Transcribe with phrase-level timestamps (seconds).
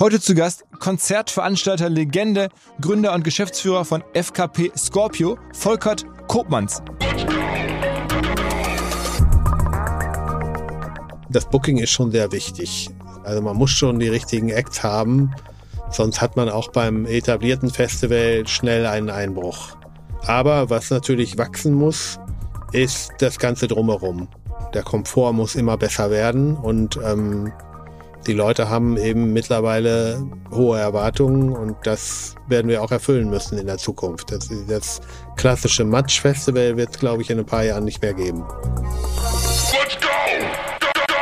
[0.00, 2.50] Heute zu Gast Konzertveranstalter, Legende,
[2.80, 6.80] Gründer und Geschäftsführer von FKP Scorpio, Volkert Kopmanns.
[11.30, 12.90] Das Booking ist schon sehr wichtig.
[13.24, 15.32] Also man muss schon die richtigen Acts haben,
[15.90, 19.76] sonst hat man auch beim etablierten Festival schnell einen Einbruch.
[20.26, 22.20] Aber was natürlich wachsen muss,
[22.70, 24.28] ist das Ganze drumherum.
[24.74, 27.52] Der Komfort muss immer besser werden und ähm,
[28.26, 33.66] die Leute haben eben mittlerweile hohe Erwartungen und das werden wir auch erfüllen müssen in
[33.66, 34.32] der Zukunft.
[34.32, 35.00] Das, das
[35.36, 38.44] klassische Match-Festival wird es, glaube ich, in ein paar Jahren nicht mehr geben.
[39.72, 40.08] Let's go!
[40.80, 41.14] Go, go!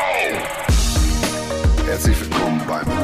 [1.86, 2.95] Herzlich willkommen beim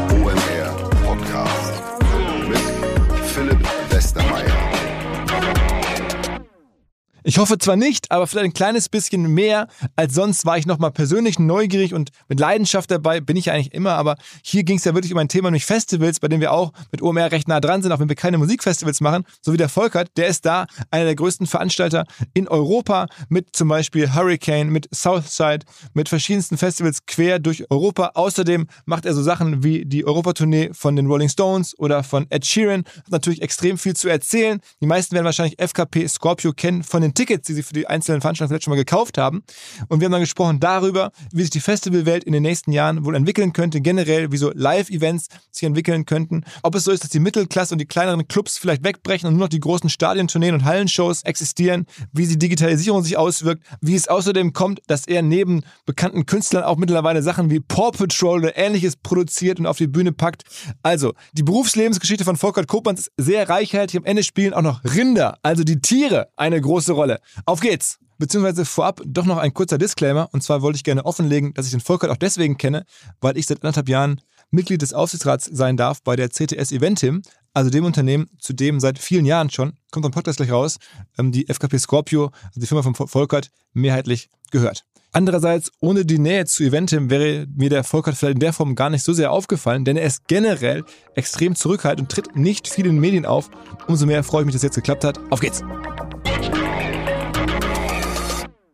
[7.24, 10.90] Ich hoffe zwar nicht, aber vielleicht ein kleines bisschen mehr als sonst war ich nochmal
[10.90, 14.84] persönlich neugierig und mit Leidenschaft dabei, bin ich ja eigentlich immer, aber hier ging es
[14.84, 17.60] ja wirklich um ein Thema, nämlich Festivals, bei dem wir auch mit OMR recht nah
[17.60, 20.66] dran sind, auch wenn wir keine Musikfestivals machen, so wie der Volkert, der ist da
[20.91, 27.06] einer der größten Veranstalter in Europa mit zum Beispiel Hurricane, mit Southside, mit verschiedensten Festivals
[27.06, 28.12] quer durch Europa.
[28.14, 32.44] Außerdem macht er so Sachen wie die Europatournee von den Rolling Stones oder von Ed
[32.44, 32.84] Sheeran.
[33.04, 34.60] Hat natürlich extrem viel zu erzählen.
[34.80, 38.20] Die meisten werden wahrscheinlich FKP Scorpio kennen von den Tickets, die sie für die einzelnen
[38.20, 39.42] Veranstaltungen vielleicht schon mal gekauft haben.
[39.88, 43.14] Und wir haben dann gesprochen darüber, wie sich die Festivalwelt in den nächsten Jahren wohl
[43.14, 46.44] entwickeln könnte, generell, wie so Live-Events sich entwickeln könnten.
[46.62, 49.44] Ob es so ist, dass die Mittelklasse und die kleineren Clubs vielleicht wegbrechen und nur
[49.44, 54.52] noch die großen Stadientourneen und Hallenshows existieren, wie die Digitalisierung sich auswirkt, wie es außerdem
[54.52, 59.58] kommt, dass er neben bekannten Künstlern auch mittlerweile Sachen wie Paw Patrol oder ähnliches produziert
[59.58, 60.42] und auf die Bühne packt.
[60.82, 63.98] Also, die Berufslebensgeschichte von Volkert Kopmanns ist sehr reichhaltig.
[63.98, 67.02] Am Ende spielen auch noch Rinder, also die Tiere, eine große Rolle.
[67.03, 67.20] Rolle.
[67.47, 67.98] Auf geht's!
[68.19, 70.28] Beziehungsweise vorab doch noch ein kurzer Disclaimer.
[70.33, 72.84] Und zwar wollte ich gerne offenlegen, dass ich den Volkert auch deswegen kenne,
[73.20, 74.20] weil ich seit anderthalb Jahren
[74.53, 77.22] Mitglied des Aufsichtsrats sein darf bei der CTS Eventim,
[77.53, 80.77] also dem Unternehmen, zu dem seit vielen Jahren schon, kommt ein Podcast gleich raus,
[81.19, 84.84] ähm, die FKP Scorpio, also die Firma von Volkert, mehrheitlich gehört.
[85.10, 88.88] Andererseits, ohne die Nähe zu Eventim wäre mir der Volkert vielleicht in der Form gar
[88.88, 90.84] nicht so sehr aufgefallen, denn er ist generell
[91.15, 93.50] extrem zurückhaltend und tritt nicht viel in Medien auf.
[93.88, 95.19] Umso mehr freue ich mich, dass es jetzt geklappt hat.
[95.31, 95.62] Auf geht's!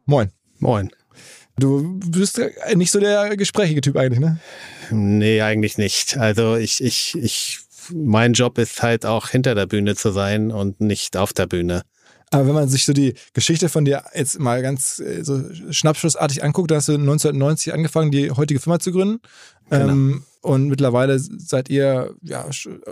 [0.08, 0.32] Moin.
[0.58, 0.90] Moin.
[1.58, 2.40] Du bist
[2.74, 4.38] nicht so der gesprächige Typ eigentlich, ne?
[4.90, 6.16] Nee, eigentlich nicht.
[6.16, 7.58] Also ich, ich, ich,
[7.92, 11.82] mein Job ist halt auch hinter der Bühne zu sein und nicht auf der Bühne.
[12.30, 16.42] Aber wenn man sich so die Geschichte von dir jetzt mal ganz äh, so schnappschussartig
[16.42, 19.20] anguckt, da hast du 1990 angefangen, die heutige Firma zu gründen.
[19.68, 19.88] Genau.
[19.90, 22.46] Ähm, und mittlerweile seid ihr ja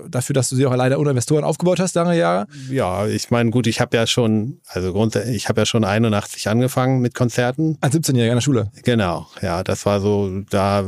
[0.09, 2.47] dafür, dass du sie auch leider ohne Investoren aufgebaut hast, lange Jahre.
[2.71, 6.49] Ja, ich meine, gut, ich habe ja schon, also grundsätzlich, ich habe ja schon 81
[6.49, 7.79] angefangen mit Konzerten.
[7.81, 8.73] Als 17-Jähriger in der Schule.
[8.83, 10.85] Genau, ja, das war so, da,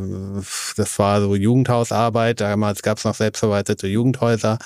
[0.77, 2.41] das war so Jugendhausarbeit.
[2.41, 4.59] Damals gab es noch selbstverwaltete Jugendhäuser,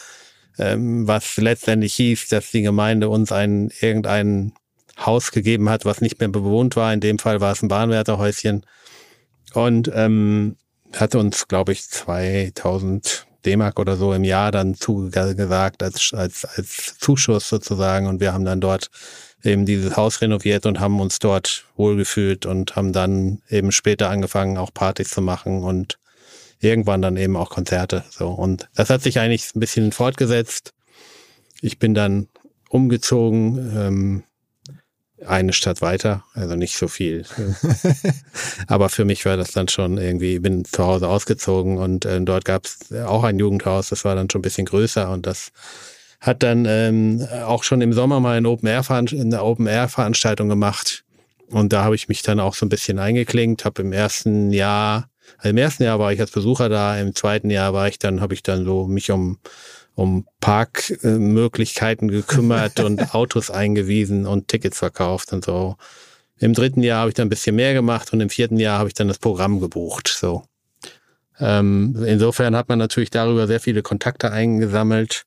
[0.58, 4.52] ähm, was letztendlich hieß, dass die Gemeinde uns ein irgendein
[4.98, 6.92] Haus gegeben hat, was nicht mehr bewohnt war.
[6.92, 8.64] In dem Fall war es ein Bahnwärterhäuschen.
[9.54, 10.56] Und ähm,
[10.96, 16.96] hat uns, glaube ich, 2000 D-Mark oder so im Jahr dann zugesagt als, als, als
[16.98, 18.06] Zuschuss sozusagen.
[18.06, 18.90] Und wir haben dann dort
[19.42, 24.58] eben dieses Haus renoviert und haben uns dort wohlgefühlt und haben dann eben später angefangen,
[24.58, 25.98] auch Partys zu machen und
[26.60, 28.04] irgendwann dann eben auch Konzerte.
[28.10, 28.28] So.
[28.28, 30.72] Und das hat sich eigentlich ein bisschen fortgesetzt.
[31.60, 32.28] Ich bin dann
[32.68, 34.22] umgezogen, ähm,
[35.26, 37.24] eine Stadt weiter, also nicht so viel.
[38.66, 42.44] Aber für mich war das dann schon irgendwie, bin zu Hause ausgezogen und äh, dort
[42.44, 45.52] gab es auch ein Jugendhaus, das war dann schon ein bisschen größer und das
[46.20, 51.04] hat dann ähm, auch schon im Sommer mal eine Open-Air-Veranstaltung gemacht.
[51.48, 55.10] Und da habe ich mich dann auch so ein bisschen eingeklinkt, habe im ersten Jahr,
[55.38, 58.20] also im ersten Jahr war ich als Besucher da, im zweiten Jahr war ich dann,
[58.20, 59.38] habe ich dann so mich um
[59.94, 65.76] um Parkmöglichkeiten gekümmert und Autos eingewiesen und Tickets verkauft und so.
[66.38, 68.88] Im dritten Jahr habe ich dann ein bisschen mehr gemacht und im vierten Jahr habe
[68.88, 70.08] ich dann das Programm gebucht.
[70.08, 70.44] So.
[71.38, 75.24] Ähm, insofern hat man natürlich darüber sehr viele Kontakte eingesammelt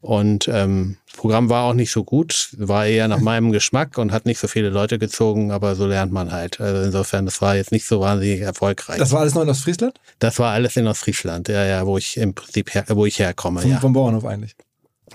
[0.00, 4.12] und ähm, das Programm war auch nicht so gut, war eher nach meinem Geschmack und
[4.12, 6.58] hat nicht so viele Leute gezogen, aber so lernt man halt.
[6.58, 8.98] Also insofern, das war jetzt nicht so wahnsinnig erfolgreich.
[8.98, 10.00] Das war alles noch in Ostfriesland?
[10.18, 13.60] Das war alles in Ostfriesland, ja, ja, wo ich im Prinzip her, wo ich herkomme.
[13.60, 13.80] Vom, ja.
[13.80, 14.56] vom Bauernhof eigentlich.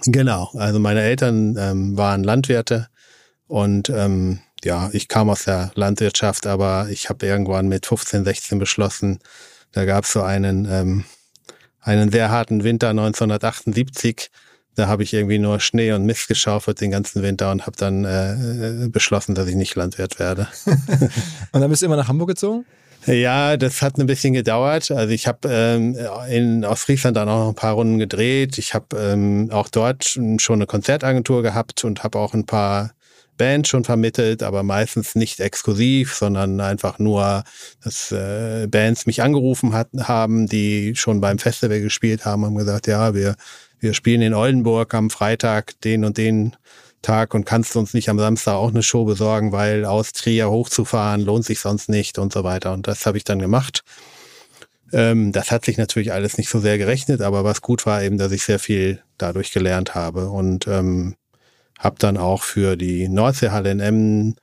[0.05, 0.51] Genau.
[0.53, 2.87] Also meine Eltern ähm, waren Landwirte
[3.47, 8.59] und ähm, ja, ich kam aus der Landwirtschaft, aber ich habe irgendwann mit 15, 16
[8.59, 9.19] beschlossen,
[9.71, 11.05] da gab es so einen, ähm,
[11.81, 14.29] einen sehr harten Winter 1978
[14.75, 18.05] da habe ich irgendwie nur Schnee und Mist geschaufelt den ganzen Winter und habe dann
[18.05, 20.47] äh, äh, beschlossen, dass ich nicht Landwirt werde.
[21.51, 22.65] und dann bist du immer nach Hamburg gezogen?
[23.07, 24.89] Ja, das hat ein bisschen gedauert.
[24.89, 25.95] Also ich habe ähm,
[26.27, 28.57] in Ostfriesland dann auch noch ein paar Runden gedreht.
[28.57, 32.91] Ich habe ähm, auch dort schon eine Konzertagentur gehabt und habe auch ein paar
[33.37, 37.43] Bands schon vermittelt, aber meistens nicht exklusiv, sondern einfach nur,
[37.83, 42.87] dass äh, Bands mich angerufen hat, haben, die schon beim Festival gespielt haben, haben gesagt,
[42.87, 43.35] ja, wir,
[43.79, 46.55] wir spielen in Oldenburg am Freitag den und den
[47.01, 51.21] Tag und kannst uns nicht am Samstag auch eine Show besorgen, weil aus Trier hochzufahren
[51.21, 52.73] lohnt sich sonst nicht und so weiter.
[52.73, 53.83] Und das habe ich dann gemacht.
[54.91, 58.17] Ähm, das hat sich natürlich alles nicht so sehr gerechnet, aber was gut war eben,
[58.17, 61.15] dass ich sehr viel dadurch gelernt habe und ähm,
[61.79, 64.35] habe dann auch für die Nordseehalle in Emmen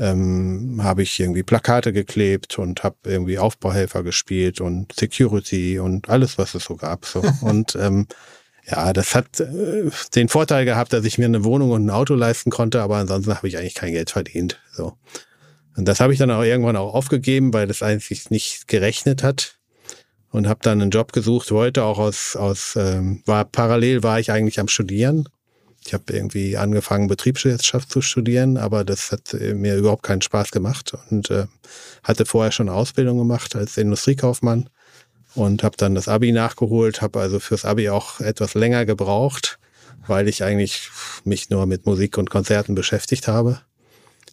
[0.00, 6.38] ähm, habe ich irgendwie Plakate geklebt und habe irgendwie Aufbauhelfer gespielt und Security und alles,
[6.38, 7.04] was es so gab.
[7.04, 7.22] So.
[7.42, 8.06] Und ähm,
[8.70, 12.14] ja, das hat äh, den Vorteil gehabt, dass ich mir eine Wohnung und ein Auto
[12.14, 14.60] leisten konnte, aber ansonsten habe ich eigentlich kein Geld verdient.
[14.72, 14.96] So.
[15.76, 19.56] Und das habe ich dann auch irgendwann auch aufgegeben, weil das eigentlich nicht gerechnet hat.
[20.32, 24.30] Und habe dann einen Job gesucht, wollte auch aus, aus ähm, war parallel war ich
[24.30, 25.28] eigentlich am Studieren.
[25.84, 30.52] Ich habe irgendwie angefangen, Betriebswirtschaft zu studieren, aber das hat äh, mir überhaupt keinen Spaß
[30.52, 31.46] gemacht und äh,
[32.04, 34.70] hatte vorher schon eine Ausbildung gemacht als Industriekaufmann
[35.34, 39.58] und habe dann das Abi nachgeholt, habe also fürs Abi auch etwas länger gebraucht,
[40.06, 40.90] weil ich eigentlich
[41.24, 43.60] mich nur mit Musik und Konzerten beschäftigt habe.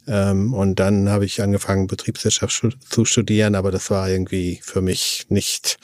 [0.07, 5.25] Ähm, und dann habe ich angefangen, Betriebswirtschaft zu studieren, aber das war irgendwie für mich
[5.29, 5.77] nicht,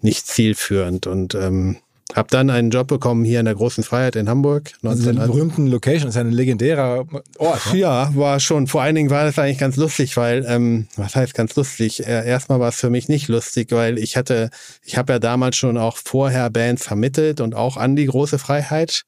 [0.00, 1.06] nicht zielführend.
[1.06, 1.78] Und ähm,
[2.12, 4.72] hab dann einen Job bekommen hier in der Großen Freiheit in Hamburg.
[4.82, 7.06] Also in berühmten Location, das ist ja ein legendärer
[7.38, 7.72] Ort.
[7.72, 7.78] Ne?
[7.78, 8.66] Ja, war schon.
[8.66, 12.06] Vor allen Dingen war das eigentlich ganz lustig, weil, ähm, was heißt ganz lustig?
[12.06, 14.50] Äh, erstmal war es für mich nicht lustig, weil ich hatte,
[14.82, 19.04] ich habe ja damals schon auch vorher Bands vermittelt und auch an die Große Freiheit.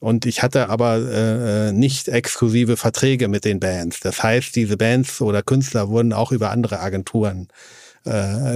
[0.00, 4.00] Und ich hatte aber äh, nicht exklusive Verträge mit den Bands.
[4.00, 7.85] Das heißt, diese Bands oder Künstler wurden auch über andere Agenturen äh,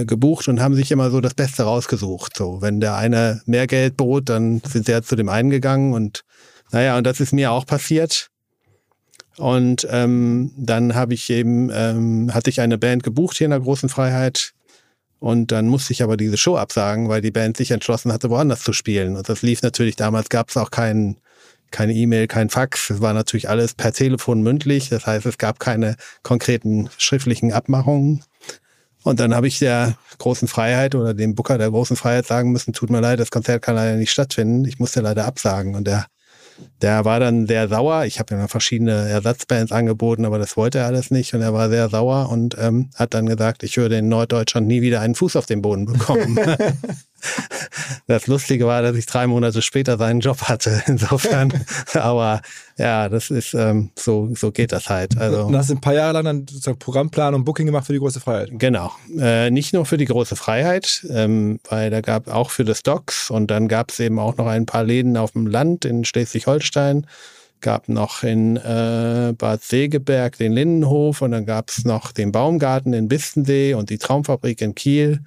[0.05, 2.37] gebucht und haben sich immer so das Beste rausgesucht.
[2.37, 5.93] So, wenn der eine mehr Geld bot, dann sind sie ja zu dem einen gegangen
[5.93, 6.23] und
[6.71, 8.29] naja, und das ist mir auch passiert.
[9.37, 13.59] Und ähm, dann habe ich eben, ähm, hatte ich eine Band gebucht hier in der
[13.59, 14.53] großen Freiheit.
[15.19, 18.63] Und dann musste ich aber diese Show absagen, weil die Band sich entschlossen hatte, woanders
[18.63, 19.15] zu spielen.
[19.15, 21.17] Und das lief natürlich, damals gab es auch keinen
[21.69, 22.89] keine E-Mail, kein Fax.
[22.89, 24.89] Es war natürlich alles per Telefon mündlich.
[24.89, 28.23] Das heißt, es gab keine konkreten schriftlichen Abmachungen.
[29.03, 32.73] Und dann habe ich der großen Freiheit oder dem Booker der großen Freiheit sagen müssen,
[32.73, 34.65] tut mir leid, das Konzert kann leider nicht stattfinden.
[34.65, 35.75] Ich musste leider absagen.
[35.75, 36.05] Und der,
[36.81, 38.05] der war dann sehr sauer.
[38.05, 41.33] Ich habe ihm verschiedene Ersatzbands angeboten, aber das wollte er alles nicht.
[41.33, 44.81] Und er war sehr sauer und ähm, hat dann gesagt, ich würde in Norddeutschland nie
[44.81, 46.37] wieder einen Fuß auf den Boden bekommen.
[48.07, 50.83] Das Lustige war, dass ich drei Monate später seinen Job hatte.
[50.87, 51.53] Insofern,
[51.93, 52.41] aber
[52.77, 55.17] ja, das ist ähm, so, so geht das halt.
[55.17, 57.93] Also, und hast du ein paar Jahre lang dann sozusagen Programmplan und Booking gemacht für
[57.93, 58.49] die große Freiheit?
[58.53, 58.91] Genau.
[59.17, 63.29] Äh, nicht nur für die große Freiheit, ähm, weil da gab auch für das Docks
[63.29, 67.05] und dann gab es eben auch noch ein paar Läden auf dem Land in Schleswig-Holstein
[67.61, 72.93] gab noch in äh, Bad Segeberg den Lindenhof und dann gab es noch den Baumgarten
[72.93, 75.21] in Bistensee und die Traumfabrik in Kiel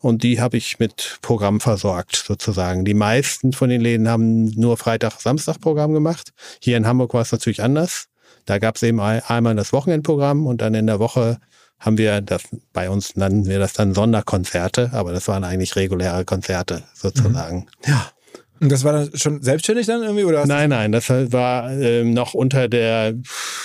[0.00, 2.84] und die habe ich mit Programm versorgt, sozusagen.
[2.84, 6.32] Die meisten von den Läden haben nur Freitag-Samstag-Programm gemacht.
[6.60, 8.08] Hier in Hamburg war es natürlich anders.
[8.44, 11.38] Da gab es eben einmal das Wochenendprogramm und dann in der Woche
[11.78, 16.24] haben wir das, bei uns nannten wir das dann Sonderkonzerte, aber das waren eigentlich reguläre
[16.24, 17.66] Konzerte sozusagen.
[17.84, 17.90] Mhm.
[17.90, 18.10] Ja.
[18.58, 20.24] Und das war dann schon selbstständig dann irgendwie?
[20.24, 23.14] Oder nein, nein, das war ähm, noch unter der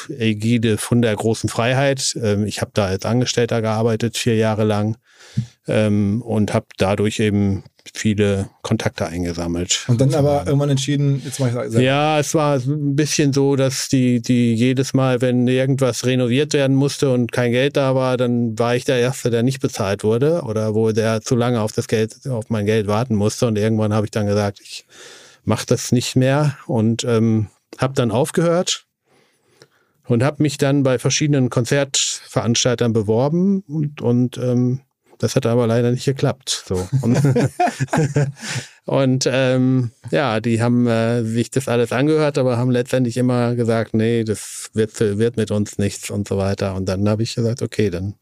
[0.10, 2.18] Ägide von der großen Freiheit.
[2.22, 4.98] Ähm, ich habe da als Angestellter gearbeitet, vier Jahre lang
[5.72, 7.64] ähm, und habe dadurch eben
[7.94, 9.86] viele Kontakte eingesammelt.
[9.88, 11.82] Und dann aber irgendwann entschieden, jetzt mache ich selber.
[11.82, 16.76] Ja, es war ein bisschen so, dass die, die jedes Mal, wenn irgendwas renoviert werden
[16.76, 20.42] musste und kein Geld da war, dann war ich der Erste, der nicht bezahlt wurde
[20.44, 23.48] oder wo der zu lange auf das Geld, auf mein Geld warten musste.
[23.48, 24.86] Und irgendwann habe ich dann gesagt, ich
[25.44, 27.48] mache das nicht mehr und ähm,
[27.80, 28.86] habe dann aufgehört
[30.06, 34.82] und habe mich dann bei verschiedenen Konzertveranstaltern beworben und, und ähm,
[35.22, 36.64] das hat aber leider nicht geklappt.
[36.68, 36.88] So.
[37.02, 37.16] Und,
[38.86, 43.94] und ähm, ja, die haben äh, sich das alles angehört, aber haben letztendlich immer gesagt,
[43.94, 46.74] nee, das wird, wird mit uns nichts und so weiter.
[46.74, 48.16] Und dann habe ich gesagt, okay, dann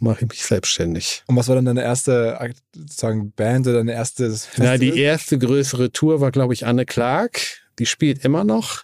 [0.00, 1.22] mache ich mich selbstständig.
[1.28, 2.36] Und was war dann deine erste
[2.74, 4.66] sozusagen Band oder deine erste Festival?
[4.66, 7.40] Ja, die erste größere Tour war, glaube ich, Anne Clark.
[7.78, 8.82] Die spielt immer noch.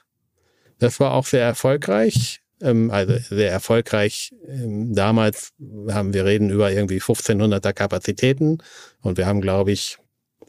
[0.78, 2.41] Das war auch sehr erfolgreich.
[2.62, 4.32] Ähm, also sehr erfolgreich.
[4.48, 5.52] Ähm, damals
[5.90, 8.58] haben wir reden über irgendwie 1500er Kapazitäten
[9.00, 9.98] und wir haben, glaube ich,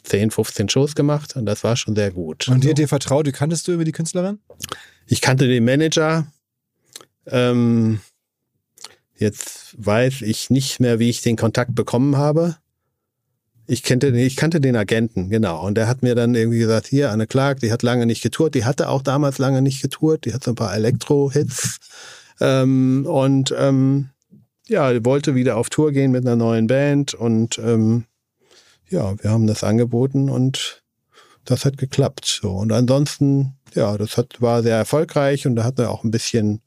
[0.04, 2.48] 10, 15 Shows gemacht und das war schon sehr gut.
[2.50, 3.26] Und die hat dir vertraut?
[3.26, 4.40] Wie kanntest du über die Künstlerin?
[5.08, 6.28] Ich kannte den Manager.
[7.26, 8.02] Ähm,
[9.16, 12.58] Jetzt weiß ich nicht mehr, wie ich den Kontakt bekommen habe.
[13.66, 15.66] Ich kannte, ich kannte den Agenten, genau.
[15.66, 18.56] Und der hat mir dann irgendwie gesagt, hier, Anne Clark, die hat lange nicht getourt.
[18.56, 20.26] Die hatte auch damals lange nicht getourt.
[20.26, 21.80] Die hat so ein paar Elektro-Hits.
[22.42, 24.10] Ähm, und ähm,
[24.68, 27.14] ja, wollte wieder auf Tour gehen mit einer neuen Band.
[27.14, 28.06] Und ähm,
[28.90, 30.84] ja, wir haben das angeboten und
[31.46, 32.40] das hat geklappt.
[32.42, 32.52] So.
[32.52, 36.62] Und ansonsten, ja, das hat, war sehr erfolgreich und da hatten wir auch ein bisschen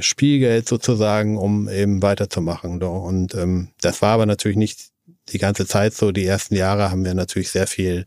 [0.00, 2.82] Spielgeld sozusagen, um eben weiterzumachen.
[2.82, 4.90] Und ähm, das war aber natürlich nicht
[5.32, 6.12] die ganze Zeit so.
[6.12, 8.04] Die ersten Jahre haben wir natürlich sehr viel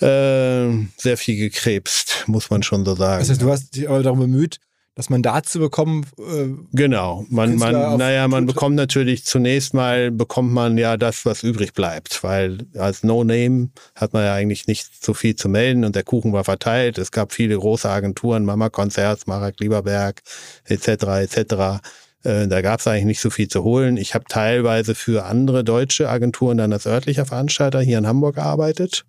[0.00, 0.68] äh,
[0.98, 3.20] sehr viel gekrebst, muss man schon so sagen.
[3.20, 4.58] Das heißt, du hast dich aber darum bemüht,
[4.94, 6.06] das Mandat zu bekommen.
[6.18, 11.42] Äh, genau, man, man, naja, man bekommt natürlich zunächst mal bekommt man ja das, was
[11.42, 15.84] übrig bleibt, weil als No Name hat man ja eigentlich nicht so viel zu melden
[15.84, 16.98] und der Kuchen war verteilt.
[16.98, 20.22] Es gab viele große Agenturen, Mama Konzerts, Marek Lieberberg
[20.64, 20.88] etc.
[20.88, 21.80] etc.
[22.26, 23.96] Äh, da gab es eigentlich nicht so viel zu holen.
[23.96, 29.04] Ich habe teilweise für andere deutsche Agenturen dann als örtlicher Veranstalter hier in Hamburg gearbeitet.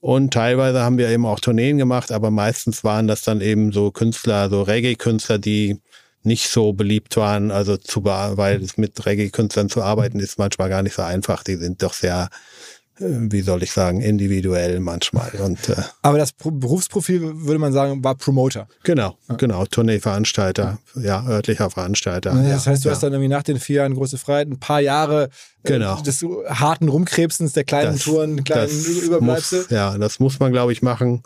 [0.00, 3.90] Und teilweise haben wir eben auch Tourneen gemacht, aber meistens waren das dann eben so
[3.90, 5.78] Künstler, so Reggae-Künstler, die
[6.22, 10.82] nicht so beliebt waren, also zu, weil es mit Reggae-Künstlern zu arbeiten ist manchmal gar
[10.82, 11.42] nicht so einfach.
[11.42, 12.30] Die sind doch sehr
[13.00, 15.30] wie soll ich sagen, individuell manchmal.
[15.42, 18.68] Und, äh, Aber das Berufsprofil, würde man sagen, war Promoter.
[18.82, 19.36] Genau, ja.
[19.36, 22.34] genau, Tourneeveranstalter, ja, örtlicher Veranstalter.
[22.34, 22.94] Das heißt, du ja.
[22.94, 25.30] hast dann irgendwie nach den vier Jahren große Freiheit ein paar Jahre
[25.62, 26.00] äh, genau.
[26.02, 29.66] des harten Rumkrebsens, der kleinen das, Touren, kleinen Überbleibsel.
[29.70, 31.22] Ja, das muss man, glaube ich, machen.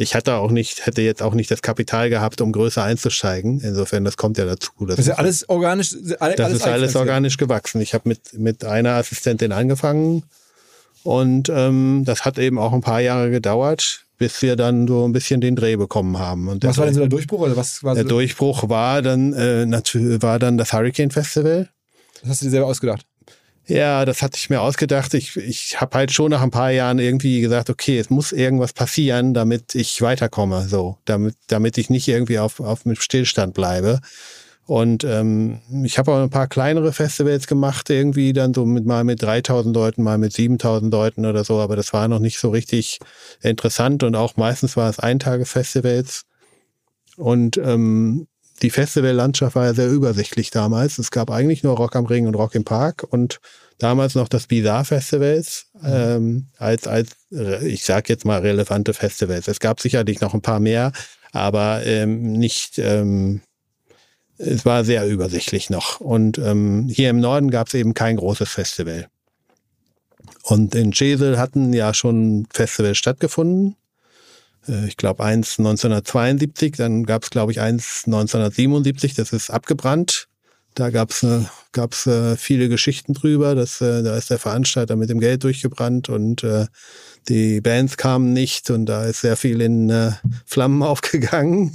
[0.00, 3.60] Ich hatte auch nicht, hätte jetzt auch nicht das Kapital gehabt, um größer einzusteigen.
[3.60, 4.70] Insofern, das kommt ja dazu.
[4.78, 5.96] Das, das ist ja alles organisch.
[6.20, 7.80] Alles das ist alles organisch gewachsen.
[7.80, 10.22] Ich habe mit, mit einer Assistentin angefangen
[11.08, 15.12] und ähm, das hat eben auch ein paar Jahre gedauert, bis wir dann so ein
[15.12, 16.48] bisschen den Dreh bekommen haben.
[16.48, 17.40] Und was war denn so der Durchbruch?
[17.40, 18.10] Oder was war der so?
[18.10, 21.70] Durchbruch war dann, äh, natürlich war dann das Hurricane Festival.
[22.20, 23.06] Das hast du dir selber ausgedacht?
[23.66, 25.14] Ja, das hatte ich mir ausgedacht.
[25.14, 28.74] Ich, ich habe halt schon nach ein paar Jahren irgendwie gesagt, okay, es muss irgendwas
[28.74, 34.00] passieren, damit ich weiterkomme, so, damit, damit ich nicht irgendwie auf, auf dem Stillstand bleibe.
[34.68, 39.02] Und ähm, ich habe auch ein paar kleinere Festivals gemacht, irgendwie dann so mit mal
[39.02, 42.50] mit 3000 Leuten, mal mit 7000 Leuten oder so, aber das war noch nicht so
[42.50, 42.98] richtig
[43.40, 46.24] interessant und auch meistens war es Eintagesfestivals.
[47.16, 48.26] Und ähm,
[48.60, 50.98] die Festivallandschaft war ja sehr übersichtlich damals.
[50.98, 53.40] Es gab eigentlich nur Rock am Ring und Rock im Park und
[53.78, 57.16] damals noch das Bizarre Festivals ähm, als als
[57.62, 59.48] ich sag jetzt mal relevante Festivals.
[59.48, 60.92] Es gab sicherlich noch ein paar mehr,
[61.32, 63.40] aber ähm, nicht ähm,
[64.38, 66.00] es war sehr übersichtlich noch.
[66.00, 69.08] Und ähm, hier im Norden gab es eben kein großes Festival.
[70.42, 73.76] Und in Chesel hatten ja schon Festivals stattgefunden.
[74.66, 80.27] Äh, ich glaube eins 1972, dann gab es glaube ich eins 1977, das ist abgebrannt.
[80.78, 81.40] Da gab es äh,
[81.72, 83.56] gab's, äh, viele Geschichten drüber.
[83.56, 86.66] dass äh, da ist der Veranstalter mit dem Geld durchgebrannt und äh,
[87.28, 90.12] die Bands kamen nicht und da ist sehr viel in äh,
[90.46, 91.72] Flammen aufgegangen.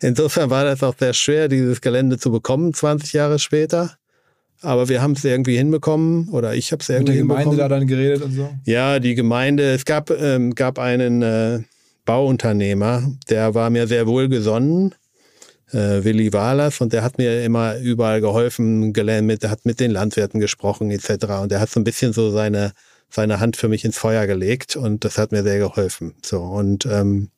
[0.00, 3.96] Insofern war das auch sehr schwer, dieses Gelände zu bekommen, 20 Jahre später.
[4.60, 7.50] Aber wir haben es irgendwie hinbekommen oder ich habe es irgendwie hinbekommen.
[7.50, 8.54] Mit der Gemeinde da dann geredet und so?
[8.64, 9.74] Ja, die Gemeinde.
[9.74, 11.58] Es gab, ähm, gab einen äh,
[12.04, 14.94] Bauunternehmer, der war mir sehr wohlgesonnen
[15.74, 20.40] äh, Willi Wahlers und der hat mir immer überall geholfen, mit, hat mit den Landwirten
[20.40, 21.26] gesprochen etc.
[21.42, 22.72] Und der hat so ein bisschen so seine,
[23.10, 26.14] seine Hand für mich ins Feuer gelegt und das hat mir sehr geholfen.
[26.24, 27.30] So und ähm,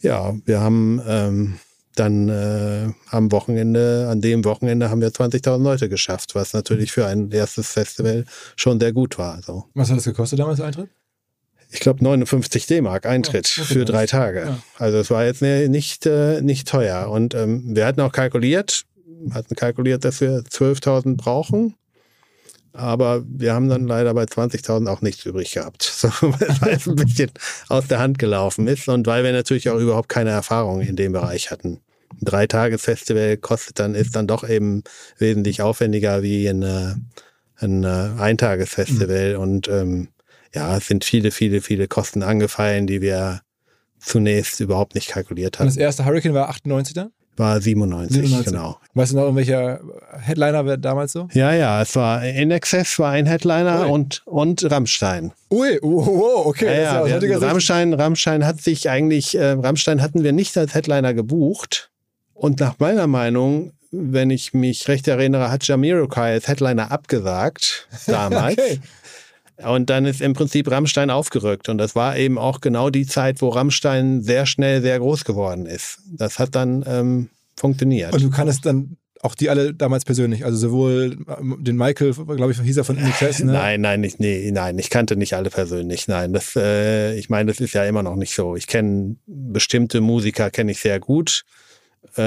[0.00, 1.58] ja, wir haben ähm,
[1.94, 7.06] dann äh, am Wochenende, an dem Wochenende haben wir 20.000 Leute geschafft, was natürlich für
[7.06, 8.24] ein erstes Festival
[8.56, 9.40] schon sehr gut war.
[9.42, 9.64] So.
[9.74, 10.88] Was hat das gekostet damals, der Eintritt?
[11.72, 14.40] Ich glaube 59 D-Mark Eintritt ja, für drei Tage.
[14.40, 14.58] Ja.
[14.78, 17.08] Also es war jetzt nicht, äh, nicht teuer.
[17.10, 18.84] Und ähm, wir hatten auch kalkuliert,
[19.32, 21.74] hatten kalkuliert, dass wir 12.000 brauchen.
[22.74, 26.96] Aber wir haben dann leider bei 20.000 auch nichts übrig gehabt, so, weil es ein
[26.96, 27.30] bisschen
[27.68, 31.12] aus der Hand gelaufen ist und weil wir natürlich auch überhaupt keine Erfahrung in dem
[31.12, 31.80] Bereich hatten.
[32.12, 34.84] Ein Dreitagesfestival kostet dann, ist dann doch eben
[35.18, 36.94] wesentlich aufwendiger wie ein, äh,
[37.56, 39.40] ein äh, Eintagesfestival mhm.
[39.40, 40.08] und ähm,
[40.54, 43.42] ja, es sind viele, viele, viele Kosten angefallen, die wir
[43.98, 45.66] zunächst überhaupt nicht kalkuliert haben.
[45.66, 47.10] Und das erste Hurricane war 98 dann?
[47.36, 48.78] War 97, 97, genau.
[48.92, 49.80] Weißt du noch, welcher
[50.20, 51.28] Headliner war damals so?
[51.32, 55.32] Ja, ja, es war In Excess war ein Headliner und, und Rammstein.
[55.50, 56.82] Ui, oh, oh, okay.
[56.82, 61.14] Ja, ja, wir, Rammstein, Rammstein hat sich eigentlich, äh, Rammstein hatten wir nicht als Headliner
[61.14, 61.90] gebucht.
[62.34, 68.58] Und nach meiner Meinung, wenn ich mich recht erinnere, hat Jamiroquai als Headliner abgesagt damals.
[68.58, 68.78] okay.
[69.56, 71.68] Und dann ist im Prinzip Rammstein aufgerückt.
[71.68, 75.66] Und das war eben auch genau die Zeit, wo Rammstein sehr schnell sehr groß geworden
[75.66, 75.98] ist.
[76.10, 78.12] Das hat dann ähm, funktioniert.
[78.12, 80.44] Und du kannst dann auch die alle damals persönlich?
[80.44, 83.12] Also sowohl ähm, den Michael, glaube ich, hieß er von Indie
[83.44, 83.52] ne?
[83.52, 86.08] Nein, nein, ich, nee, nein, ich kannte nicht alle persönlich.
[86.08, 88.56] Nein, das, äh, ich meine, das ist ja immer noch nicht so.
[88.56, 91.44] Ich kenne bestimmte Musiker, kenne ich sehr gut.
[92.16, 92.22] Äh,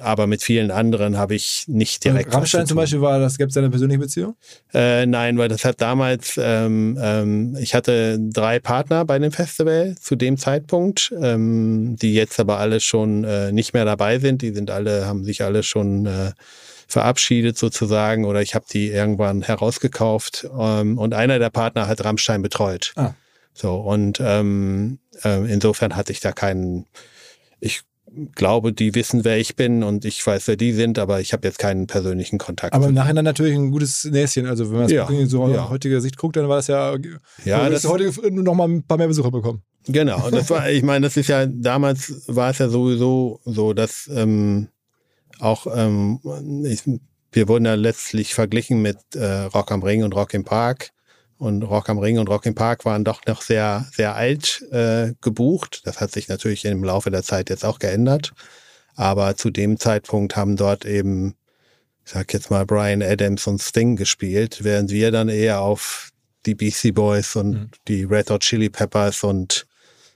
[0.00, 2.26] aber mit vielen anderen habe ich nicht direkt.
[2.26, 4.36] Und Rammstein zum Beispiel war das, gibt es eine persönliche Beziehung?
[4.74, 9.94] Äh, nein, weil das hat damals, ähm, ähm, ich hatte drei Partner bei dem Festival
[10.00, 14.42] zu dem Zeitpunkt, ähm, die jetzt aber alle schon äh, nicht mehr dabei sind.
[14.42, 16.32] Die sind alle, haben sich alle schon äh,
[16.88, 20.48] verabschiedet sozusagen oder ich habe die irgendwann herausgekauft.
[20.58, 22.92] Ähm, und einer der Partner hat Rammstein betreut.
[22.96, 23.14] Ah.
[23.54, 26.86] So, und ähm, äh, insofern hatte ich da keinen,
[27.60, 27.82] ich
[28.34, 31.46] glaube, die wissen, wer ich bin und ich weiß, wer die sind, aber ich habe
[31.46, 32.74] jetzt keinen persönlichen Kontakt.
[32.74, 34.46] Aber im Nachhinein natürlich ein gutes Näschen.
[34.46, 35.68] Also wenn man es ja, so ja.
[35.68, 36.96] heutiger Sicht guckt, dann war das ja,
[37.44, 39.62] ja das heute noch mal ein paar mehr Besucher bekommen.
[39.88, 44.10] Genau, das war, ich meine, das ist ja, damals war es ja sowieso so, dass
[44.12, 44.68] ähm,
[45.38, 46.20] auch, ähm,
[46.64, 46.82] ich,
[47.32, 50.90] wir wurden ja letztlich verglichen mit äh, Rock am Ring und Rock im Park.
[51.38, 55.12] Und Rock am Ring und Rock im Park waren doch noch sehr, sehr alt äh,
[55.20, 55.82] gebucht.
[55.84, 58.32] Das hat sich natürlich im Laufe der Zeit jetzt auch geändert.
[58.94, 61.34] Aber zu dem Zeitpunkt haben dort eben,
[62.04, 66.10] ich sag jetzt mal, Brian Adams und Sting gespielt, während wir dann eher auf
[66.46, 67.70] die Beastie Boys und mhm.
[67.88, 69.66] die Red Hot Chili Peppers und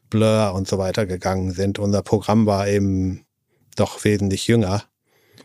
[0.08, 1.78] Blur und so weiter gegangen sind.
[1.78, 3.26] Unser Programm war eben
[3.76, 4.84] doch wesentlich jünger.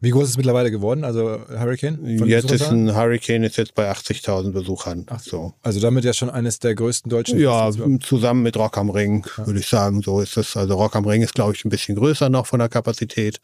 [0.02, 2.00] Wie groß ist es mittlerweile geworden, also Hurricane?
[2.25, 5.06] Jetzt ist ein Hurricane ist jetzt bei 80.000 Besuchern.
[5.10, 5.54] Ach so.
[5.62, 7.40] Also damit ja schon eines der größten deutschen.
[7.40, 7.70] Ja,
[8.02, 9.48] zusammen mit Rock am Ring, ja.
[9.48, 10.02] würde ich sagen.
[10.02, 10.58] So ist es.
[10.58, 13.40] Also Rock am Ring ist, glaube ich, ein bisschen größer noch von der Kapazität.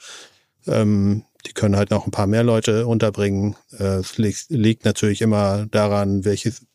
[0.67, 3.55] Ähm, die können halt noch ein paar mehr Leute unterbringen.
[3.77, 6.65] Äh, es liegt, liegt natürlich immer daran, welches,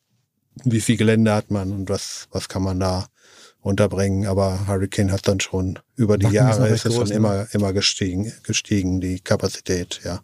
[0.63, 3.07] wie viel Gelände hat man und was, was kann man da
[3.61, 4.27] unterbringen.
[4.27, 7.13] Aber Hurricane hat dann schon über die Wacken Jahre ist es schon ne?
[7.13, 10.21] immer, immer gestiegen, gestiegen, die Kapazität, ja.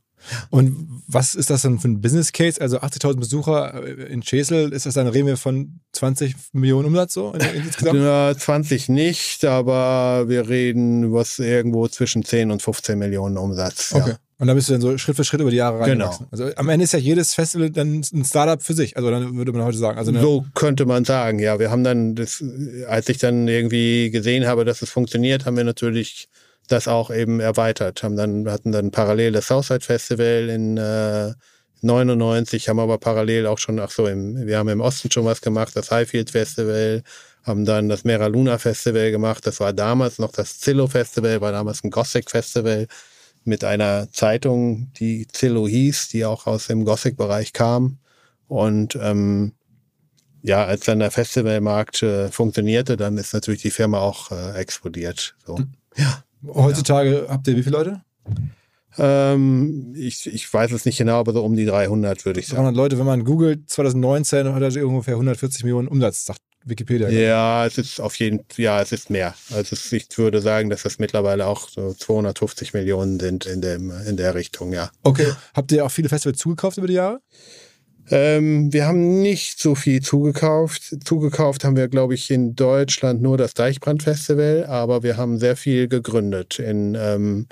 [0.49, 2.61] Und was ist das denn für ein Business Case?
[2.61, 7.33] Also 80.000 Besucher in Schesel, ist das dann reden wir von 20 Millionen Umsatz so
[7.33, 7.99] insgesamt?
[8.03, 13.93] Ja, 20 nicht, aber wir reden was irgendwo zwischen 10 und 15 Millionen Umsatz.
[13.93, 14.11] Okay.
[14.11, 14.17] Ja.
[14.39, 16.27] Und da bist du dann so Schritt für Schritt über die Jahre reingewachsen.
[16.31, 16.43] Genau.
[16.43, 18.97] Also am Ende ist ja jedes Festival dann ein Startup für sich.
[18.97, 19.97] Also dann würde man heute sagen.
[19.97, 21.59] Also so könnte man sagen, ja.
[21.59, 22.43] Wir haben dann, das,
[22.87, 26.29] als ich dann irgendwie gesehen habe, dass es funktioniert, haben wir natürlich
[26.67, 28.03] das auch eben erweitert.
[28.03, 31.33] Haben dann, hatten dann parallel das Southside Festival in äh,
[31.81, 35.41] 99, haben aber parallel auch schon, ach so, im, wir haben im Osten schon was
[35.41, 37.03] gemacht, das Highfield Festival,
[37.43, 39.45] haben dann das Mera Luna Festival gemacht.
[39.45, 42.87] Das war damals noch das Zillow Festival, war damals ein Gothic Festival
[43.45, 47.97] mit einer Zeitung, die Zillow hieß, die auch aus dem Gothic-Bereich kam.
[48.47, 49.53] Und ähm,
[50.41, 55.35] ja, als dann der Festivalmarkt äh, funktionierte, dann ist natürlich die Firma auch äh, explodiert.
[55.45, 55.57] So.
[55.57, 55.73] Hm.
[55.95, 56.23] Ja.
[56.45, 57.29] Heutzutage ja.
[57.29, 58.01] habt ihr wie viele Leute?
[58.97, 62.63] Ähm, ich, ich weiß es nicht genau, aber so um die 300 würde ich sagen.
[62.63, 67.09] 300 Leute, wenn man googelt, 2019 hat er ungefähr 140 Millionen Umsatz, sagt Wikipedia.
[67.09, 69.35] Ja, es ist auf jeden ja, es ist mehr.
[69.51, 74.17] Also ich würde sagen, dass es mittlerweile auch so 250 Millionen sind in, dem, in
[74.17, 74.91] der Richtung, ja.
[75.03, 75.33] Okay.
[75.53, 77.19] Habt ihr auch viele Festivals zugekauft über die Jahre?
[78.09, 80.95] Ähm, wir haben nicht so viel zugekauft.
[81.05, 85.87] Zugekauft haben wir, glaube ich, in Deutschland nur das Deichbrand-Festival, aber wir haben sehr viel
[85.87, 87.47] gegründet in ähm,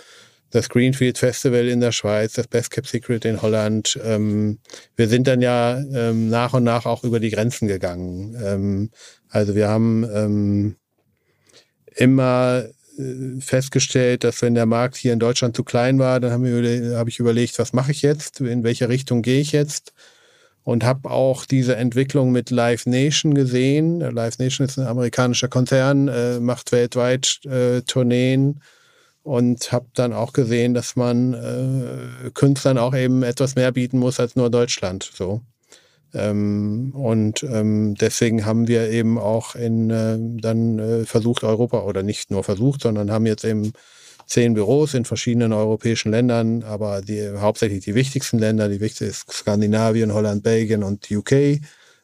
[0.52, 4.00] das Greenfield Festival in der Schweiz, das Best Kept Secret in Holland.
[4.04, 4.60] Ähm,
[4.96, 8.36] wir sind dann ja ähm, nach und nach auch über die Grenzen gegangen.
[8.44, 8.90] Ähm,
[9.30, 10.76] also wir haben ähm,
[11.96, 12.66] immer
[12.98, 17.08] äh, festgestellt, dass wenn der Markt hier in Deutschland zu klein war, dann habe hab
[17.08, 19.94] ich überlegt, was mache ich jetzt, in welche Richtung gehe ich jetzt
[20.64, 24.00] und habe auch diese Entwicklung mit Live Nation gesehen.
[24.00, 28.62] Live Nation ist ein amerikanischer Konzern, äh, macht weltweit äh, Tourneen
[29.24, 34.20] und habe dann auch gesehen, dass man äh, Künstlern auch eben etwas mehr bieten muss
[34.20, 35.10] als nur Deutschland.
[35.14, 35.42] So.
[36.14, 42.04] Ähm, und ähm, deswegen haben wir eben auch in äh, dann äh, versucht Europa oder
[42.04, 43.72] nicht nur versucht, sondern haben jetzt eben
[44.26, 49.32] zehn Büros in verschiedenen europäischen Ländern, aber die hauptsächlich die wichtigsten Länder, die wichtigsten ist
[49.32, 51.60] Skandinavien, Holland, Belgien und UK.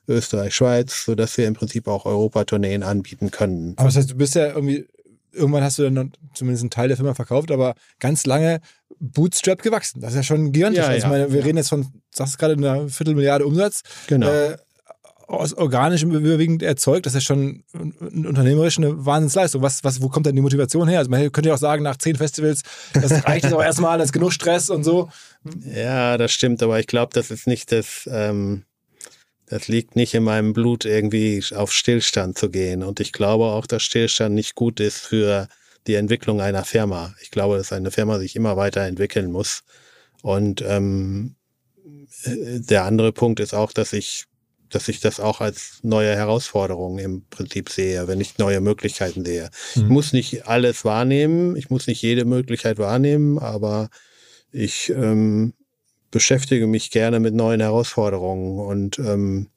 [0.10, 3.74] Österreich, Schweiz, so dass wir im Prinzip auch Europatourneen anbieten können.
[3.76, 4.88] Aber das heißt, du bist ja irgendwie
[5.38, 8.60] irgendwann hast du dann zumindest einen Teil der Firma verkauft, aber ganz lange
[9.00, 10.02] Bootstrap gewachsen.
[10.02, 10.84] Das ist ja schon gigantisch.
[10.84, 13.84] Ja, also ja, meine, wir reden jetzt von, sagst gerade, einer Viertelmilliarde Umsatz.
[14.08, 14.28] Genau.
[14.28, 14.58] Äh,
[15.28, 17.06] aus organischem überwiegend erzeugt.
[17.06, 17.64] Das ist ja schon
[18.00, 19.62] unternehmerisch eine Wahnsinnsleistung.
[19.62, 21.00] Was, was, wo kommt denn die Motivation her?
[21.00, 22.62] Also man könnte ja auch sagen, nach zehn Festivals,
[22.94, 25.10] das reicht jetzt auch erstmal, das ist genug Stress und so.
[25.66, 28.64] Ja, das stimmt, aber ich glaube, das ist nicht das, ähm,
[29.48, 32.84] das liegt nicht in meinem Blut, irgendwie auf Stillstand zu gehen.
[32.84, 35.48] Und ich glaube auch, dass Stillstand nicht gut ist für
[35.88, 37.16] die Entwicklung einer Firma.
[37.22, 39.64] Ich glaube, dass eine Firma sich immer weiterentwickeln muss.
[40.22, 41.36] Und ähm,
[42.26, 44.26] der andere Punkt ist auch, dass ich,
[44.70, 49.50] dass ich das auch als neue Herausforderung im Prinzip sehe, wenn ich neue Möglichkeiten sehe.
[49.76, 49.84] Mhm.
[49.84, 53.90] Ich muss nicht alles wahrnehmen, ich muss nicht jede Möglichkeit wahrnehmen, aber
[54.52, 55.54] ich ähm,
[56.18, 59.50] beschäftige mich gerne mit neuen Herausforderungen und ähm,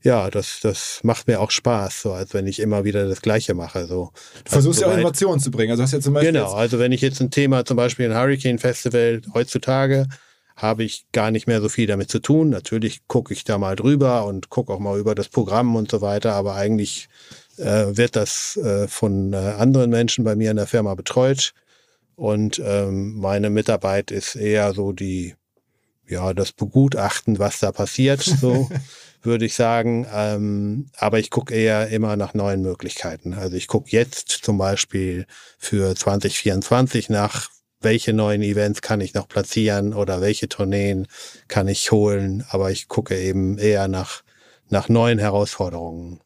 [0.00, 3.52] ja, das, das macht mir auch Spaß, so als wenn ich immer wieder das Gleiche
[3.54, 3.86] mache.
[3.86, 4.12] So.
[4.44, 5.72] Du versuchst also, ja auch Innovationen zu bringen.
[5.72, 8.16] Also hast ja zum Beispiel genau, also wenn ich jetzt ein Thema, zum Beispiel ein
[8.16, 10.06] Hurricane Festival heutzutage,
[10.54, 12.50] habe ich gar nicht mehr so viel damit zu tun.
[12.50, 16.00] Natürlich gucke ich da mal drüber und gucke auch mal über das Programm und so
[16.00, 17.08] weiter, aber eigentlich
[17.56, 21.54] äh, wird das äh, von äh, anderen Menschen bei mir in der Firma betreut.
[22.14, 25.34] Und ähm, meine Mitarbeit ist eher so die,
[26.08, 28.22] ja, das Begutachten, was da passiert.
[28.22, 28.68] So.
[29.24, 30.06] würde ich sagen.
[30.12, 33.34] Ähm, aber ich gucke eher immer nach neuen Möglichkeiten.
[33.34, 35.26] Also ich gucke jetzt zum Beispiel
[35.58, 41.06] für 2024 nach, welche neuen Events kann ich noch platzieren oder welche Tourneen
[41.48, 42.44] kann ich holen.
[42.48, 44.22] Aber ich gucke eben eher nach,
[44.70, 46.20] nach neuen Herausforderungen.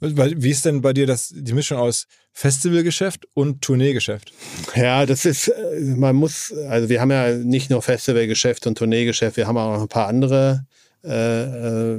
[0.00, 4.32] Wie ist denn bei dir das, die Mischung aus Festivalgeschäft und Tourneegeschäft?
[4.74, 9.36] Ja, das ist, äh, man muss, also wir haben ja nicht nur Festivalgeschäft und Tourneegeschäft,
[9.36, 10.66] wir haben auch noch ein paar andere
[11.04, 11.98] äh, äh,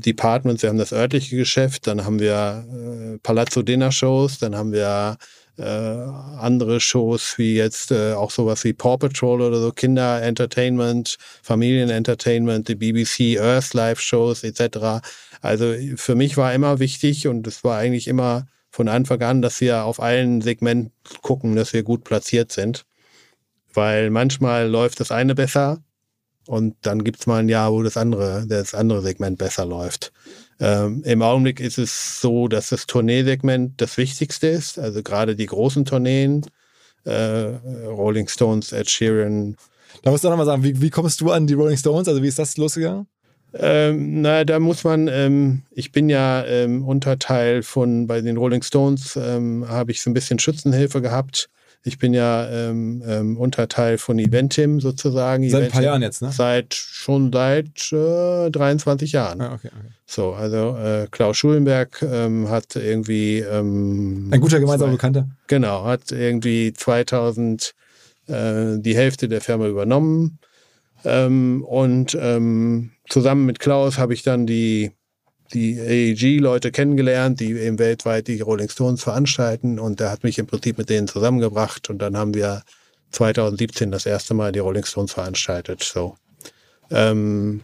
[0.00, 0.62] Departments.
[0.62, 5.18] Wir haben das örtliche Geschäft, dann haben wir äh, Palazzo Dinner Shows, dann haben wir
[5.58, 11.16] äh, andere Shows wie jetzt äh, auch sowas wie Paw Patrol oder so, Kinder Entertainment,
[11.42, 15.06] Familien Entertainment, die BBC Earth Live Shows etc.
[15.40, 19.60] Also für mich war immer wichtig und es war eigentlich immer von Anfang an, dass
[19.60, 22.84] wir auf allen Segmenten gucken, dass wir gut platziert sind.
[23.72, 25.82] Weil manchmal läuft das eine besser
[26.46, 30.12] und dann gibt's mal ein Jahr, wo das andere, das andere Segment besser läuft.
[30.60, 34.78] Ähm, Im Augenblick ist es so, dass das Tourneesegment das Wichtigste ist.
[34.78, 36.46] Also gerade die großen Tourneen,
[37.04, 39.56] äh, Rolling Stones, Ed Sheeran.
[40.02, 42.08] Da musst du noch mal sagen, wie, wie kommst du an die Rolling Stones?
[42.08, 43.06] Also wie ist das losgegangen?
[43.54, 48.62] Ähm, na, da muss man, ähm, ich bin ja ähm, Unterteil von, bei den Rolling
[48.62, 51.48] Stones ähm, habe ich so ein bisschen Schützenhilfe gehabt
[51.86, 55.44] ich bin ja ähm, ähm, Unterteil von Eventim sozusagen.
[55.44, 56.32] Seit Eventim, ein paar Jahren jetzt, ne?
[56.32, 59.40] Seit schon seit äh, 23 Jahren.
[59.40, 59.92] Ah, okay, okay.
[60.04, 65.28] So, also äh, Klaus Schulenberg hat irgendwie ein guter gemeinsamer Bekannter.
[65.46, 67.72] Genau, hat irgendwie 2000
[68.26, 70.38] äh, die Hälfte der Firma übernommen.
[71.04, 74.92] Und ähm, zusammen mit Klaus habe ich dann die
[75.52, 80.46] die AEG-Leute kennengelernt, die eben weltweit die Rolling Stones veranstalten und der hat mich im
[80.46, 82.62] Prinzip mit denen zusammengebracht und dann haben wir
[83.12, 85.82] 2017 das erste Mal die Rolling Stones veranstaltet.
[85.82, 86.16] So.
[86.90, 87.62] Ähm,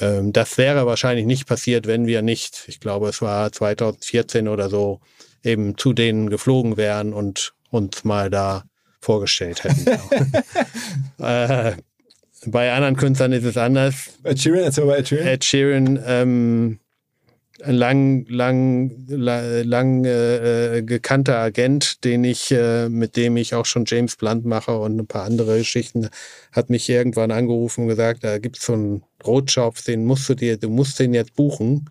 [0.00, 4.68] ähm, das wäre wahrscheinlich nicht passiert, wenn wir nicht, ich glaube, es war 2014 oder
[4.68, 5.00] so,
[5.42, 8.64] eben zu denen geflogen wären und uns mal da
[9.00, 9.86] vorgestellt hätten.
[11.18, 11.76] äh,
[12.46, 14.10] bei anderen Künstlern ist es anders.
[14.24, 15.26] Ed Sheeran, erzähl mal Ed Sheeran.
[15.26, 16.78] Ed Sheeran, ähm,
[17.62, 23.66] ein lang, lang, lang, lang äh, gekannter Agent, den ich, äh, mit dem ich auch
[23.66, 26.08] schon James Blunt mache und ein paar andere Geschichten,
[26.52, 30.56] hat mich irgendwann angerufen und gesagt, da gibt's so einen Rotschopf, den musst du dir,
[30.56, 31.90] du musst den jetzt buchen.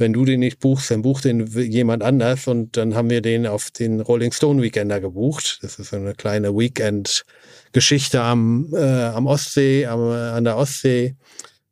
[0.00, 3.46] Wenn du den nicht buchst, dann bucht den jemand anders und dann haben wir den
[3.46, 5.58] auf den Rolling Stone Weekender gebucht.
[5.62, 7.24] Das ist so eine kleine Weekend-
[7.72, 11.14] Geschichte am, äh, am Ostsee, am, an der Ostsee.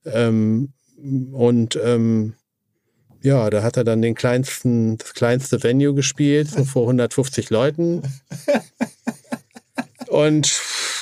[0.04, 0.72] Ähm,
[1.32, 2.34] und ähm,
[3.22, 8.02] ja, da hat er dann den kleinsten, das kleinste Venue gespielt, so vor 150 Leuten.
[10.08, 10.60] Und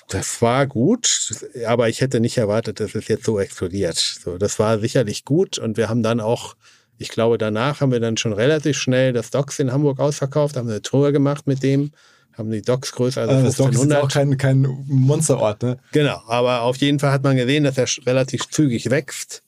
[0.08, 1.30] das war gut,
[1.66, 3.96] aber ich hätte nicht erwartet, dass es jetzt so explodiert.
[3.96, 6.56] So, das war sicherlich gut und wir haben dann auch,
[6.98, 10.68] ich glaube, danach haben wir dann schon relativ schnell das Docks in Hamburg ausverkauft, haben
[10.68, 11.92] eine Tour gemacht mit dem
[12.37, 13.90] haben die Docks größer als also 1500.
[13.90, 15.78] Das ist auch kein, kein Monsterort, ne?
[15.92, 19.42] Genau, aber auf jeden Fall hat man gesehen, dass er relativ zügig wächst.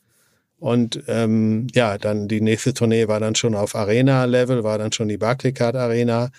[0.59, 5.09] Und ähm, ja, dann die nächste Tournee war dann schon auf Arena-Level, war dann schon
[5.09, 6.31] die Barclaycard Arena.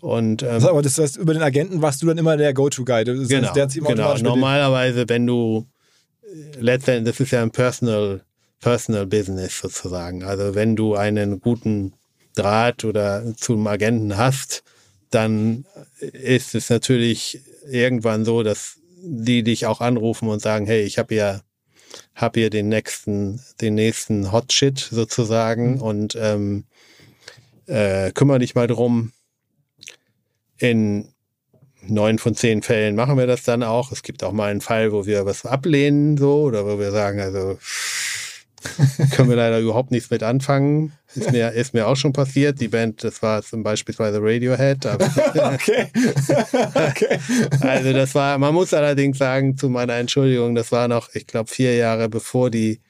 [0.00, 3.04] Und, ähm, also, aber das heißt, über den Agenten warst du dann immer der Go-To-Guy.
[3.04, 4.16] Genau, genau.
[4.18, 5.66] Normalerweise, wenn du
[6.22, 8.22] äh, letztendlich, das ist ja ein Personal,
[8.60, 10.24] Personal Business sozusagen.
[10.24, 11.94] Also wenn du einen guten
[12.34, 14.62] Draht oder zum Agenten hast,
[15.10, 15.64] dann
[16.00, 21.14] ist es natürlich irgendwann so, dass die dich auch anrufen und sagen, hey, ich habe
[21.14, 21.40] ja
[22.14, 25.82] hab hier den nächsten, den nächsten Hot Shit sozusagen mhm.
[25.82, 26.64] und ähm,
[27.66, 29.12] äh, kümmere dich mal drum.
[30.58, 31.08] In
[31.82, 33.92] neun von zehn Fällen machen wir das dann auch.
[33.92, 37.20] Es gibt auch mal einen Fall, wo wir was ablehnen, so, oder wo wir sagen,
[37.20, 37.58] also
[39.12, 40.92] Können wir leider überhaupt nichts mit anfangen.
[41.14, 42.60] Ist mir, ist mir auch schon passiert.
[42.60, 44.86] Die Band, das war zum Beispiel Radiohead.
[44.86, 45.88] okay.
[46.74, 47.18] okay.
[47.60, 51.50] Also das war, man muss allerdings sagen, zu meiner Entschuldigung, das war noch, ich glaube,
[51.50, 52.80] vier Jahre bevor die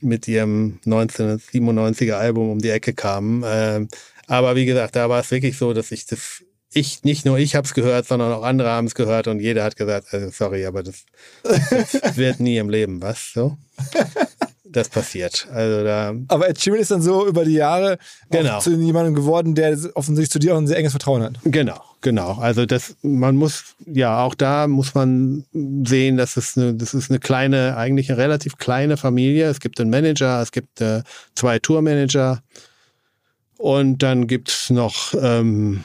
[0.00, 3.44] mit ihrem 1997er Album um die Ecke kamen.
[3.46, 3.88] Ähm,
[4.26, 6.42] aber wie gesagt, da war es wirklich so, dass ich das
[6.74, 9.64] ich, nicht nur ich habe es gehört, sondern auch andere haben es gehört und jeder
[9.64, 11.04] hat gesagt, also sorry, aber das,
[11.42, 13.32] das wird nie im Leben was.
[13.34, 13.58] So.
[14.72, 15.46] Das passiert.
[15.52, 16.14] Also da.
[16.28, 17.98] Aber Ed Sheeran ist dann so über die Jahre
[18.30, 18.58] genau.
[18.58, 21.34] zu jemandem geworden, der offensichtlich zu dir auch ein sehr enges Vertrauen hat.
[21.44, 22.38] Genau, genau.
[22.38, 25.44] Also das, man muss, ja, auch da muss man
[25.84, 29.48] sehen, dass es eine, das ist eine kleine, eigentlich eine relativ kleine Familie.
[29.48, 31.02] Es gibt einen Manager, es gibt äh,
[31.34, 32.42] zwei Tourmanager
[33.58, 35.84] und dann gibt's noch ähm,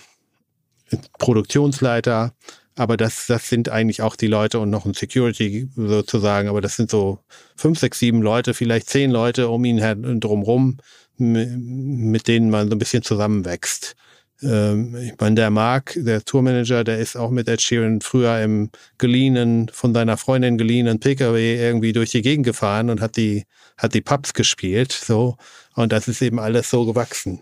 [1.19, 2.31] Produktionsleiter,
[2.77, 6.75] aber das, das sind eigentlich auch die Leute und noch ein Security sozusagen, aber das
[6.75, 7.19] sind so
[7.55, 9.79] fünf, sechs, sieben Leute, vielleicht zehn Leute um ihn
[10.19, 10.77] drumherum,
[11.17, 13.95] mit denen man so ein bisschen zusammenwächst.
[14.43, 18.69] Ähm, ich meine, der Mark, der Tourmanager, der ist auch mit Ed Sheeran früher im
[18.99, 23.45] geliehenen, von seiner Freundin geliehenen Pkw irgendwie durch die Gegend gefahren und hat die,
[23.77, 25.37] hat die Pubs gespielt, so.
[25.75, 27.41] Und das ist eben alles so gewachsen.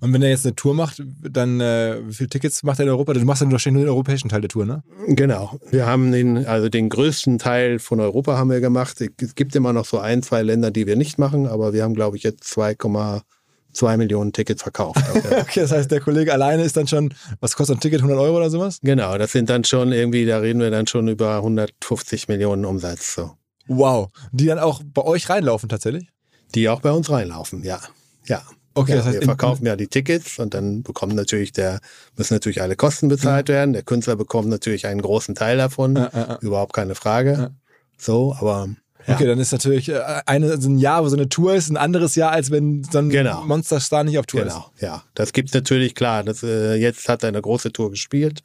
[0.00, 2.90] Und wenn er jetzt eine Tour macht, dann äh, wie viele Tickets macht er in
[2.90, 3.12] Europa?
[3.12, 4.82] Du machst dann wahrscheinlich nur den europäischen Teil der Tour, ne?
[5.08, 5.58] Genau.
[5.70, 9.00] Wir haben den, also den größten Teil von Europa haben wir gemacht.
[9.00, 11.94] Es gibt immer noch so ein, zwei Länder, die wir nicht machen, aber wir haben,
[11.94, 15.02] glaube ich, jetzt 2,2 Millionen Tickets verkauft.
[15.40, 18.36] okay, das heißt, der Kollege alleine ist dann schon, was kostet ein Ticket, 100 Euro
[18.36, 18.78] oder sowas?
[18.82, 23.14] Genau, das sind dann schon irgendwie, da reden wir dann schon über 150 Millionen Umsatz.
[23.14, 23.32] So.
[23.66, 24.08] Wow.
[24.32, 26.08] Die dann auch bei euch reinlaufen tatsächlich?
[26.54, 27.78] Die auch bei uns reinlaufen, ja.
[28.26, 28.42] Ja.
[28.74, 31.80] Okay, ja, das heißt, wir verkaufen ja die Tickets und dann bekommen natürlich der,
[32.16, 33.56] müssen natürlich alle Kosten bezahlt ja.
[33.56, 33.72] werden.
[33.72, 35.96] Der Künstler bekommt natürlich einen großen Teil davon.
[35.96, 37.50] Ja, Überhaupt keine Frage.
[37.98, 38.68] So, aber.
[39.06, 41.76] Okay, dann ist natürlich äh, eine, also ein Jahr, wo so eine Tour ist, ein
[41.76, 43.42] anderes Jahr, als wenn so ein genau.
[43.44, 44.56] Monsterstar nicht auf Tour genau.
[44.74, 44.80] ist.
[44.80, 45.02] Genau, ja.
[45.14, 46.22] Das gibt's natürlich, klar.
[46.22, 48.42] Das, äh, jetzt hat er eine große Tour gespielt.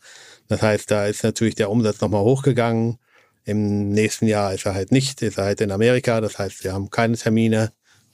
[0.47, 2.97] Das heißt, da ist natürlich der Umsatz nochmal hochgegangen.
[3.43, 6.21] Im nächsten Jahr ist er halt nicht, ist er halt in Amerika.
[6.21, 7.71] Das heißt, wir haben keine Termine.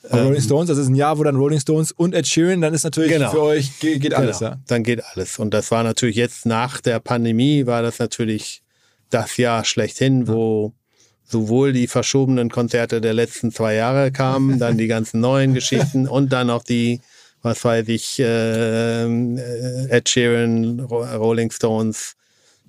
[0.10, 2.62] Aber Rolling ähm, Stones, das ist ein Jahr, wo dann Rolling Stones und Ed Sheeran,
[2.62, 3.32] dann ist natürlich genau.
[3.32, 4.52] für euch geht, geht alles, genau.
[4.52, 4.60] ja.
[4.68, 5.38] Dann geht alles.
[5.38, 8.64] Und das war natürlich jetzt nach der Pandemie, war das natürlich
[9.10, 10.74] das Jahr schlechthin, wo
[11.24, 16.34] sowohl die verschobenen Konzerte der letzten zwei Jahre kamen, dann die ganzen neuen Geschichten und
[16.34, 17.02] dann auch die,
[17.42, 19.06] was weiß ich, äh,
[19.88, 22.16] Ed Sheeran, Rolling Stones,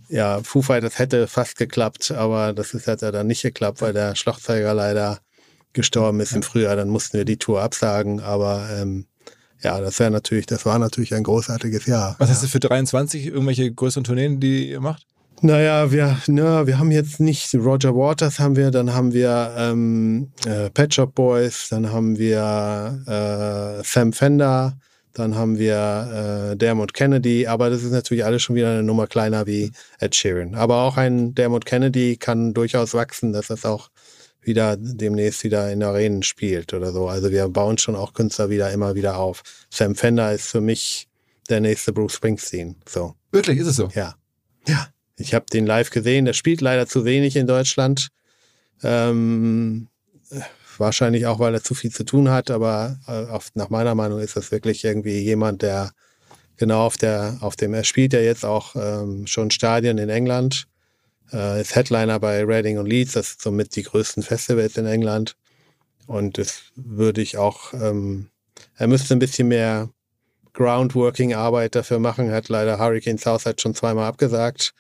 [0.09, 3.95] ja, Foo Fighters hätte fast geklappt, aber das ist, hat ja dann nicht geklappt, weil
[3.95, 5.22] der Schlagzeuger leider
[5.73, 8.21] gestorben ist im Frühjahr, dann mussten wir die Tour absagen.
[8.21, 9.07] Aber ähm,
[9.63, 12.17] ja, das wäre natürlich, das war natürlich ein großartiges Jahr.
[12.19, 15.07] Was hast du für 23 irgendwelche größeren Tourneen, die ihr macht?
[15.45, 20.31] Naja, wir, na, wir haben jetzt nicht Roger Waters haben wir, dann haben wir ähm,
[20.47, 24.79] äh, Pet Shop Boys, dann haben wir äh, Sam Fender,
[25.15, 29.09] dann haben wir äh, Dermot Kennedy, aber das ist natürlich alles schon wieder eine Nummer
[29.09, 30.55] kleiner wie Ed Sheeran.
[30.55, 33.91] Aber auch ein Dermot Kennedy kann durchaus wachsen, dass das auch
[34.43, 37.09] wieder demnächst wieder in Arenen spielt oder so.
[37.09, 39.43] Also wir bauen schon auch Künstler wieder immer wieder auf.
[39.71, 41.09] Sam Fender ist für mich
[41.49, 42.77] der nächste Bruce Springsteen.
[42.89, 43.15] So.
[43.31, 43.89] Wirklich, ist es so?
[43.95, 44.15] Ja.
[44.67, 44.89] Ja.
[45.17, 46.25] Ich habe den live gesehen.
[46.25, 48.09] Der spielt leider zu wenig in Deutschland.
[48.83, 49.89] Ähm,
[50.79, 54.19] wahrscheinlich auch, weil er zu viel zu tun hat, aber äh, auf, nach meiner Meinung
[54.19, 55.93] ist das wirklich irgendwie jemand, der
[56.57, 60.67] genau auf der, auf dem, er spielt ja jetzt auch ähm, schon Stadien in England
[61.33, 65.37] äh, ist Headliner bei Reading und Leeds, das sind somit die größten Festivals in England.
[66.07, 68.29] Und das würde ich auch, ähm,
[68.77, 69.91] er müsste ein bisschen mehr
[70.53, 74.75] Groundworking-Arbeit dafür machen, hat leider Hurricane Southside schon zweimal abgesagt.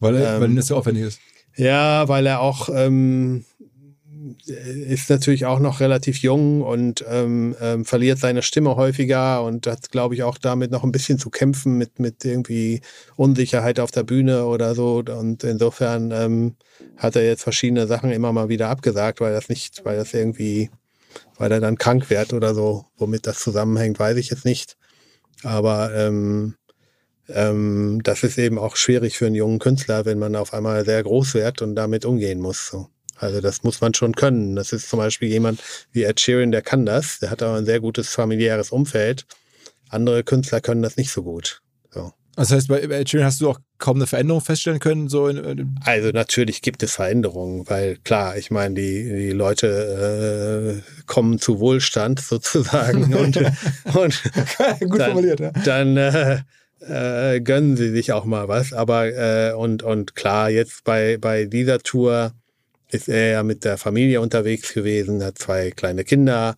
[0.00, 1.20] Weil, er, ähm, weil das so aufwendig ist.
[1.56, 3.44] Ja, weil er auch ähm,
[4.46, 9.90] ist natürlich auch noch relativ jung und ähm, ähm, verliert seine Stimme häufiger und hat,
[9.90, 12.80] glaube ich, auch damit noch ein bisschen zu kämpfen mit, mit irgendwie
[13.16, 15.02] Unsicherheit auf der Bühne oder so.
[15.06, 16.56] Und insofern ähm,
[16.96, 20.70] hat er jetzt verschiedene Sachen immer mal wieder abgesagt, weil das nicht, weil das irgendwie,
[21.36, 22.86] weil er dann krank wird oder so.
[22.96, 24.76] Womit das zusammenhängt, weiß ich jetzt nicht.
[25.42, 26.54] Aber ähm,
[27.28, 31.02] ähm, das ist eben auch schwierig für einen jungen Künstler, wenn man auf einmal sehr
[31.02, 32.68] groß wird und damit umgehen muss.
[32.68, 32.88] So.
[33.16, 34.56] Also das muss man schon können.
[34.56, 35.60] Das ist zum Beispiel jemand
[35.92, 37.18] wie Ed Sheeran, der kann das.
[37.20, 39.26] Der hat aber ein sehr gutes familiäres Umfeld.
[39.88, 41.60] Andere Künstler können das nicht so gut.
[41.90, 42.12] So.
[42.36, 45.08] Das heißt, bei Ed Sheeran hast du auch kaum eine Veränderung feststellen können?
[45.08, 51.02] So in, also natürlich gibt es Veränderungen, weil klar, ich meine, die, die Leute äh,
[51.06, 54.22] kommen zu Wohlstand sozusagen und, und
[54.80, 55.52] gut dann, formuliert, ja.
[55.64, 56.40] dann äh,
[56.80, 58.72] äh, gönnen sie sich auch mal was.
[58.72, 62.32] Aber äh, und, und klar, jetzt bei, bei dieser Tour
[62.90, 66.56] ist er ja mit der Familie unterwegs gewesen, hat zwei kleine Kinder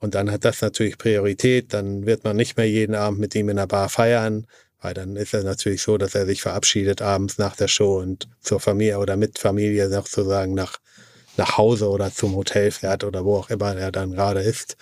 [0.00, 1.72] und dann hat das natürlich Priorität.
[1.72, 4.46] Dann wird man nicht mehr jeden Abend mit ihm in der Bar feiern,
[4.80, 8.28] weil dann ist er natürlich so, dass er sich verabschiedet abends nach der Show und
[8.40, 10.78] zur Familie oder mit Familie sozusagen nach,
[11.36, 14.76] nach Hause oder zum Hotel fährt oder wo auch immer er dann gerade ist.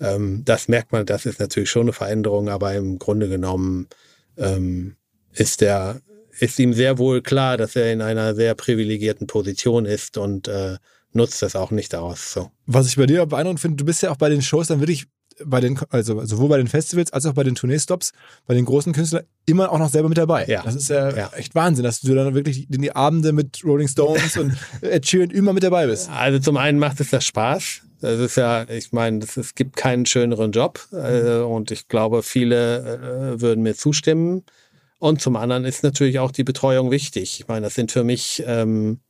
[0.00, 3.88] Ähm, das merkt man, das ist natürlich schon eine Veränderung, aber im Grunde genommen
[4.36, 4.96] ähm,
[5.32, 6.00] ist der
[6.38, 10.76] ist ihm sehr wohl klar, dass er in einer sehr privilegierten Position ist und äh,
[11.12, 12.32] nutzt das auch nicht aus.
[12.32, 12.50] So.
[12.66, 15.06] Was ich bei dir beeindruckend finde, du bist ja auch bei den Shows dann wirklich
[15.44, 18.12] bei den, also sowohl bei den Festivals als auch bei den Tourneestops,
[18.46, 20.46] bei den großen Künstlern immer auch noch selber mit dabei.
[20.46, 20.62] Ja.
[20.62, 23.88] Das ist ja, ja, echt Wahnsinn, dass du dann wirklich in die Abende mit Rolling
[23.88, 26.10] Stones und Ed Sheeran immer mit dabei bist.
[26.10, 27.82] Also zum einen macht es das Spaß.
[28.00, 33.34] Das ist ja, ich meine, es gibt keinen schöneren Job äh, und ich glaube, viele
[33.36, 34.44] äh, würden mir zustimmen.
[35.02, 37.40] Und zum anderen ist natürlich auch die Betreuung wichtig.
[37.40, 39.00] Ich meine, das sind für mich ähm,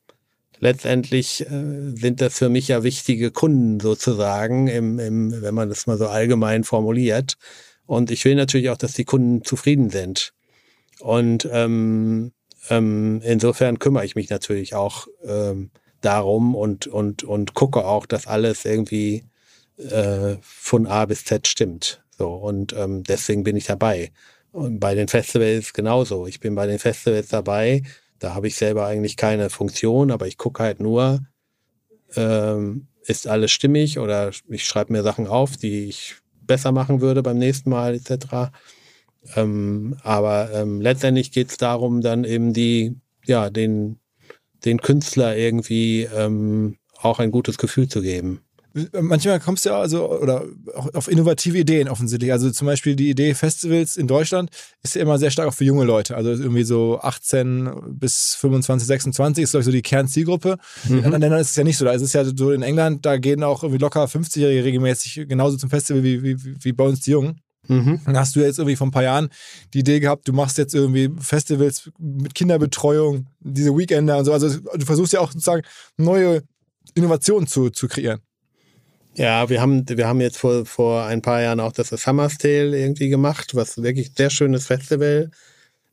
[0.59, 5.87] letztendlich äh, sind das für mich ja wichtige Kunden sozusagen, im, im, wenn man das
[5.87, 7.35] mal so allgemein formuliert.
[7.85, 10.33] Und ich will natürlich auch, dass die Kunden zufrieden sind.
[10.99, 12.33] Und ähm,
[12.71, 18.27] ähm, insofern kümmere ich mich natürlich auch ähm, darum und, und, und gucke auch, dass
[18.27, 19.25] alles irgendwie
[19.77, 22.03] äh, von A bis Z stimmt.
[22.17, 24.11] So, und ähm, deswegen bin ich dabei.
[24.53, 26.27] Und bei den Festivals genauso.
[26.27, 27.83] Ich bin bei den Festivals dabei,
[28.19, 31.21] da habe ich selber eigentlich keine Funktion, aber ich gucke halt nur,
[32.15, 37.23] ähm, ist alles stimmig oder ich schreibe mir Sachen auf, die ich besser machen würde
[37.23, 38.53] beim nächsten Mal etc.
[39.35, 43.99] Ähm, aber ähm, letztendlich geht es darum, dann eben die, ja, den,
[44.65, 48.43] den Künstler irgendwie ähm, auch ein gutes Gefühl zu geben
[49.01, 52.33] manchmal kommst du ja also oder auch auf innovative Ideen offensichtlich.
[52.33, 54.51] Also zum Beispiel die Idee Festivals in Deutschland
[54.83, 56.17] ist ja immer sehr stark auch für junge Leute.
[56.17, 60.59] Also irgendwie so 18 bis 25, 26 ist glaube ich so die Kernzielgruppe.
[60.85, 60.99] Mhm.
[60.99, 61.85] In anderen Ländern ist es ja nicht so.
[61.85, 65.57] Da ist es ja so in England, da gehen auch irgendwie locker 50-Jährige regelmäßig genauso
[65.57, 67.41] zum Festival wie, wie, wie bei uns die Jungen.
[67.69, 68.01] Mhm.
[68.05, 69.29] Dann hast du jetzt irgendwie vor ein paar Jahren
[69.73, 74.33] die Idee gehabt, du machst jetzt irgendwie Festivals mit Kinderbetreuung, diese Weekender und so.
[74.33, 75.63] Also du versuchst ja auch sozusagen
[75.97, 76.43] neue
[76.95, 78.21] Innovationen zu, zu kreieren.
[79.15, 82.79] Ja, wir haben, wir haben jetzt vor, vor ein paar Jahren auch das Summer's Tale
[82.79, 85.31] irgendwie gemacht, was wirklich ein sehr schönes Festival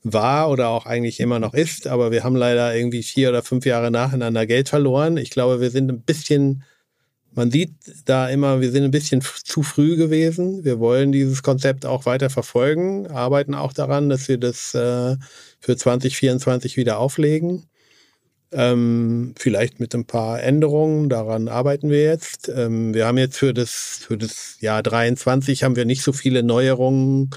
[0.03, 1.87] war oder auch eigentlich immer noch ist.
[1.87, 5.17] Aber wir haben leider irgendwie vier oder fünf Jahre nacheinander Geld verloren.
[5.17, 6.63] Ich glaube, wir sind ein bisschen,
[7.33, 10.63] man sieht da immer, wir sind ein bisschen zu früh gewesen.
[10.63, 15.17] Wir wollen dieses Konzept auch weiter verfolgen, arbeiten auch daran, dass wir das äh,
[15.59, 17.68] für 2024 wieder auflegen.
[18.51, 22.49] Ähm, vielleicht mit ein paar Änderungen, daran arbeiten wir jetzt.
[22.49, 26.41] Ähm, wir haben jetzt für das, für das Jahr 23 haben wir nicht so viele
[26.41, 27.29] Neuerungen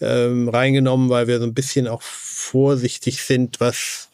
[0.00, 4.08] ähm, reingenommen, weil wir so ein bisschen auch vorsichtig sind, was,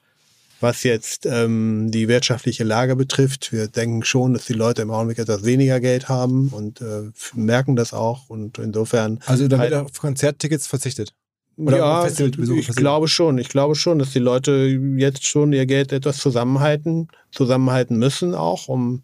[0.61, 3.53] was jetzt ähm, die wirtschaftliche Lage betrifft.
[3.53, 7.77] Wir denken schon, dass die Leute im Augenblick etwas weniger Geld haben und äh, merken
[7.77, 8.29] das auch.
[8.29, 9.21] Und insofern.
[9.27, 11.13] Also da wird halt, auf Konzerttickets verzichtet.
[11.59, 13.37] Oder ja, ich glaube schon.
[13.39, 18.69] Ich glaube schon, dass die Leute jetzt schon ihr Geld etwas zusammenhalten, zusammenhalten müssen auch,
[18.69, 19.03] um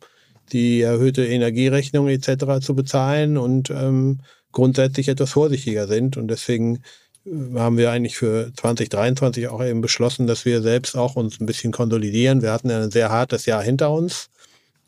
[0.53, 2.61] die erhöhte Energierechnung etc.
[2.65, 4.21] zu bezahlen und ähm,
[4.53, 6.17] grundsätzlich etwas vorsichtiger sind.
[6.17, 6.77] Und deswegen
[7.27, 11.47] äh, haben wir eigentlich für 2023 auch eben beschlossen, dass wir selbst auch uns ein
[11.47, 12.41] bisschen konsolidieren.
[12.41, 14.31] Wir hatten ja ein sehr hartes Jahr hinter uns.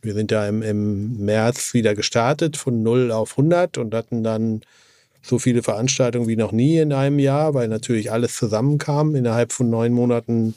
[0.02, 4.60] Wir sind ja im, im März wieder gestartet von 0 auf 100 und hatten dann
[5.26, 9.14] so viele Veranstaltungen wie noch nie in einem Jahr, weil natürlich alles zusammenkam.
[9.14, 10.54] Innerhalb von neun Monaten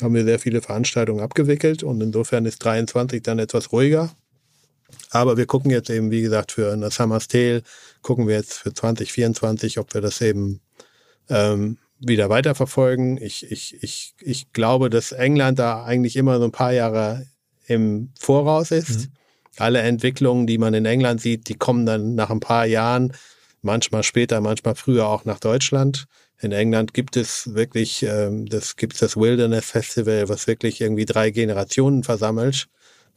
[0.00, 4.10] haben wir sehr viele Veranstaltungen abgewickelt und insofern ist 23 dann etwas ruhiger.
[5.10, 7.62] Aber wir gucken jetzt eben, wie gesagt, für eine Summer's Tale,
[8.02, 10.60] gucken wir jetzt für 2024, ob wir das eben
[11.28, 13.18] ähm, wieder weiterverfolgen.
[13.20, 17.26] Ich, ich, ich, ich glaube, dass England da eigentlich immer so ein paar Jahre
[17.66, 19.00] im Voraus ist.
[19.00, 19.12] Mhm.
[19.58, 23.12] Alle Entwicklungen, die man in England sieht, die kommen dann nach ein paar Jahren
[23.68, 26.06] manchmal später, manchmal früher auch nach Deutschland.
[26.40, 31.30] In England gibt es wirklich, ähm, das gibt das Wilderness Festival, was wirklich irgendwie drei
[31.30, 32.68] Generationen versammelt,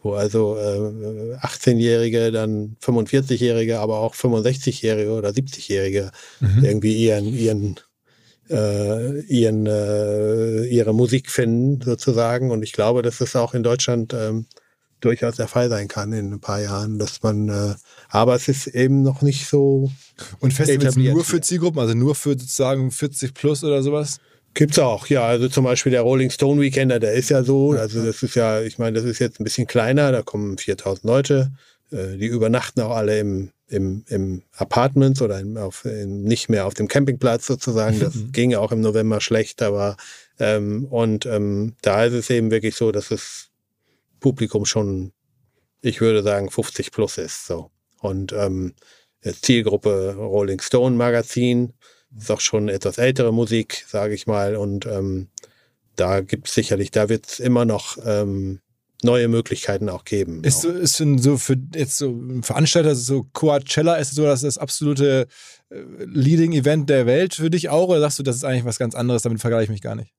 [0.02, 6.12] wo also äh, 18-Jährige, dann 45-Jährige, aber auch 65-Jährige oder 70-Jährige
[6.42, 6.66] mhm.
[6.66, 7.80] irgendwie ihren, ihren
[8.50, 12.52] äh, ihren, äh, ihre Musik finden, sozusagen.
[12.52, 14.46] Und ich glaube, dass es auch in Deutschland ähm,
[15.02, 17.76] durchaus der Fall sein kann in ein paar Jahren, dass man, äh,
[18.12, 19.90] aber es ist eben noch nicht so.
[20.40, 24.20] Und Festivals nur für Zielgruppen, also nur für sozusagen 40 plus oder sowas?
[24.54, 25.26] Gibt's auch, ja.
[25.26, 28.62] Also zum Beispiel der Rolling Stone Weekender, der ist ja so, also das ist ja,
[28.62, 31.52] ich meine, das ist jetzt ein bisschen kleiner, da kommen 4000 Leute,
[31.92, 36.68] äh, die übernachten auch alle im, im, im Apartments oder im, auf, im, nicht mehr
[36.68, 38.02] auf dem Campingplatz sozusagen.
[38.02, 39.96] Das ging auch im November schlecht, aber
[40.38, 43.48] ähm, und ähm, da ist es eben wirklich so, dass es
[44.20, 45.14] Publikum schon,
[45.82, 47.48] ich würde sagen, 50 plus ist.
[47.48, 47.72] So.
[48.02, 48.74] Und ähm,
[49.22, 51.74] Zielgruppe Rolling Stone Magazin,
[52.18, 54.56] ist auch schon etwas ältere Musik, sage ich mal.
[54.56, 55.28] Und ähm,
[55.96, 58.60] da gibt es sicherlich, da wird es immer noch ähm,
[59.04, 60.44] neue Möglichkeiten auch geben.
[60.44, 65.28] Ist, so, ist so für jetzt so Veranstalter, so Coachella, ist so das, das absolute
[65.70, 65.76] äh,
[66.06, 67.90] Leading Event der Welt für dich auch?
[67.90, 70.14] Oder sagst du, das ist eigentlich was ganz anderes, damit vergleiche ich mich gar nicht?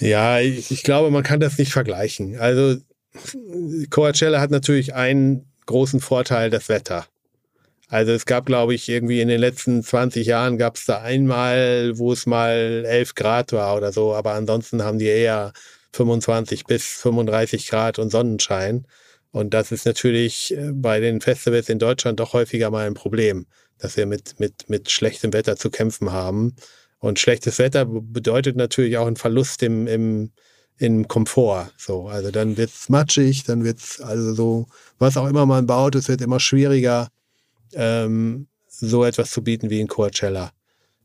[0.00, 2.36] Ja, ich, ich glaube, man kann das nicht vergleichen.
[2.38, 2.80] Also
[3.90, 7.06] Coachella hat natürlich einen großen Vorteil, das Wetter.
[7.88, 11.92] Also es gab, glaube ich, irgendwie in den letzten 20 Jahren gab es da einmal,
[11.98, 15.52] wo es mal 11 Grad war oder so, aber ansonsten haben die eher
[15.92, 18.86] 25 bis 35 Grad und Sonnenschein.
[19.30, 23.46] Und das ist natürlich äh, bei den Festivals in Deutschland doch häufiger mal ein Problem,
[23.78, 26.54] dass wir mit, mit, mit schlechtem Wetter zu kämpfen haben.
[26.98, 30.32] Und schlechtes Wetter bedeutet natürlich auch einen Verlust im, im,
[30.82, 31.70] im Komfort.
[31.78, 34.66] So, also dann wird's matschig, dann wird's also so,
[34.98, 37.08] was auch immer man baut, es wird immer schwieriger,
[37.72, 40.50] ähm, so etwas zu bieten wie in Coachella.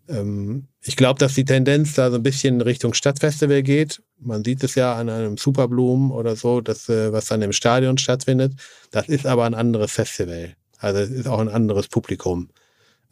[0.09, 4.01] Ähm, ich glaube, dass die Tendenz da so ein bisschen Richtung Stadtfestival geht.
[4.19, 7.99] Man sieht es ja an einem Superblumen oder so, das, äh, was dann im Stadion
[7.99, 8.53] stattfindet.
[8.89, 10.55] Das ist aber ein anderes Festival.
[10.79, 12.49] Also es ist auch ein anderes Publikum.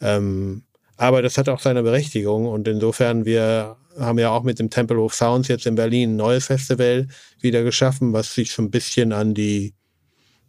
[0.01, 0.63] Ähm,
[0.97, 4.99] aber das hat auch seine Berechtigung und insofern wir haben ja auch mit dem Temple
[4.99, 7.07] of Sounds jetzt in Berlin ein neues Festival
[7.39, 9.73] wieder geschaffen, was sich so ein bisschen an die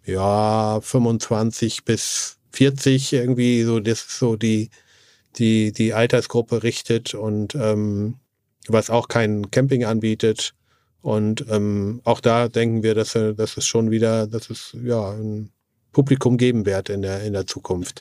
[0.05, 4.71] ja 25 bis 40 irgendwie so das so die
[5.39, 8.17] die, die Altersgruppe richtet und ähm,
[8.69, 10.55] was auch kein Camping anbietet.
[11.03, 15.51] Und ähm, auch da denken wir, dass, dass es schon wieder, dass es ja ein
[15.93, 18.01] Publikum geben wird in der, in der Zukunft.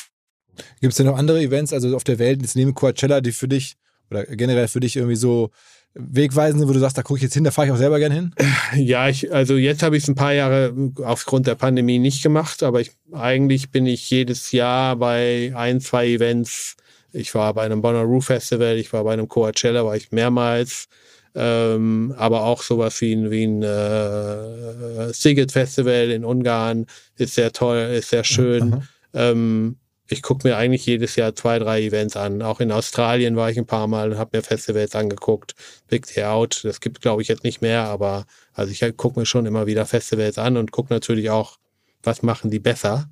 [0.79, 3.47] Gibt es denn noch andere Events, also auf der Welt, jetzt neben Coachella, die für
[3.47, 3.75] dich
[4.09, 5.51] oder generell für dich irgendwie so
[5.93, 7.99] wegweisend sind, wo du sagst, da gucke ich jetzt hin, da fahre ich auch selber
[7.99, 8.35] gerne hin?
[8.75, 12.63] Ja, ich, also jetzt habe ich es ein paar Jahre aufgrund der Pandemie nicht gemacht,
[12.63, 16.77] aber ich, eigentlich bin ich jedes Jahr bei ein, zwei Events.
[17.11, 20.87] Ich war bei einem Bonnaroo Festival, ich war bei einem Coachella, war ich mehrmals.
[21.33, 26.87] Ähm, aber auch sowas wie ein, wie ein äh, Siget Festival in Ungarn
[27.17, 28.69] ist sehr toll, ist sehr schön.
[28.69, 28.81] Mhm.
[29.13, 29.75] Ähm,
[30.11, 32.41] ich gucke mir eigentlich jedes Jahr zwei, drei Events an.
[32.41, 35.55] Auch in Australien war ich ein paar Mal und habe mir Festivals angeguckt.
[35.87, 39.25] Big Day Out, das gibt glaube ich jetzt nicht mehr, aber also ich gucke mir
[39.25, 41.57] schon immer wieder Festivals an und gucke natürlich auch,
[42.03, 43.09] was machen die besser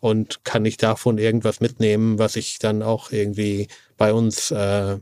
[0.00, 4.98] und kann ich davon irgendwas mitnehmen, was ich dann auch irgendwie bei uns äh,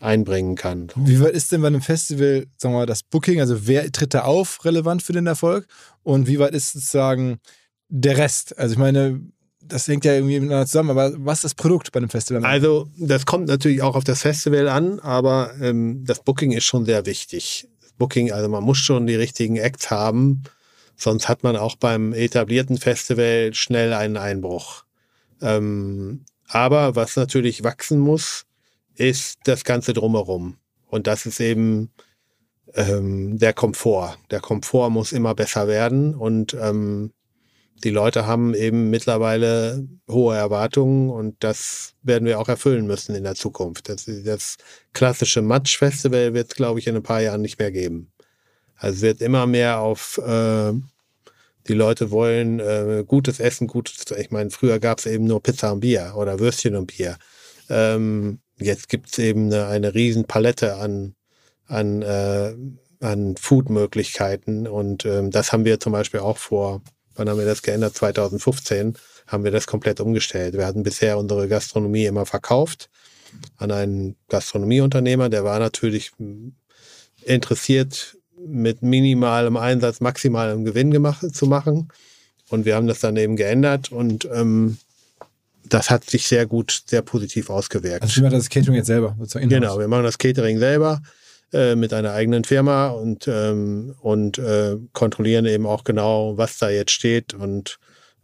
[0.00, 0.88] einbringen kann.
[0.96, 4.14] Wie weit ist denn bei einem Festival, sagen wir mal, das Booking, also wer tritt
[4.14, 5.66] da auf, relevant für den Erfolg?
[6.02, 7.38] Und wie weit ist sozusagen
[7.88, 8.56] der Rest?
[8.58, 9.20] Also ich meine,
[9.68, 12.44] das hängt ja irgendwie miteinander zusammen, aber was ist das Produkt bei einem Festival?
[12.44, 16.84] Also, das kommt natürlich auch auf das Festival an, aber ähm, das Booking ist schon
[16.84, 17.68] sehr wichtig.
[17.98, 20.42] Booking, also man muss schon die richtigen Acts haben,
[20.96, 24.84] sonst hat man auch beim etablierten Festival schnell einen Einbruch.
[25.40, 28.46] Ähm, aber was natürlich wachsen muss,
[28.94, 30.56] ist das Ganze drumherum.
[30.88, 31.90] Und das ist eben
[32.74, 34.16] ähm, der Komfort.
[34.30, 37.12] Der Komfort muss immer besser werden und ähm,
[37.82, 43.24] die Leute haben eben mittlerweile hohe Erwartungen und das werden wir auch erfüllen müssen in
[43.24, 43.88] der Zukunft.
[43.88, 44.56] Das, das
[44.92, 48.12] klassische Matsch-Festival wird es, glaube ich, in ein paar Jahren nicht mehr geben.
[48.76, 50.72] Also wird immer mehr auf äh,
[51.66, 55.72] die Leute wollen äh, gutes Essen, gutes, ich meine, früher gab es eben nur Pizza
[55.72, 57.16] und Bier oder Würstchen und Bier.
[57.70, 61.14] Ähm, jetzt gibt es eben eine, eine riesen Palette an,
[61.66, 62.54] an, äh,
[63.00, 66.82] an Food-Möglichkeiten und ähm, das haben wir zum Beispiel auch vor,
[67.14, 67.96] wann haben wir das geändert?
[67.96, 68.94] 2015
[69.26, 70.54] haben wir das komplett umgestellt.
[70.54, 72.90] Wir hatten bisher unsere Gastronomie immer verkauft
[73.56, 76.12] an einen Gastronomieunternehmer, der war natürlich
[77.24, 81.88] interessiert, mit minimalem Einsatz maximalem Gewinn gemacht, zu machen.
[82.50, 84.76] Und wir haben das dann eben geändert und ähm,
[85.66, 88.02] das hat sich sehr gut, sehr positiv ausgewirkt.
[88.02, 89.16] Also wir machen das Catering jetzt selber.
[89.34, 91.00] Genau, wir machen das Catering selber
[91.54, 96.68] äh, mit einer eigenen Firma und, ähm, und äh, kontrollieren eben auch genau, was da
[96.68, 97.78] jetzt steht und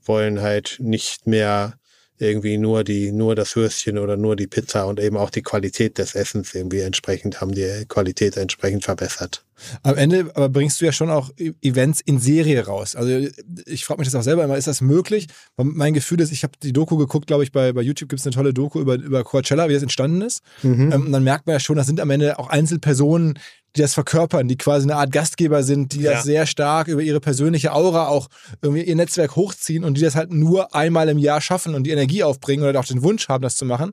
[0.05, 1.74] wollen halt nicht mehr
[2.20, 5.98] irgendwie nur die, nur das Würstchen oder nur die Pizza und eben auch die Qualität
[5.98, 9.44] des Essens irgendwie entsprechend haben die Qualität entsprechend verbessert.
[9.82, 12.96] Am Ende aber bringst du ja schon auch e-, Events in Serie raus.
[12.96, 13.28] Also
[13.66, 15.26] ich frage mich das auch selber immer, ist das möglich?
[15.56, 18.26] Mein Gefühl ist, ich habe die Doku geguckt, glaube ich, bei, bei YouTube gibt es
[18.26, 20.42] eine tolle Doku über, über Coachella, wie das entstanden ist.
[20.62, 20.92] Mhm.
[20.92, 23.38] Ähm, und dann merkt man ja schon, das sind am Ende auch Einzelpersonen,
[23.76, 26.12] die das verkörpern, die quasi eine Art Gastgeber sind, die ja.
[26.12, 28.28] das sehr stark über ihre persönliche Aura auch
[28.62, 31.90] irgendwie ihr Netzwerk hochziehen und die das halt nur einmal im Jahr schaffen und die
[31.90, 33.92] Energie aufbringen oder auch den Wunsch haben, das zu machen.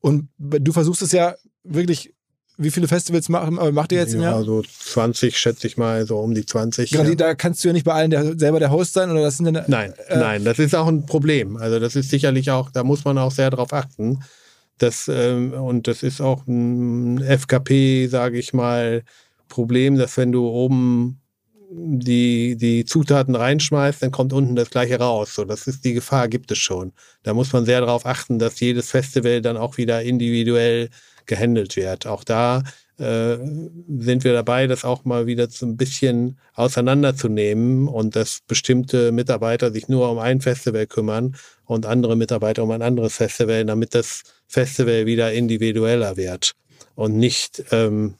[0.00, 2.12] Und du versuchst es ja wirklich
[2.58, 4.38] wie viele Festivals machen, äh, macht ihr jetzt im Jahr?
[4.38, 6.90] Ja, so 20, schätze ich mal, so um die 20.
[6.90, 7.14] Genau, ja.
[7.14, 9.52] da kannst du ja nicht bei allen der, selber der Host sein oder das sind
[9.52, 11.56] dann, Nein, äh, nein, das ist auch ein Problem.
[11.56, 14.20] Also das ist sicherlich auch, da muss man auch sehr drauf achten.
[14.78, 19.04] Das, ähm, und das ist auch ein FKP, sage ich mal,
[19.48, 21.20] Problem, dass wenn du oben
[21.74, 25.34] die, die Zutaten reinschmeißt, dann kommt unten das gleiche raus.
[25.34, 26.92] So, das ist die Gefahr, gibt es schon.
[27.22, 30.90] Da muss man sehr darauf achten, dass jedes Festival dann auch wieder individuell
[31.26, 32.06] gehandelt wird.
[32.06, 32.62] Auch da
[32.98, 39.12] äh, sind wir dabei, das auch mal wieder so ein bisschen auseinanderzunehmen und dass bestimmte
[39.12, 43.94] Mitarbeiter sich nur um ein Festival kümmern und andere Mitarbeiter um ein anderes Festival, damit
[43.94, 46.52] das Festival wieder individueller wird
[46.94, 48.14] und nicht, ähm,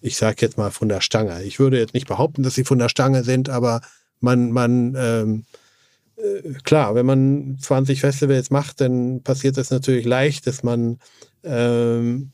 [0.00, 1.42] ich sage jetzt mal von der Stange.
[1.42, 3.80] Ich würde jetzt nicht behaupten, dass sie von der Stange sind, aber
[4.20, 5.44] man, man ähm,
[6.16, 10.98] äh, klar, wenn man 20 Festivals macht, dann passiert es natürlich leicht, dass man
[11.44, 12.32] ähm,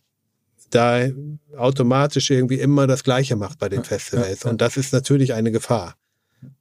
[0.75, 1.09] da
[1.57, 4.45] automatisch irgendwie immer das Gleiche macht bei den Festivals.
[4.45, 5.97] Und das ist natürlich eine Gefahr.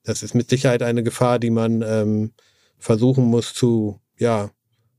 [0.03, 2.31] Das ist mit Sicherheit eine Gefahr, die man ähm,
[2.77, 4.51] versuchen muss zu, ja,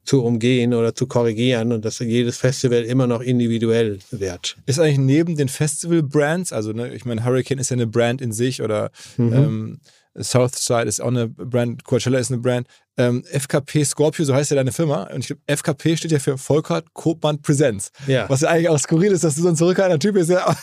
[0.05, 4.57] zu umgehen oder zu korrigieren und dass jedes Festival immer noch individuell wird.
[4.67, 8.33] Ist eigentlich neben den Festival-Brands, also ne, ich meine, Hurricane ist ja eine Brand in
[8.33, 9.33] sich oder mhm.
[9.33, 9.81] ähm,
[10.19, 12.67] Southside ist auch eine Brand, Coachella ist eine Brand.
[12.99, 15.05] Ähm, FKP Scorpio, so heißt ja deine Firma.
[15.05, 17.91] Und ich glaube, FKP steht ja für Volkert Kopmann Presents.
[18.07, 18.29] Ja.
[18.29, 20.29] Was ja eigentlich auch skurril ist, dass du so ein zurückhaltender Typ bist.
[20.29, 20.55] Ja,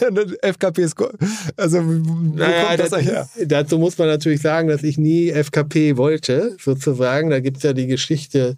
[0.43, 1.17] FKP Scorpio.
[1.57, 3.29] Also, wo naja, kommt das, das her?
[3.45, 7.31] Dazu muss man natürlich sagen, dass ich nie FKP wollte, sozusagen.
[7.31, 8.55] Da gibt es ja die Geschichte,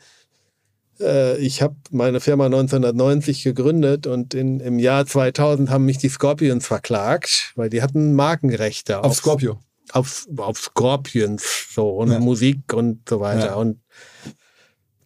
[0.99, 6.09] äh, ich habe meine Firma 1990 gegründet und in, im Jahr 2000 haben mich die
[6.09, 9.59] Scorpions verklagt, weil die hatten Markenrechte auf, auf Scorpio
[9.93, 12.19] auf, auf Scorpions so und ja.
[12.19, 13.47] Musik und so weiter.
[13.47, 13.55] Ja.
[13.55, 13.79] Und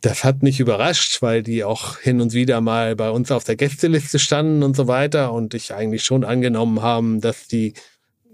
[0.01, 3.55] das hat mich überrascht, weil die auch hin und wieder mal bei uns auf der
[3.55, 7.73] Gästeliste standen und so weiter und ich eigentlich schon angenommen haben, dass die,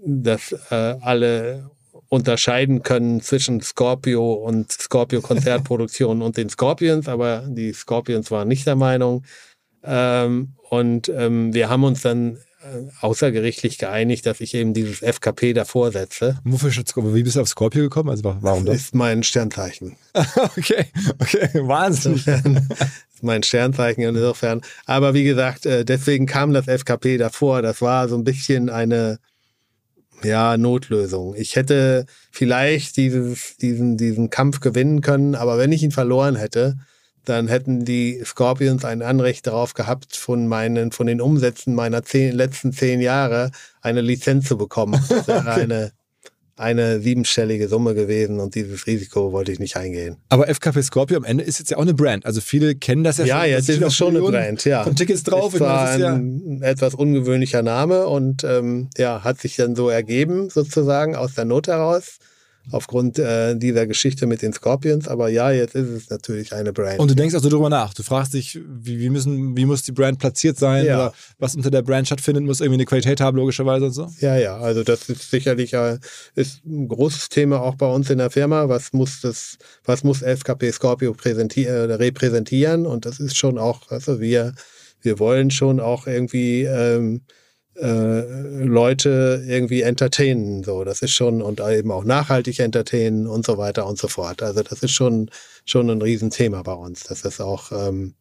[0.04, 1.70] dass äh, alle
[2.08, 8.66] unterscheiden können zwischen Scorpio und Scorpio Konzertproduktion und den Scorpions, aber die Scorpions waren nicht
[8.66, 9.24] der Meinung.
[9.82, 12.38] Ähm, und ähm, wir haben uns dann
[13.00, 16.38] außergerichtlich geeinigt, dass ich eben dieses FKP davor setze.
[16.44, 16.70] Wofür,
[17.14, 18.10] wie bist du auf Scorpio gekommen?
[18.10, 18.76] Also warum das?
[18.76, 19.96] Ist mein Sternzeichen.
[20.56, 20.86] okay,
[21.18, 22.14] okay, Wahnsinn.
[22.14, 24.60] ist mein Sternzeichen insofern.
[24.86, 27.62] Aber wie gesagt, äh, deswegen kam das FKP davor.
[27.62, 29.18] Das war so ein bisschen eine,
[30.24, 31.34] ja, Notlösung.
[31.36, 36.76] Ich hätte vielleicht dieses, diesen, diesen Kampf gewinnen können, aber wenn ich ihn verloren hätte,
[37.24, 42.32] dann hätten die Scorpions ein Anrecht darauf gehabt, von meinen, von den Umsätzen meiner zehn,
[42.32, 43.50] letzten zehn Jahre
[43.80, 45.00] eine Lizenz zu bekommen.
[45.08, 45.60] Das wäre okay.
[45.60, 45.92] eine,
[46.56, 50.16] eine siebenstellige Summe gewesen und dieses Risiko wollte ich nicht eingehen.
[50.30, 52.26] Aber FKP Scorpio am Ende ist jetzt ja auch eine Brand.
[52.26, 53.40] Also viele kennen das ja, ja schon.
[53.40, 54.82] Ja, jetzt ist es schon eine Brand, ja.
[54.82, 55.54] Von Tickets drauf.
[55.54, 60.50] Es war ein ja etwas ungewöhnlicher Name und ähm, ja, hat sich dann so ergeben,
[60.50, 62.18] sozusagen aus der Not heraus
[62.70, 65.08] aufgrund äh, dieser Geschichte mit den Scorpions.
[65.08, 67.00] Aber ja, jetzt ist es natürlich eine Brand.
[67.00, 67.92] Und du denkst also darüber nach.
[67.92, 70.94] Du fragst dich, wie, wie, müssen, wie muss die Brand platziert sein ja.
[70.94, 74.08] oder was unter der Brand stattfindet, muss irgendwie eine Qualität haben, logischerweise und so?
[74.20, 74.58] Ja, ja.
[74.58, 75.98] Also das ist sicherlich äh,
[76.34, 78.68] ist ein großes Thema auch bei uns in der Firma.
[78.68, 82.86] Was muss das, was muss FKP Scorpio präsentieren, äh, repräsentieren?
[82.86, 84.54] Und das ist schon auch, also wir,
[85.00, 87.22] wir wollen schon auch irgendwie ähm,
[87.76, 90.62] äh, Leute irgendwie entertainen.
[90.64, 94.42] So, das ist schon und eben auch nachhaltig entertainen und so weiter und so fort.
[94.42, 95.30] Also das ist schon
[95.64, 97.04] schon ein Riesenthema bei uns.
[97.04, 98.14] Das ist auch ähm,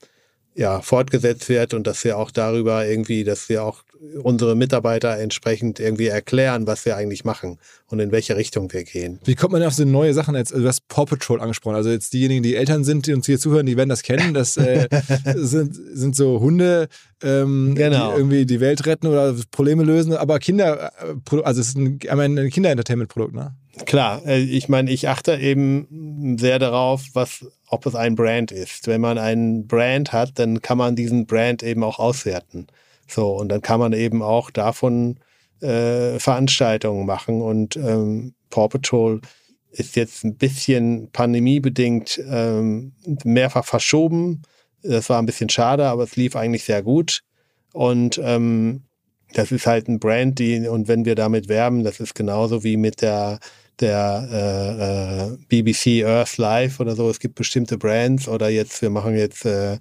[0.62, 3.84] ja, fortgesetzt wird und dass wir auch darüber irgendwie, dass wir auch
[4.24, 7.58] unsere Mitarbeiter entsprechend irgendwie erklären, was wir eigentlich machen
[7.88, 9.20] und in welche Richtung wir gehen.
[9.24, 10.54] Wie kommt man auf so neue Sachen jetzt?
[10.54, 11.76] Also du hast Paw Patrol angesprochen.
[11.76, 14.36] Also jetzt diejenigen, die Eltern sind, die uns hier zuhören, die werden das kennen.
[14.36, 14.88] Das äh,
[15.36, 16.90] sind, sind so Hunde,
[17.24, 18.12] ähm, genau.
[18.12, 20.14] die irgendwie die Welt retten oder Probleme lösen.
[20.14, 23.56] Aber Kinder, äh, also es ist ein, ein Kinder-Entertainment-Produkt, ne?
[23.86, 28.88] Klar, äh, ich meine, ich achte eben sehr darauf, was, ob es ein Brand ist.
[28.88, 32.68] Wenn man einen Brand hat, dann kann man diesen Brand eben auch auswerten.
[33.08, 35.18] So, und dann kann man eben auch davon
[35.62, 37.42] äh, Veranstaltungen machen.
[37.42, 39.22] Und ähm, Paw Patrol
[39.72, 42.92] ist jetzt ein bisschen pandemiebedingt ähm,
[43.24, 44.42] mehrfach verschoben.
[44.84, 47.24] Das war ein bisschen schade, aber es lief eigentlich sehr gut.
[47.72, 48.84] Und ähm,
[49.34, 52.76] das ist halt ein Brand, die, und wenn wir damit werben, das ist genauso wie
[52.76, 53.40] mit der
[53.82, 57.10] der äh, äh, BBC Earth Live oder so.
[57.10, 59.74] Es gibt bestimmte Brands oder jetzt, wir machen jetzt äh,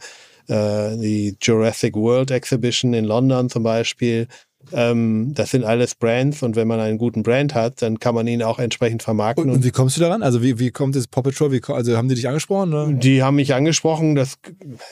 [0.48, 4.26] äh, die Jurassic World Exhibition in London zum Beispiel.
[4.72, 8.26] Ähm, das sind alles Brands und wenn man einen guten Brand hat, dann kann man
[8.26, 9.48] ihn auch entsprechend vermarkten.
[9.48, 10.22] Und, und wie kommst du daran?
[10.22, 11.50] Also wie, wie kommt das Paw Patrol?
[11.50, 12.74] Wie, also haben die dich angesprochen?
[12.74, 12.92] Oder?
[12.92, 14.14] Die haben mich angesprochen.
[14.14, 14.38] Das,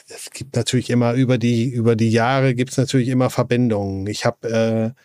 [0.09, 4.07] das gibt natürlich immer über die, über die Jahre gibt es natürlich immer Verbindungen.
[4.07, 5.01] Ich habe äh,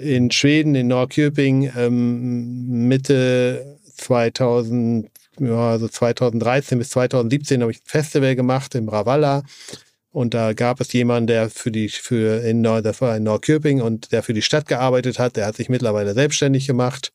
[0.00, 5.08] in Schweden, in Norrköping, ähm, Mitte 2000,
[5.40, 9.42] ja, also 2013 bis 2017 habe ich ein Festival gemacht im Ravalla.
[10.10, 13.82] Und da gab es jemanden, der für die, für in, Nord, das war in Norrköping
[13.82, 15.36] und der für die Stadt gearbeitet hat.
[15.36, 17.12] Der hat sich mittlerweile selbstständig gemacht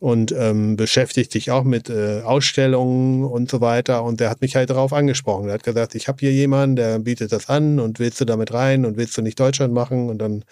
[0.00, 4.04] und ähm, beschäftigt sich auch mit äh, Ausstellungen und so weiter.
[4.04, 5.48] Und der hat mich halt darauf angesprochen.
[5.48, 8.52] Er hat gesagt, ich habe hier jemanden, der bietet das an und willst du damit
[8.52, 10.08] rein und willst du nicht Deutschland machen?
[10.08, 10.44] Und dann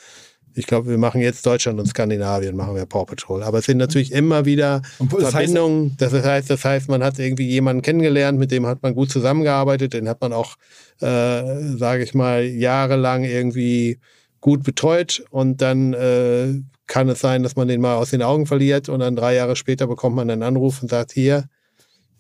[0.57, 3.43] ich glaube, wir machen jetzt Deutschland und Skandinavien, machen wir Paw Patrol.
[3.43, 5.91] Aber es sind natürlich immer wieder das Verbindungen.
[5.91, 9.11] Heißt, das heißt, das heißt, man hat irgendwie jemanden kennengelernt, mit dem hat man gut
[9.11, 10.57] zusammengearbeitet, den hat man auch,
[11.01, 14.01] äh, sage ich mal, jahrelang irgendwie
[14.41, 16.55] gut betreut und dann äh,
[16.87, 19.57] kann es sein, dass man den mal aus den Augen verliert und dann drei Jahre
[19.57, 21.45] später bekommt man einen Anruf und sagt, hier,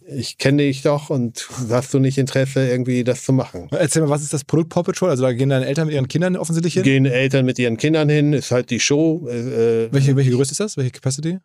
[0.08, 3.68] ich kenne dich doch und hast du nicht Interesse, irgendwie das zu machen?
[3.70, 5.10] Erzähl mal, was ist das Produkt Paw Patrol?
[5.10, 6.82] Also da gehen deine Eltern mit ihren Kindern offensichtlich hin?
[6.82, 9.28] Gehen Eltern mit ihren Kindern hin, ist halt die Show.
[9.28, 10.76] Äh, welche, welche Größe ist das?
[10.76, 11.38] Welche Capacity?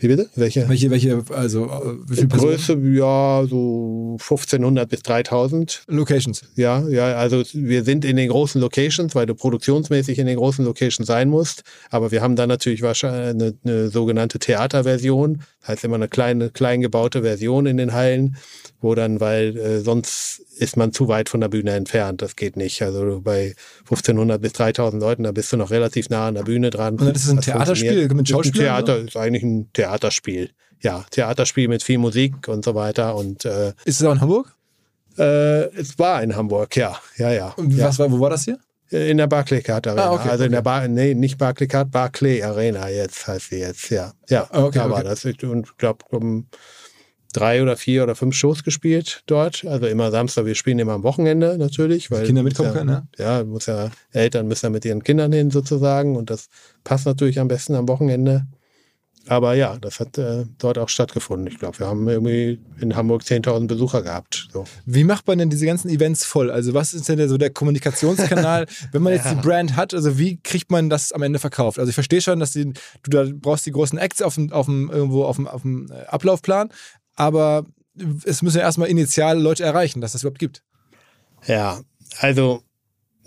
[0.00, 0.28] Wie bitte?
[0.36, 0.68] Welche?
[0.68, 5.82] Welche, welche, also, äh, wie viel Größe, ja, so 1500 bis 3000.
[5.88, 6.42] Locations.
[6.54, 10.64] Ja, ja, also wir sind in den großen Locations, weil du produktionsmäßig in den großen
[10.64, 11.64] Locations sein musst.
[11.90, 15.42] Aber wir haben dann natürlich wahrscheinlich eine, eine sogenannte Theaterversion.
[15.66, 18.36] Heißt immer eine kleine, klein gebaute Version in den Hallen,
[18.80, 22.22] wo dann, weil äh, sonst ist man zu weit von der Bühne entfernt.
[22.22, 22.80] Das geht nicht.
[22.82, 26.70] Also bei 1500 bis 3000 Leuten, da bist du noch relativ nah an der Bühne
[26.70, 26.98] dran.
[26.98, 28.84] Und das ist ein das Theaterspiel mit Schauspielern?
[28.84, 30.50] Theater ist eigentlich ein Theaterspiel.
[30.80, 33.16] Ja, Theaterspiel mit viel Musik und so weiter.
[33.16, 34.54] Und äh, ist es auch in Hamburg?
[35.18, 37.48] Äh, es war in Hamburg, ja, ja, ja.
[37.56, 37.86] Und ja.
[37.86, 38.58] was war, wo war das hier?
[38.90, 40.04] In der Barclaycard Arena.
[40.04, 43.90] Ah, okay, also in der Bar, nee, nicht Barclaycard, Barclay Arena jetzt heißt sie jetzt,
[43.90, 44.12] ja.
[44.30, 45.24] Ja, ah, okay, da war das.
[45.24, 46.46] Und ich glaube, um
[47.32, 49.64] drei oder vier oder fünf Shows gespielt dort.
[49.64, 52.10] Also immer Samstag, wir spielen immer am Wochenende natürlich.
[52.10, 53.08] Weil Kinder mitkommen ja, können, ne?
[53.18, 56.48] Ja, muss ja, Eltern müssen ja mit ihren Kindern hin sozusagen und das
[56.84, 58.46] passt natürlich am besten am Wochenende.
[59.28, 61.46] Aber ja, das hat äh, dort auch stattgefunden.
[61.46, 64.48] Ich glaube, wir haben irgendwie in Hamburg 10.000 Besucher gehabt.
[64.52, 64.64] So.
[64.86, 66.50] Wie macht man denn diese ganzen Events voll?
[66.50, 69.34] Also was ist denn so der Kommunikationskanal, wenn man jetzt ja.
[69.34, 69.92] die Brand hat?
[69.92, 71.78] Also wie kriegt man das am Ende verkauft?
[71.78, 72.72] Also ich verstehe schon, dass die,
[73.02, 75.90] du da brauchst die großen Acts auf dem, auf dem, irgendwo auf dem, auf dem
[75.90, 76.70] äh, Ablaufplan,
[77.18, 77.66] aber
[78.24, 80.62] es müssen ja erstmal initial Leute erreichen, dass das überhaupt gibt.
[81.46, 81.80] Ja,
[82.20, 82.62] also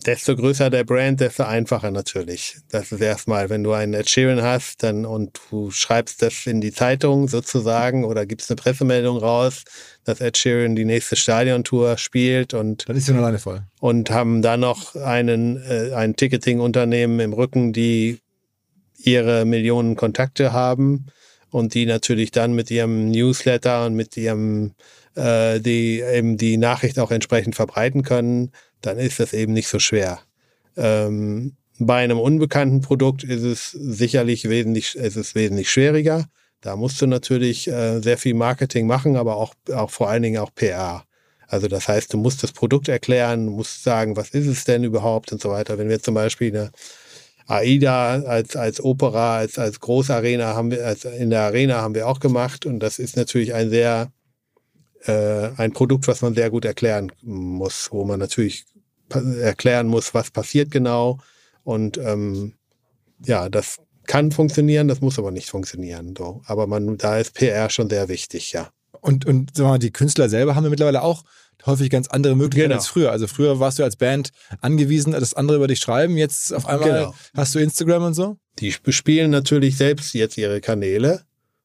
[0.05, 2.57] desto größer der Brand, desto einfacher natürlich.
[2.69, 6.61] Das ist erstmal, wenn du einen Ed Sheeran hast dann und du schreibst das in
[6.61, 9.63] die Zeitung sozusagen oder gibst eine Pressemeldung raus,
[10.05, 13.63] dass Ed Sheeran die nächste Stadiontour spielt und dann ist sie alleine voll.
[13.81, 18.19] Und haben dann noch einen äh, ein Ticketing-Unternehmen im Rücken, die
[18.97, 21.07] ihre Millionen Kontakte haben
[21.51, 24.73] und die natürlich dann mit ihrem Newsletter und mit ihrem
[25.15, 29.79] äh, die eben die Nachricht auch entsprechend verbreiten können dann ist das eben nicht so
[29.79, 30.19] schwer.
[30.75, 36.25] Ähm, bei einem unbekannten Produkt ist es sicherlich wesentlich, ist es wesentlich schwieriger.
[36.61, 40.41] Da musst du natürlich äh, sehr viel Marketing machen, aber auch, auch vor allen Dingen
[40.41, 41.05] auch PR.
[41.47, 45.31] Also das heißt, du musst das Produkt erklären, musst sagen, was ist es denn überhaupt
[45.31, 45.77] und so weiter.
[45.77, 46.71] Wenn wir zum Beispiel eine
[47.47, 52.07] AIDA als, als Opera, als, als Großarena haben wir, als in der Arena haben wir
[52.07, 54.11] auch gemacht und das ist natürlich ein sehr,
[55.05, 58.65] äh, ein Produkt, was man sehr gut erklären muss, wo man natürlich
[59.09, 61.19] erklären muss, was passiert genau.
[61.63, 62.53] Und ähm,
[63.25, 66.15] ja, das kann funktionieren, das muss aber nicht funktionieren.
[66.17, 66.41] So.
[66.45, 68.69] Aber man, da ist PR schon sehr wichtig, ja.
[69.01, 71.23] Und, und sagen wir mal, die Künstler selber haben ja mittlerweile auch
[71.65, 72.79] häufig ganz andere Möglichkeiten genau.
[72.79, 73.11] als früher.
[73.11, 74.31] Also früher warst du als Band
[74.61, 76.17] angewiesen, dass andere über dich schreiben.
[76.17, 77.15] Jetzt auf einmal genau.
[77.35, 78.37] hast du Instagram und so?
[78.59, 81.23] Die bespielen natürlich selbst jetzt ihre Kanäle.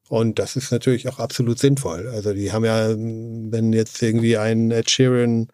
[0.09, 2.07] Und das ist natürlich auch absolut sinnvoll.
[2.07, 5.49] Also die haben ja, wenn jetzt irgendwie ein Ed Sheeran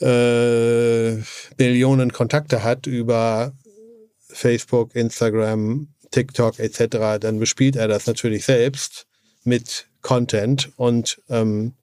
[0.00, 1.16] äh,
[1.58, 3.52] Millionen Kontakte hat über
[4.28, 9.06] Facebook, Instagram, TikTok etc., dann bespielt er das natürlich selbst
[9.42, 11.74] mit Content und ähm,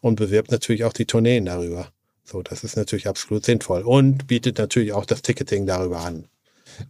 [0.00, 1.92] und bewirbt natürlich auch die Tourneen darüber.
[2.24, 6.24] So, das ist natürlich absolut sinnvoll und bietet natürlich auch das Ticketing darüber an.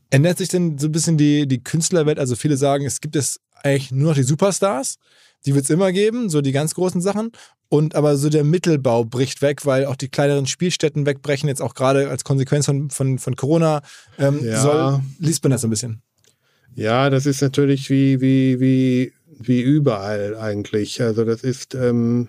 [0.09, 2.18] Ändert sich denn so ein bisschen die, die Künstlerwelt?
[2.18, 4.97] Also viele sagen, es gibt es eigentlich nur noch die Superstars.
[5.45, 7.33] Die wird es immer geben, so die ganz großen Sachen.
[7.68, 11.75] Und aber so der Mittelbau bricht weg, weil auch die kleineren Spielstätten wegbrechen, jetzt auch
[11.75, 13.83] gerade als Konsequenz von, von, von Corona.
[14.18, 14.62] Ähm, ja.
[14.62, 16.01] soll, liest man das so ein bisschen?
[16.75, 19.12] Ja, das ist natürlich wie, wie, wie,
[19.49, 21.01] wie überall eigentlich.
[21.03, 22.28] Also das ist, ähm,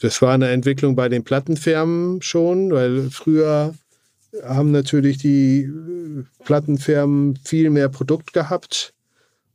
[0.00, 3.74] das war eine Entwicklung bei den Plattenfirmen schon, weil früher
[4.44, 8.92] haben natürlich die äh, Plattenfirmen viel mehr Produkt gehabt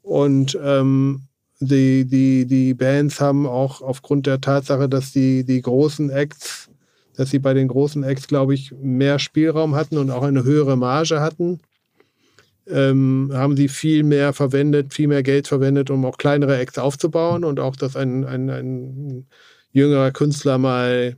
[0.01, 1.23] und ähm,
[1.59, 6.69] die, die, die Bands haben auch aufgrund der Tatsache, dass die, die großen Acts,
[7.15, 10.75] dass sie bei den großen Acts, glaube ich, mehr Spielraum hatten und auch eine höhere
[10.75, 11.59] Marge hatten,
[12.68, 17.43] ähm, haben sie viel mehr verwendet, viel mehr Geld verwendet, um auch kleinere Acts aufzubauen
[17.43, 19.28] und auch, dass ein, ein, ein
[19.72, 21.18] jüngerer Künstler mal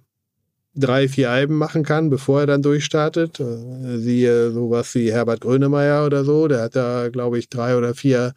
[0.76, 3.39] drei, vier Alben machen kann, bevor er dann durchstartet.
[3.39, 7.94] Äh, siehe sowas wie Herbert Grönemeyer oder so, der hat da, glaube ich, drei oder
[7.94, 8.34] vier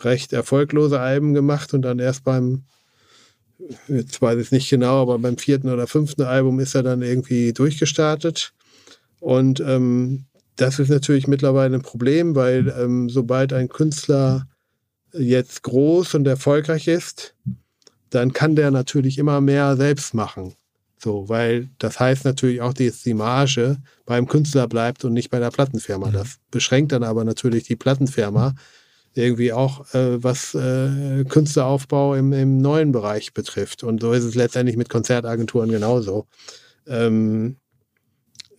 [0.00, 2.64] recht erfolglose Alben gemacht und dann erst beim,
[3.88, 7.02] jetzt weiß ich es nicht genau, aber beim vierten oder fünften Album ist er dann
[7.02, 8.52] irgendwie durchgestartet.
[9.20, 10.26] Und ähm,
[10.56, 14.46] das ist natürlich mittlerweile ein Problem, weil ähm, sobald ein Künstler
[15.12, 17.34] jetzt groß und erfolgreich ist,
[18.10, 20.54] dann kann der natürlich immer mehr selbst machen.
[20.98, 23.76] So, weil das heißt natürlich auch, dass die Marge
[24.06, 26.08] beim Künstler bleibt und nicht bei der Plattenfirma.
[26.08, 26.12] Mhm.
[26.12, 28.54] Das beschränkt dann aber natürlich die Plattenfirma
[29.14, 33.84] irgendwie auch, äh, was äh, Künstleraufbau im, im neuen Bereich betrifft.
[33.84, 36.26] Und so ist es letztendlich mit Konzertagenturen genauso.
[36.86, 37.56] Ähm,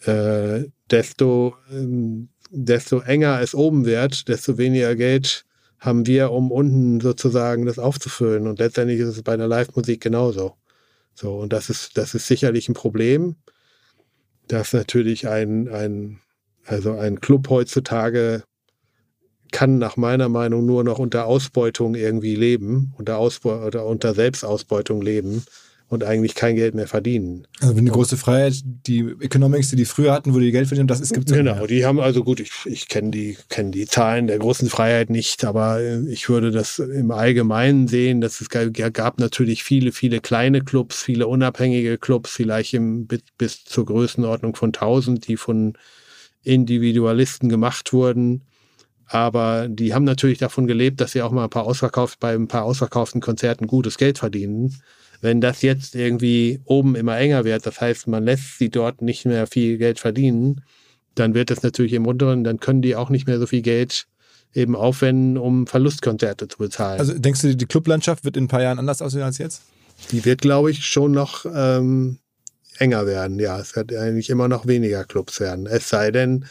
[0.07, 5.45] äh, desto, ähm, desto enger es oben wird, desto weniger Geld
[5.79, 8.47] haben wir, um unten sozusagen das aufzufüllen.
[8.47, 10.55] Und letztendlich ist es bei der Live-Musik genauso.
[11.13, 13.35] So, und das ist, das ist sicherlich ein Problem,
[14.47, 16.19] dass natürlich ein, ein,
[16.65, 18.43] also ein Club heutzutage
[19.51, 25.01] kann nach meiner Meinung nur noch unter Ausbeutung irgendwie leben, unter, Ausbe oder unter Selbstausbeutung
[25.01, 25.45] leben
[25.87, 27.47] und eigentlich kein Geld mehr verdienen.
[27.61, 30.87] Also wenn die große Freiheit, die Economics, die die früher hatten, wo die Geld verdienen,
[30.87, 33.85] das ist gibt es Genau, die haben also gut, ich, ich kenne die, kenn die
[33.85, 39.19] Zahlen der großen Freiheit nicht, aber ich würde das im Allgemeinen sehen, dass es gab
[39.19, 43.07] natürlich viele, viele kleine Clubs, viele unabhängige Clubs, vielleicht im,
[43.37, 45.73] bis zur Größenordnung von 1000, die von
[46.41, 48.43] Individualisten gemacht wurden.
[49.07, 52.47] Aber die haben natürlich davon gelebt, dass sie auch mal ein paar ausverkauft, bei ein
[52.47, 54.75] paar ausverkauften Konzerten gutes Geld verdienen.
[55.25, 59.25] Wenn das jetzt irgendwie oben immer enger wird, das heißt, man lässt sie dort nicht
[59.25, 60.61] mehr viel Geld verdienen,
[61.15, 64.05] dann wird es natürlich im unteren, dann können die auch nicht mehr so viel Geld
[64.53, 66.99] eben aufwenden, um Verlustkonzerte zu bezahlen.
[66.99, 69.63] Also denkst du, die Clublandschaft wird in ein paar Jahren anders aussehen als jetzt?
[70.11, 72.19] Die wird, glaube ich, schon noch ähm,
[72.77, 73.39] enger werden.
[73.39, 75.65] Ja, es wird eigentlich immer noch weniger Clubs werden.
[75.65, 76.45] Es sei denn,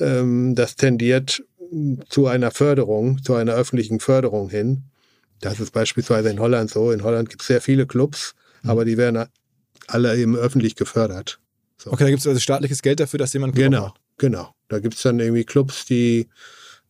[0.00, 1.42] ähm, das tendiert
[2.10, 4.84] zu einer Förderung, zu einer öffentlichen Förderung hin.
[5.40, 6.90] Das ist beispielsweise in Holland so.
[6.90, 8.70] In Holland gibt es sehr viele Clubs, mhm.
[8.70, 9.26] aber die werden
[9.86, 11.40] alle eben öffentlich gefördert.
[11.76, 11.92] So.
[11.92, 14.00] Okay, da gibt es also staatliches Geld dafür, dass jemand Club Genau, macht.
[14.18, 14.54] genau.
[14.68, 16.28] Da gibt es dann irgendwie Clubs, die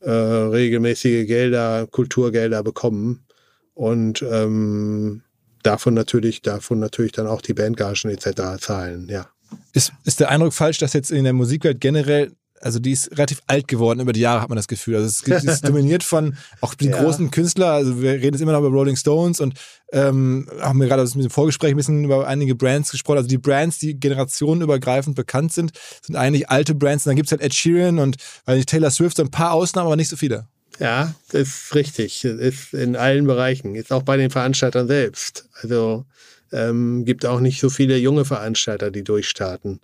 [0.01, 3.27] äh, regelmäßige Gelder, Kulturgelder bekommen
[3.75, 5.23] und ähm,
[5.63, 8.61] davon natürlich, davon natürlich dann auch die Bandgagen etc.
[8.61, 9.29] zahlen, ja.
[9.73, 13.41] Ist, ist der Eindruck falsch, dass jetzt in der Musikwelt generell also die ist relativ
[13.47, 14.97] alt geworden über die Jahre, hat man das Gefühl.
[14.97, 17.03] Also es ist dominiert von auch die ja.
[17.03, 17.73] großen Künstler.
[17.73, 19.55] Also wir reden jetzt immer noch über Rolling Stones und
[19.93, 23.19] ähm, haben wir gerade mit dem Vorgespräch ein bisschen über einige Brands gesprochen.
[23.19, 27.07] Also die Brands, die generationenübergreifend bekannt sind, sind eigentlich alte Brands.
[27.07, 29.87] Und dann gibt es halt Ed Sheeran und weil Taylor Swift, so ein paar Ausnahmen,
[29.87, 30.47] aber nicht so viele.
[30.79, 32.21] Ja, das ist richtig.
[32.23, 33.75] Das ist in allen Bereichen.
[33.75, 35.49] Ist auch bei den Veranstaltern selbst.
[35.61, 36.05] Also
[36.53, 39.81] ähm, gibt auch nicht so viele junge Veranstalter, die durchstarten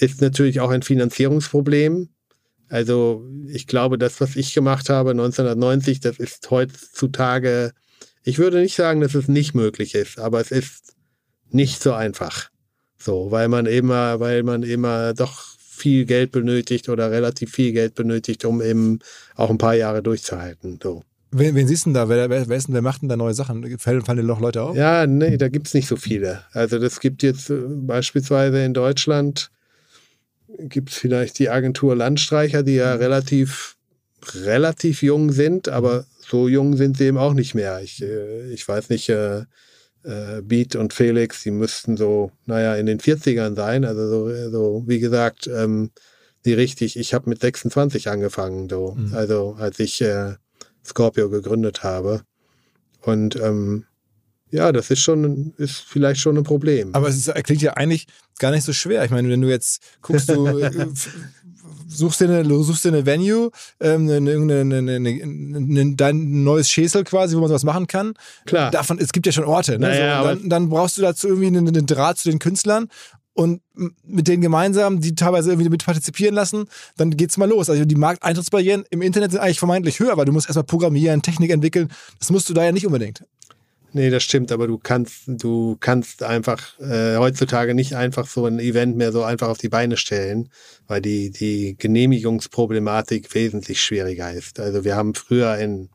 [0.00, 2.08] ist natürlich auch ein Finanzierungsproblem.
[2.68, 7.72] Also ich glaube, das, was ich gemacht habe 1990, das ist heutzutage,
[8.22, 10.94] ich würde nicht sagen, dass es nicht möglich ist, aber es ist
[11.50, 12.50] nicht so einfach.
[12.96, 17.94] So, weil man immer, weil man immer doch viel Geld benötigt oder relativ viel Geld
[17.94, 18.98] benötigt, um eben
[19.34, 20.78] auch ein paar Jahre durchzuhalten.
[20.82, 21.02] So.
[21.32, 22.08] Wen, wen siehst du denn da?
[22.08, 23.78] Wer, wer, wer, ist denn, wer macht denn da neue Sachen?
[23.78, 24.76] Fallen, fallen dir noch Leute auf?
[24.76, 26.44] Ja, nee, da gibt's nicht so viele.
[26.52, 29.50] Also das gibt jetzt äh, beispielsweise in Deutschland
[30.68, 33.76] gibt's vielleicht die Agentur Landstreicher, die ja relativ,
[34.34, 37.80] relativ jung sind, aber so jung sind sie eben auch nicht mehr.
[37.82, 39.44] Ich, äh, ich weiß nicht, äh,
[40.02, 43.84] äh, Beat und Felix, die müssten so, naja, in den 40ern sein.
[43.84, 45.90] Also so, so wie gesagt, ähm,
[46.44, 49.14] die richtig, ich habe mit 26 angefangen, so, mhm.
[49.14, 50.34] also als ich äh,
[50.84, 52.22] Scorpio gegründet habe.
[53.02, 53.84] Und ähm,
[54.50, 56.94] ja, das ist schon, ist vielleicht schon ein Problem.
[56.94, 58.06] Aber es ist, klingt ja eigentlich
[58.38, 59.04] gar nicht so schwer.
[59.04, 60.60] Ich meine, wenn du jetzt guckst, du
[61.88, 67.36] suchst dir eine, suchst dir eine Venue, ähm, eine, eine, eine, dein neues Schäsel quasi,
[67.36, 68.14] wo man sowas machen kann.
[68.46, 68.70] Klar.
[68.70, 69.72] Davon, es gibt ja schon Orte.
[69.78, 69.88] Ne?
[69.88, 72.88] Naja, so, dann, dann, brauchst du dazu irgendwie einen, einen Draht zu den Künstlern
[73.34, 73.62] und
[74.04, 76.64] mit denen gemeinsam, die teilweise irgendwie mit partizipieren lassen,
[76.96, 77.70] dann geht's mal los.
[77.70, 81.50] Also die Markteintrittsbarrieren im Internet sind eigentlich vermeintlich höher, weil du musst erstmal programmieren, Technik
[81.50, 81.88] entwickeln.
[82.18, 83.24] Das musst du da ja nicht unbedingt.
[83.92, 88.60] Nee, das stimmt, aber du kannst, du kannst einfach äh, heutzutage nicht einfach so ein
[88.60, 90.48] Event mehr so einfach auf die Beine stellen,
[90.86, 94.60] weil die, die Genehmigungsproblematik wesentlich schwieriger ist.
[94.60, 95.90] Also wir haben früher in,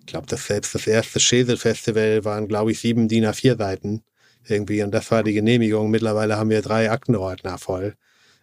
[0.00, 4.02] ich glaube, das selbst das erste Schäsel-Festival waren, glaube ich, sieben DIN A4 Seiten
[4.48, 5.90] irgendwie und das war die Genehmigung.
[5.90, 7.94] Mittlerweile haben wir drei Aktenordner voll.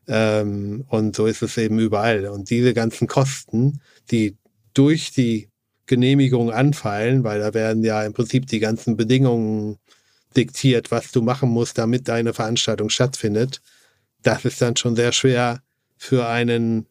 [0.07, 2.27] Ähm, und so ist es eben überall.
[2.27, 3.81] Und diese ganzen Kosten,
[4.11, 4.37] die
[4.73, 5.49] durch die
[5.87, 9.77] Genehmigung anfallen, weil da werden ja im Prinzip die ganzen Bedingungen
[10.35, 13.61] diktiert, was du machen musst, damit deine Veranstaltung stattfindet.
[14.21, 15.61] Das ist dann schon sehr schwer
[15.97, 16.87] für einen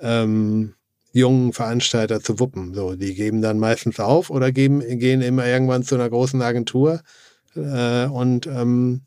[0.00, 0.74] ähm,
[1.12, 2.74] jungen Veranstalter zu wuppen.
[2.74, 7.02] So, die geben dann meistens auf oder geben, gehen immer irgendwann zu einer großen Agentur
[7.54, 9.02] äh, und ähm,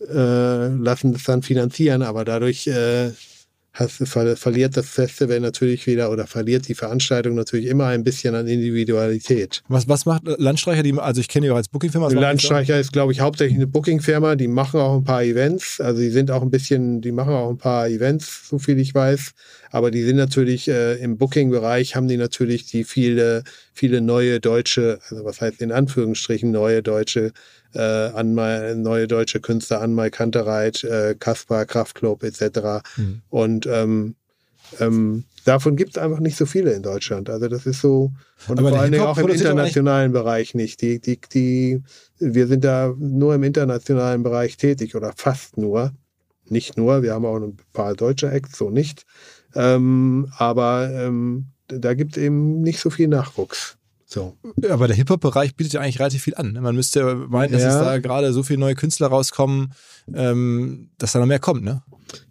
[0.00, 3.12] äh, lassen es dann finanzieren, aber dadurch äh,
[3.74, 8.34] hast, ver, verliert das Festival natürlich wieder oder verliert die Veranstaltung natürlich immer ein bisschen
[8.34, 9.62] an Individualität.
[9.68, 10.82] Was, was macht Landstreicher?
[10.82, 12.08] Die, also ich kenne die auch als Bookingfirma.
[12.08, 14.36] Landstreicher ist, glaube ich, hauptsächlich eine Bookingfirma.
[14.36, 15.80] Die machen auch ein paar Events.
[15.80, 18.94] Also die sind auch ein bisschen, die machen auch ein paar Events, so viel ich
[18.94, 19.32] weiß.
[19.70, 25.00] Aber die sind natürlich äh, im Booking-Bereich, haben die natürlich die viele, viele neue deutsche,
[25.08, 27.32] also was heißt in Anführungsstrichen neue deutsche
[27.74, 32.82] äh, Anmal, neue deutsche Künstler, Anmal Kantereit, äh, Kaspar, Kraftklub etc.
[32.96, 33.22] Mhm.
[33.30, 34.16] Und ähm,
[34.80, 37.30] ähm, davon gibt es einfach nicht so viele in Deutschland.
[37.30, 38.12] Also das ist so,
[38.48, 40.80] und Aber vor allen Dingen auch im internationalen Bereich nicht.
[40.80, 41.82] Die, die, die,
[42.18, 45.92] wir sind da nur im internationalen Bereich tätig oder fast nur.
[46.46, 49.06] Nicht nur, wir haben auch ein paar deutsche Acts, so nicht.
[49.54, 53.78] Ähm, aber ähm, da gibt es eben nicht so viel Nachwuchs.
[54.14, 54.36] So.
[54.70, 56.52] Aber der Hip-Hop-Bereich bietet ja eigentlich relativ viel an.
[56.52, 56.60] Ne?
[56.60, 57.70] Man müsste meinen, dass ja.
[57.70, 59.72] es da gerade so viele neue Künstler rauskommen,
[60.14, 61.82] ähm, dass da noch mehr kommt, ne?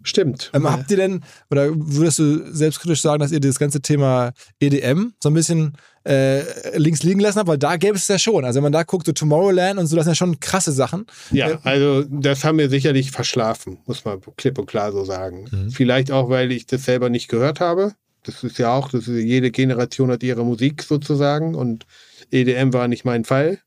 [0.02, 0.50] Stimmt.
[0.54, 5.12] Ähm, habt ihr denn, oder würdest du selbstkritisch sagen, dass ihr das ganze Thema EDM
[5.22, 5.76] so ein bisschen
[6.08, 7.48] äh, links liegen lassen habt?
[7.48, 8.46] Weil da gäbe es ja schon.
[8.46, 11.04] Also wenn man da guckt, so Tomorrowland und so, das sind ja schon krasse Sachen.
[11.32, 15.48] Ja, äh, also das haben wir sicherlich verschlafen, muss man klipp und klar so sagen.
[15.50, 15.70] Mhm.
[15.70, 17.92] Vielleicht auch, weil ich das selber nicht gehört habe.
[18.24, 21.86] Das ist ja auch, das ist, jede Generation hat ihre Musik sozusagen und
[22.30, 23.60] EDM war nicht mein Fall.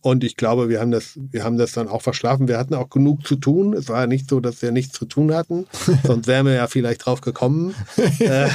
[0.00, 2.46] Und ich glaube, wir haben das, wir haben das dann auch verschlafen.
[2.46, 3.72] Wir hatten auch genug zu tun.
[3.72, 5.66] Es war ja nicht so, dass wir nichts zu tun hatten.
[6.04, 7.74] Sonst wären wir ja vielleicht drauf gekommen.
[8.20, 8.48] Äh,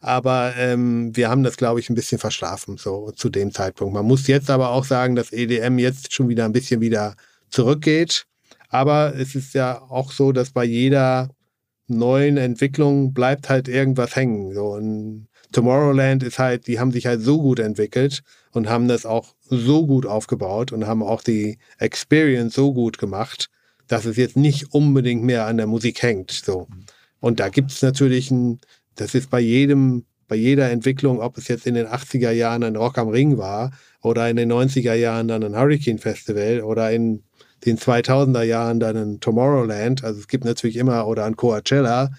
[0.00, 3.94] aber ähm, wir haben das, glaube ich, ein bisschen verschlafen, so zu dem Zeitpunkt.
[3.94, 7.14] Man muss jetzt aber auch sagen, dass EDM jetzt schon wieder ein bisschen wieder
[7.50, 8.26] zurückgeht.
[8.68, 11.28] Aber es ist ja auch so, dass bei jeder
[11.96, 14.54] neuen Entwicklung bleibt halt irgendwas hängen.
[14.54, 18.22] So und Tomorrowland ist halt, die haben sich halt so gut entwickelt
[18.52, 23.48] und haben das auch so gut aufgebaut und haben auch die Experience so gut gemacht,
[23.86, 26.30] dass es jetzt nicht unbedingt mehr an der Musik hängt.
[26.30, 26.68] So.
[27.20, 28.60] Und da gibt es natürlich ein,
[28.94, 32.76] das ist bei jedem, bei jeder Entwicklung, ob es jetzt in den 80er Jahren ein
[32.76, 33.72] Rock am Ring war
[34.02, 37.22] oder in den 90er Jahren dann ein Hurricane Festival oder in
[37.64, 40.04] den 2000er Jahren dann in Tomorrowland.
[40.04, 42.10] Also es gibt natürlich immer, oder an Coachella.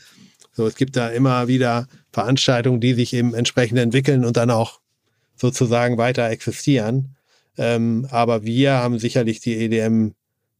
[0.53, 4.79] So, es gibt da immer wieder Veranstaltungen, die sich eben entsprechend entwickeln und dann auch
[5.35, 7.15] sozusagen weiter existieren.
[7.57, 10.13] Ähm, aber wir haben sicherlich die EDM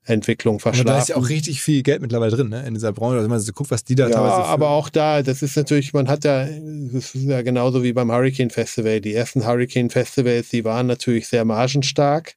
[0.05, 0.89] Entwicklung verschlafen.
[0.89, 3.15] Aber da ist ja auch richtig viel Geld mittlerweile drin, ne, in dieser Branche.
[3.15, 4.43] Also wenn man so guckt, was die da ja, teilweise.
[4.43, 8.11] Aber auch da, das ist natürlich, man hat ja, das ist ja genauso wie beim
[8.11, 8.99] Hurricane Festival.
[8.99, 12.35] Die ersten Hurricane Festivals, die waren natürlich sehr margenstark.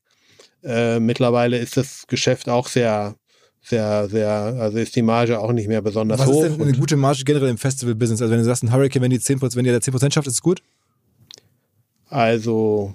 [0.67, 3.15] Äh, mittlerweile ist das Geschäft auch sehr,
[3.63, 6.43] sehr, sehr, also ist die Marge auch nicht mehr besonders Was hoch.
[6.43, 8.21] Was ist denn eine gute Marge generell im Festival-Business?
[8.21, 10.35] Also wenn du sagst, ein Hurricane, wenn die 10%, wenn ihr da 10% schafft, ist
[10.35, 10.63] es gut?
[12.09, 12.95] Also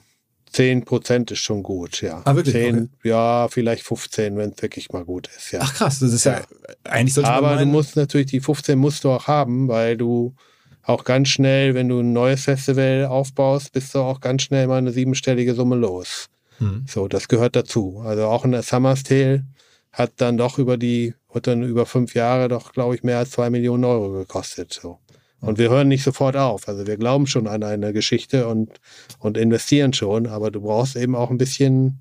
[0.52, 2.22] 10 Prozent ist schon gut, ja.
[2.26, 2.56] Ah, wirklich?
[2.56, 2.88] 10, Okay.
[3.04, 5.60] Ja, vielleicht 15, wenn es wirklich mal gut ist, ja.
[5.62, 6.42] Ach krass, das ist ja,
[6.84, 9.96] eigentlich sollte Aber man du meinen, musst natürlich, die 15 musst du auch haben, weil
[9.96, 10.36] du
[10.84, 14.78] auch ganz schnell, wenn du ein neues Festival aufbaust, bist du auch ganz schnell mal
[14.78, 16.28] eine siebenstellige Summe los.
[16.62, 16.86] Hm.
[16.88, 18.02] So, das gehört dazu.
[18.06, 19.46] Also auch in der Summer's Tale
[19.92, 23.32] hat dann doch über die, hat dann über fünf Jahre doch, glaube ich, mehr als
[23.32, 24.72] zwei Millionen Euro gekostet.
[24.72, 25.00] So.
[25.42, 26.68] Und wir hören nicht sofort auf.
[26.68, 28.80] Also wir glauben schon an eine Geschichte und,
[29.18, 32.00] und investieren schon, aber du brauchst eben auch ein bisschen,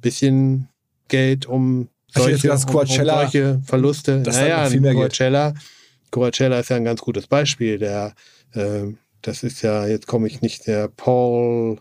[0.00, 0.68] bisschen
[1.08, 4.22] Geld, um hätte solche, gedacht, um, um solche Verluste.
[4.22, 5.12] das naja, viel mehr Geld.
[5.12, 5.54] Coachella,
[6.10, 7.78] Coachella ist ja ein ganz gutes Beispiel.
[7.78, 8.14] Der,
[8.54, 8.84] äh,
[9.20, 11.78] das ist ja, jetzt komme ich nicht, der Paul,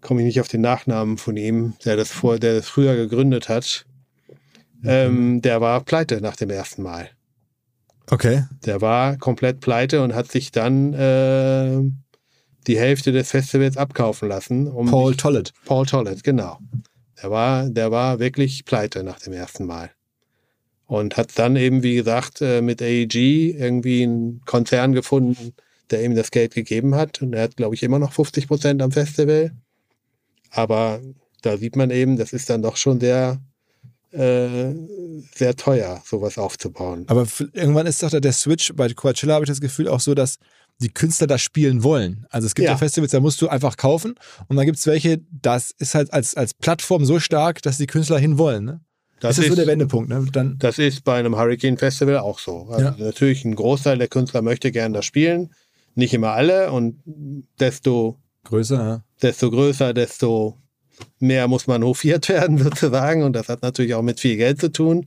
[0.00, 3.48] komme ich nicht auf den Nachnamen von ihm, der das vor, der das früher gegründet
[3.48, 3.84] hat.
[4.80, 4.88] Mhm.
[4.88, 7.10] Ähm, der war pleite nach dem ersten Mal.
[8.10, 8.44] Okay.
[8.64, 11.80] Der war komplett pleite und hat sich dann äh,
[12.66, 14.68] die Hälfte des Festivals abkaufen lassen.
[14.68, 15.52] Um Paul Tollett.
[15.64, 16.58] Paul Tollett, genau.
[17.22, 19.90] Der war, der war wirklich pleite nach dem ersten Mal.
[20.86, 25.52] Und hat dann eben, wie gesagt, äh, mit AEG irgendwie einen Konzern gefunden,
[25.90, 27.20] der ihm das Geld gegeben hat.
[27.20, 29.52] Und er hat, glaube ich, immer noch 50 Prozent am Festival.
[30.50, 31.00] Aber
[31.42, 33.40] da sieht man eben, das ist dann doch schon sehr,
[34.12, 34.72] äh,
[35.34, 37.04] sehr teuer, sowas aufzubauen.
[37.08, 40.38] Aber irgendwann ist doch der, Switch, bei Coachella habe ich das Gefühl auch so, dass
[40.80, 42.26] die Künstler da spielen wollen.
[42.30, 42.78] Also es gibt ja, Ja.
[42.78, 44.14] Festivals, da musst du einfach kaufen
[44.48, 47.86] und dann gibt es welche, das ist halt als, als Plattform so stark, dass die
[47.86, 48.64] Künstler hinwollen.
[48.64, 48.80] Ne?
[49.20, 50.08] Das, ist, so der Wendepunkt.
[50.08, 50.24] Ne?
[50.32, 52.68] Dann, Das ist bei einem Hurricane Festival auch so.
[52.70, 52.96] Also Ja.
[52.96, 55.52] Natürlich ein Großteil der Künstler möchte gern das spielen,
[55.96, 57.02] nicht immer alle und
[57.58, 60.58] desto, größer, desto größer, desto
[61.18, 64.72] mehr muss man hofiert werden sozusagen und das hat natürlich auch mit viel Geld zu
[64.72, 65.06] tun.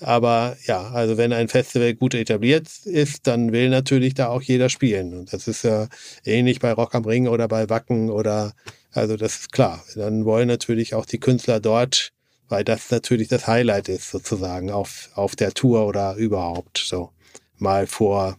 [0.00, 4.68] Aber ja, also wenn ein Festival gut etabliert ist, dann will natürlich da auch jeder
[4.68, 5.14] spielen.
[5.14, 5.88] Und das ist ja
[6.24, 8.54] ähnlich bei Rock am Ring oder bei Wacken oder,
[8.90, 9.84] also das ist klar.
[9.94, 12.10] Dann wollen natürlich auch die Künstler dort,
[12.48, 17.10] weil das natürlich das Highlight ist sozusagen auf, auf der Tour oder überhaupt so
[17.56, 18.38] mal vor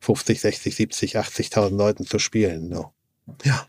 [0.00, 2.72] 50, 60, 70, 80.000 Leuten zu spielen.
[2.72, 2.92] So.
[3.44, 3.66] Ja.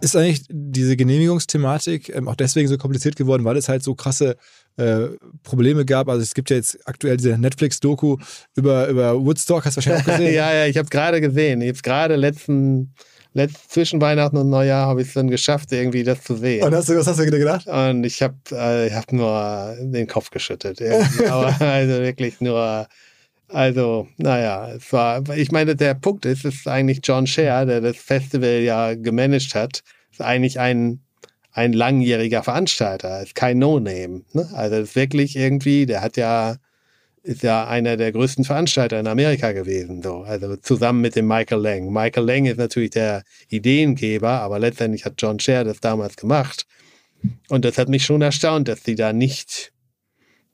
[0.00, 4.36] Ist eigentlich diese Genehmigungsthematik ähm, auch deswegen so kompliziert geworden, weil es halt so krasse
[4.76, 5.06] äh,
[5.44, 6.08] Probleme gab.
[6.08, 8.16] Also es gibt ja jetzt aktuell diese Netflix-Doku
[8.56, 10.34] über, über Woodstock, hast du wahrscheinlich auch gesehen.
[10.34, 11.62] ja, ja, ich habe gerade gesehen.
[11.62, 12.92] Jetzt gerade letzten,
[13.34, 16.64] letzt, zwischen Weihnachten und Neujahr habe ich es dann geschafft, irgendwie das zu sehen.
[16.64, 17.66] Und hast du, was hast du gedacht?
[17.68, 20.82] Und ich habe äh, ich hab nur den Kopf geschüttet.
[21.28, 22.88] Aber also wirklich nur,
[23.54, 27.80] also, naja, es war, ich meine, der Punkt ist, es ist eigentlich John Scher, der
[27.80, 31.00] das Festival ja gemanagt hat, ist eigentlich ein,
[31.52, 34.22] ein langjähriger Veranstalter, ist kein No-Name.
[34.32, 34.50] Ne?
[34.54, 36.56] Also ist wirklich irgendwie, der hat ja,
[37.22, 40.22] ist ja einer der größten Veranstalter in Amerika gewesen, so.
[40.22, 41.92] Also zusammen mit dem Michael Lang.
[41.92, 46.66] Michael Lang ist natürlich der Ideengeber, aber letztendlich hat John Scher das damals gemacht.
[47.48, 49.72] Und das hat mich schon erstaunt, dass die da nicht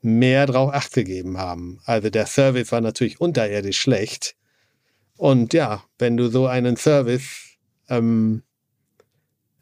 [0.01, 1.79] mehr drauf Acht gegeben haben.
[1.85, 4.35] Also der Service war natürlich unterirdisch schlecht.
[5.17, 7.57] Und ja, wenn du so einen Service
[7.89, 8.43] ähm,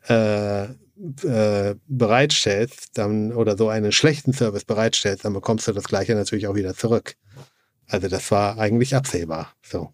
[0.08, 6.16] äh, äh, bereitstellst, dann oder so einen schlechten Service bereitstellst, dann bekommst du das gleiche
[6.16, 7.16] natürlich auch wieder zurück.
[7.88, 9.54] Also das war eigentlich absehbar.
[9.64, 9.94] So.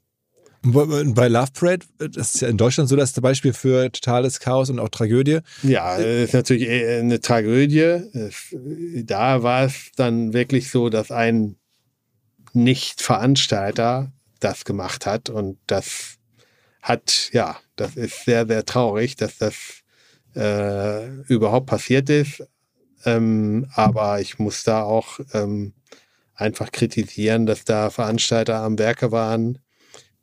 [0.66, 4.80] Bei- Love Parade, das ist ja in Deutschland so das Beispiel für totales Chaos und
[4.80, 5.40] auch Tragödie.
[5.64, 8.02] Ja, ist natürlich eine Tragödie.
[9.04, 11.56] Da war es dann wirklich so, dass ein
[12.54, 16.18] Nicht-Veranstalter das gemacht hat und das
[16.82, 19.56] hat, ja, das ist sehr, sehr traurig, dass das
[20.36, 22.44] äh, überhaupt passiert ist.
[23.06, 25.74] Ähm, aber ich muss da auch ähm,
[26.34, 29.60] einfach kritisieren, dass da Veranstalter am Werke waren,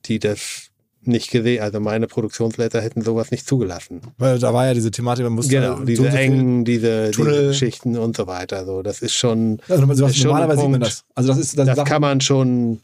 [0.06, 0.68] die das
[1.04, 4.00] nicht gesehen, also meine Produktionsleiter hätten sowas nicht zugelassen.
[4.18, 7.48] Weil da war ja diese Thematik, man musste Genau, so diese so engen, diese, diese.
[7.48, 8.64] Geschichten und so weiter.
[8.64, 10.86] So, das ist schon, Also, ist schon normalerweise ein sieht man Punkt.
[10.86, 11.04] das.
[11.14, 12.80] Also das ist das, das kann man schon,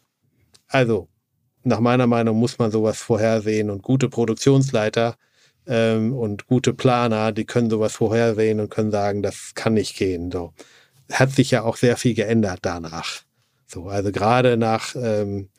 [0.66, 1.06] also
[1.62, 5.14] nach meiner Meinung muss man sowas vorhersehen und gute Produktionsleiter
[5.66, 10.32] ähm, und gute Planer, die können sowas vorhersehen und können sagen, das kann nicht gehen.
[10.32, 10.52] So
[11.12, 13.22] hat sich ja auch sehr viel geändert danach.
[13.66, 15.50] So, also gerade nach ähm,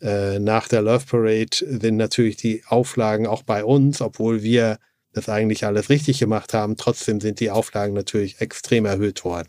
[0.00, 4.78] äh, nach der Love Parade sind natürlich die Auflagen auch bei uns, obwohl wir
[5.12, 9.48] das eigentlich alles richtig gemacht haben, trotzdem sind die Auflagen natürlich extrem erhöht worden.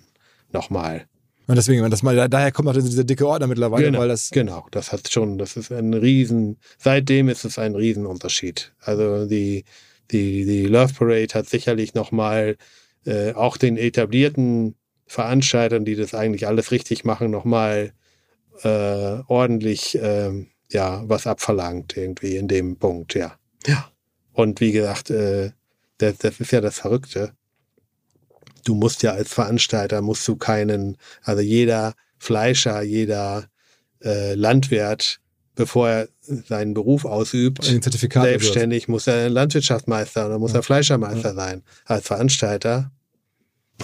[0.52, 1.06] Nochmal.
[1.48, 4.68] Und deswegen, das mal, daher kommt auch dieser dicke Ordner mittlerweile, Genau, weil das genau,
[4.72, 8.72] das hat schon, das ist ein Riesen, seitdem ist es ein Riesenunterschied.
[8.80, 9.66] Also die,
[10.12, 12.56] die, die Love Parade hat sicherlich nochmal
[13.06, 14.76] äh, auch den etablierten
[15.08, 17.94] Veranstaltern, die das eigentlich alles richtig machen, nochmal
[18.64, 23.36] äh, ordentlich ähm, ja, was abverlangt, irgendwie in dem Punkt, ja.
[23.66, 23.90] Ja.
[24.34, 25.52] Und wie gesagt, äh,
[25.98, 27.34] das, das ist ja das Verrückte.
[28.66, 33.50] Du musst ja als Veranstalter, musst du keinen, also jeder Fleischer, jeder
[34.04, 35.20] äh, Landwirt,
[35.56, 41.36] bevor er seinen Beruf ausübt, selbstständig muss er Landwirtschaftsmeister oder muss er Fleischermeister ja.
[41.36, 41.64] sein.
[41.86, 42.92] Als Veranstalter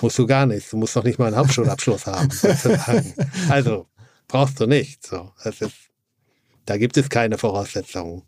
[0.02, 0.70] musst du gar nichts.
[0.70, 2.30] Du musst noch nicht mal einen Hauptschulabschluss haben.
[3.50, 3.88] Also
[4.28, 5.06] brauchst du nicht.
[5.06, 5.76] So, das ist,
[6.66, 8.24] da gibt es keine Voraussetzungen.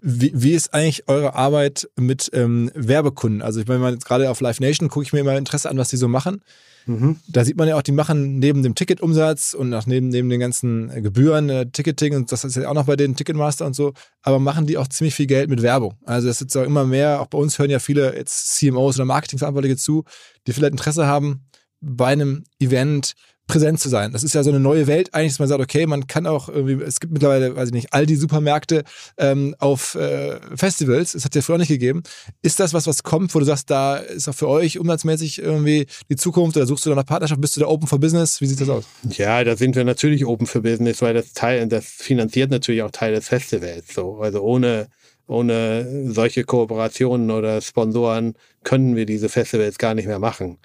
[0.00, 3.40] Wie, wie ist eigentlich eure Arbeit mit ähm, Werbekunden?
[3.40, 5.96] Also ich meine, gerade auf Live Nation gucke ich mir immer Interesse an, was die
[5.96, 6.42] so machen.
[6.86, 7.16] Mhm.
[7.28, 10.40] Da sieht man ja auch, die machen neben dem Ticketumsatz und auch neben, neben den
[10.40, 13.94] ganzen Gebühren, äh, Ticketing und das ist ja auch noch bei den Ticketmaster und so,
[14.22, 15.94] aber machen die auch ziemlich viel Geld mit Werbung.
[16.04, 18.96] Also das ist jetzt auch immer mehr, auch bei uns hören ja viele jetzt CMOs
[18.96, 20.04] oder Marketingverantwortliche zu,
[20.46, 21.46] die vielleicht Interesse haben,
[21.80, 23.14] bei einem Event
[23.46, 24.12] präsent zu sein.
[24.12, 26.48] Das ist ja so eine neue Welt eigentlich, dass man sagt, okay, man kann auch
[26.48, 28.84] irgendwie, es gibt mittlerweile, weiß ich nicht, all die Supermärkte
[29.18, 32.02] ähm, auf äh, Festivals, es hat ja früher nicht gegeben.
[32.42, 35.86] Ist das was, was kommt, wo du sagst, da ist auch für euch umsatzmäßig irgendwie
[36.08, 38.40] die Zukunft oder suchst du da nach Partnerschaft, bist du da open for business?
[38.40, 38.84] Wie sieht das aus?
[39.10, 42.90] Ja, da sind wir natürlich open for business, weil das Teil, das finanziert natürlich auch
[42.90, 43.94] Teil des Festivals.
[43.94, 44.20] So.
[44.20, 44.88] Also ohne
[45.26, 50.58] ohne solche Kooperationen oder Sponsoren können wir diese Festivals gar nicht mehr machen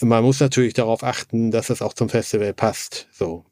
[0.00, 3.08] man muss natürlich darauf achten, dass es auch zum Festival passt.
[3.12, 3.44] So.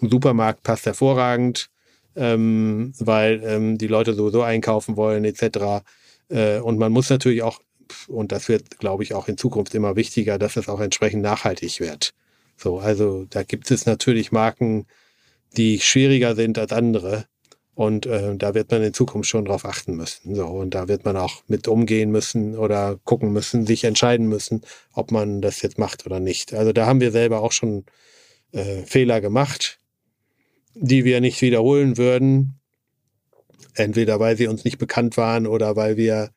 [0.00, 1.70] Im Supermarkt passt hervorragend,
[2.14, 5.84] ähm, weil ähm, die Leute sowieso einkaufen wollen, etc.
[6.28, 7.60] Äh, und man muss natürlich auch,
[8.06, 11.80] und das wird, glaube ich, auch in Zukunft immer wichtiger, dass es auch entsprechend nachhaltig
[11.80, 12.12] wird.
[12.56, 14.86] So, also da gibt es natürlich Marken,
[15.56, 17.26] die schwieriger sind als andere.
[17.78, 20.34] Und äh, da wird man in Zukunft schon drauf achten müssen.
[20.34, 24.62] So, und da wird man auch mit umgehen müssen oder gucken müssen, sich entscheiden müssen,
[24.94, 26.54] ob man das jetzt macht oder nicht.
[26.54, 27.84] Also da haben wir selber auch schon
[28.50, 29.78] äh, Fehler gemacht,
[30.74, 32.58] die wir nicht wiederholen würden.
[33.74, 36.30] Entweder weil sie uns nicht bekannt waren oder weil wir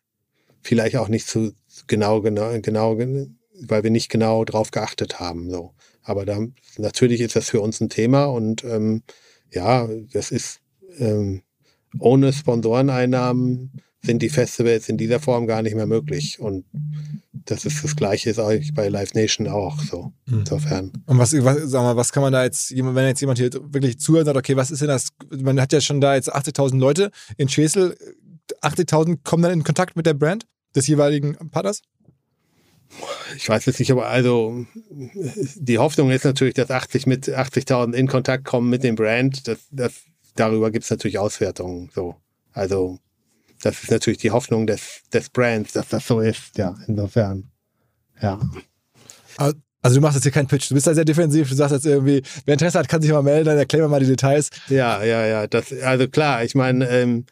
[0.62, 1.54] vielleicht auch nicht zu
[1.88, 5.50] genau, genau, genau, weil wir nicht genau drauf geachtet haben.
[5.50, 5.74] So.
[6.04, 6.40] Aber da,
[6.78, 9.02] natürlich ist das für uns ein Thema und ähm,
[9.50, 10.61] ja, das ist
[11.00, 11.42] ähm,
[12.00, 13.72] ohne Sponsoreneinnahmen
[14.04, 16.40] sind die Festivals in dieser Form gar nicht mehr möglich.
[16.40, 16.66] Und
[17.34, 20.12] das ist das Gleiche ist eigentlich bei Live Nation auch so.
[20.26, 20.40] Mhm.
[20.40, 20.92] Insofern.
[21.06, 24.00] Und was, was, sag mal, was kann man da jetzt, wenn jetzt jemand hier wirklich
[24.00, 25.10] zuhört und sagt, okay, was ist denn das?
[25.30, 27.96] Man hat ja schon da jetzt 80.000 Leute in Schwesel.
[28.62, 31.82] 80.000 kommen dann in Kontakt mit der Brand des jeweiligen Partners?
[33.38, 34.66] Ich weiß es nicht, aber also
[35.56, 39.48] die Hoffnung ist natürlich, dass 80 mit 80.000 in Kontakt kommen mit dem Brand.
[39.48, 39.94] Das, das
[40.36, 41.90] darüber gibt es natürlich Auswertungen.
[41.94, 42.16] So.
[42.54, 43.00] Also
[43.62, 46.58] das ist natürlich die Hoffnung des, des Brands, dass das so ist.
[46.58, 47.52] Ja, insofern.
[48.22, 48.40] Ja.
[49.38, 51.86] Also du machst jetzt hier keinen Pitch, du bist da sehr defensiv, du sagst jetzt
[51.86, 54.50] irgendwie, wer Interesse hat, kann sich mal melden, dann erklären wir mal die Details.
[54.70, 55.48] Ja, ja, ja.
[55.48, 57.26] Das, also klar, ich meine, ähm,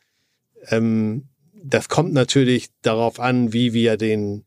[0.69, 1.27] ähm,
[1.63, 4.45] das kommt natürlich darauf an, wie wir den,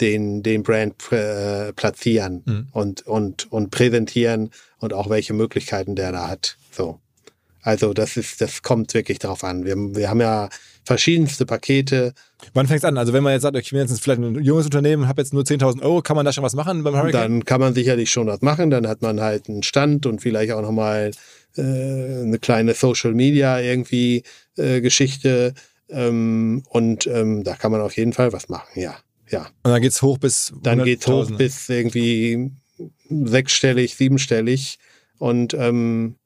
[0.00, 2.68] den, den Brand äh, platzieren mhm.
[2.72, 6.56] und, und, und präsentieren und auch welche Möglichkeiten der da hat.
[6.72, 7.00] So.
[7.64, 9.64] Also das ist, das kommt wirklich darauf an.
[9.64, 10.50] Wir, wir haben ja
[10.84, 12.12] verschiedenste Pakete.
[12.52, 12.98] Wann fängt es an?
[12.98, 15.44] Also wenn man jetzt sagt, ich bin jetzt vielleicht ein junges Unternehmen, habe jetzt nur
[15.44, 17.22] 10.000 Euro, kann man da schon was machen beim Hurricane?
[17.22, 18.68] Dann kann man sicherlich schon was machen.
[18.68, 21.12] Dann hat man halt einen Stand und vielleicht auch nochmal
[21.56, 24.24] äh, eine kleine Social Media irgendwie
[24.58, 25.54] äh, Geschichte.
[25.88, 28.94] Ähm, und ähm, da kann man auf jeden Fall was machen, ja.
[29.30, 29.46] ja.
[29.62, 32.50] Und dann geht's hoch bis Dann geht's hoch bis irgendwie
[33.08, 34.78] sechsstellig, siebenstellig.
[35.18, 36.16] Und ähm,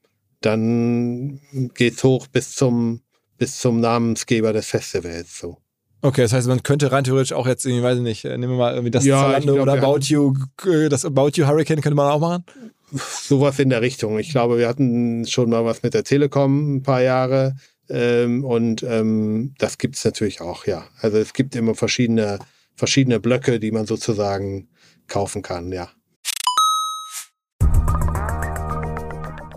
[0.41, 1.41] dann
[1.75, 3.01] geht's hoch bis zum,
[3.37, 5.59] bis zum Namensgeber des Festivals, so.
[6.01, 8.59] Okay, das heißt, man könnte rein theoretisch auch jetzt, ich weiß nicht, äh, nehmen wir
[8.59, 10.35] mal irgendwie das ja, Zalando glaub, oder About You,
[10.65, 12.45] äh, das About You Hurricane könnte man auch machen?
[12.93, 14.19] Sowas in der Richtung.
[14.19, 17.57] Ich glaube, wir hatten schon mal was mit der Telekom ein paar Jahre.
[17.91, 20.87] Ähm, und ähm, das gibt's natürlich auch, ja.
[21.01, 22.39] Also es gibt immer verschiedene,
[22.77, 24.69] verschiedene Blöcke, die man sozusagen
[25.09, 25.91] kaufen kann, ja.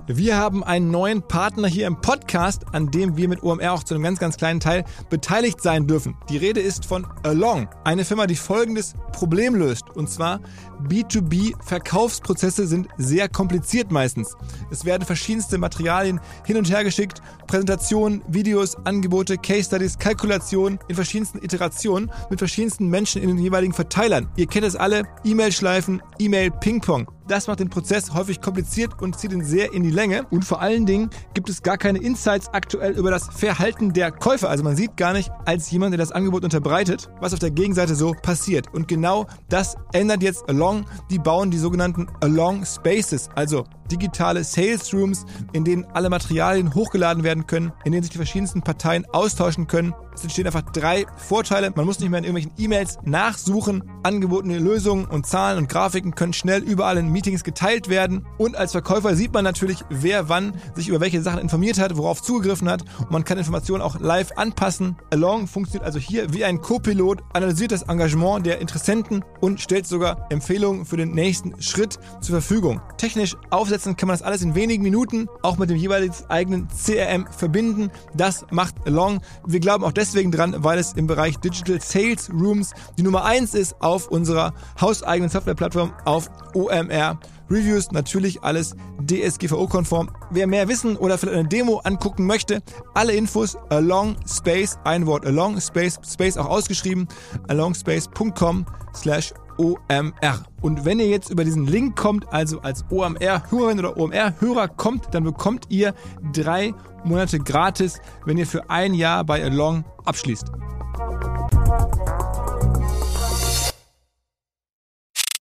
[0.07, 3.94] Wir haben einen neuen Partner hier im Podcast, an dem wir mit OMR auch zu
[3.94, 6.18] einem ganz, ganz kleinen Teil beteiligt sein dürfen.
[6.28, 9.90] Die Rede ist von Along, eine Firma, die folgendes Problem löst.
[9.95, 10.40] Und zwar
[10.88, 14.36] B2B-Verkaufsprozesse sind sehr kompliziert meistens.
[14.70, 20.95] Es werden verschiedenste Materialien hin und her geschickt, Präsentationen, Videos, Angebote, Case Studies, Kalkulationen in
[20.95, 24.30] verschiedensten Iterationen mit verschiedensten Menschen in den jeweiligen Verteilern.
[24.36, 27.08] Ihr kennt es alle, E-Mail-Schleifen, E-Mail-Ping-Pong.
[27.32, 30.26] Das macht den Prozess häufig kompliziert und zieht ihn sehr in die Länge.
[30.32, 34.49] Und vor allen Dingen gibt es gar keine Insights aktuell über das Verhalten der Käufer.
[34.49, 37.95] Also man sieht gar nicht als jemand, der das Angebot unterbreitet, was auf der Gegenseite
[37.95, 38.74] so passiert.
[38.74, 40.70] Und genau das ändert jetzt Along.
[41.10, 47.23] Die bauen die sogenannten Along Spaces, also digitale Sales Rooms, in denen alle Materialien hochgeladen
[47.23, 49.93] werden können, in denen sich die verschiedensten Parteien austauschen können.
[50.13, 51.72] Es entstehen einfach drei Vorteile.
[51.76, 53.84] Man muss nicht mehr in irgendwelchen E-Mails nachsuchen.
[54.03, 58.26] Angebotene Lösungen und Zahlen und Grafiken können schnell überall in Meetings geteilt werden.
[58.38, 62.22] Und als Verkäufer sieht man natürlich, wer wann sich über welche Sachen informiert hat, worauf
[62.22, 62.84] zugegriffen hat.
[62.99, 64.97] Und man kann Informationen auch live anpassen.
[65.11, 70.27] Along funktioniert also hier wie ein Co-Pilot, analysiert das Engagement der Interessenten und stellt sogar
[70.30, 72.81] Empfehlungen für den nächsten Schritt zur Verfügung.
[72.97, 77.28] Technisch aufsetzen kann man das alles in wenigen Minuten, auch mit dem jeweils eigenen CRM
[77.28, 77.91] verbinden.
[78.16, 79.22] Das macht Along.
[79.45, 83.53] Wir glauben auch deswegen dran, weil es im Bereich Digital Sales Rooms die Nummer eins
[83.53, 87.20] ist auf unserer hauseigenen Softwareplattform auf OMR.
[87.49, 88.76] Reviews natürlich alles
[89.06, 90.10] DSGVO-konform.
[90.30, 92.62] Wer mehr wissen oder vielleicht eine Demo angucken möchte,
[92.94, 97.08] alle Infos along space, ein Wort along space, space auch ausgeschrieben,
[97.49, 100.44] alongspace.com slash OMR.
[100.62, 105.24] Und wenn ihr jetzt über diesen Link kommt, also als OMR-Hörerin oder OMR-Hörer kommt, dann
[105.24, 105.94] bekommt ihr
[106.34, 106.74] drei
[107.04, 110.48] Monate gratis, wenn ihr für ein Jahr bei Along abschließt.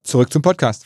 [0.02, 0.84] Zurück zum Podcast.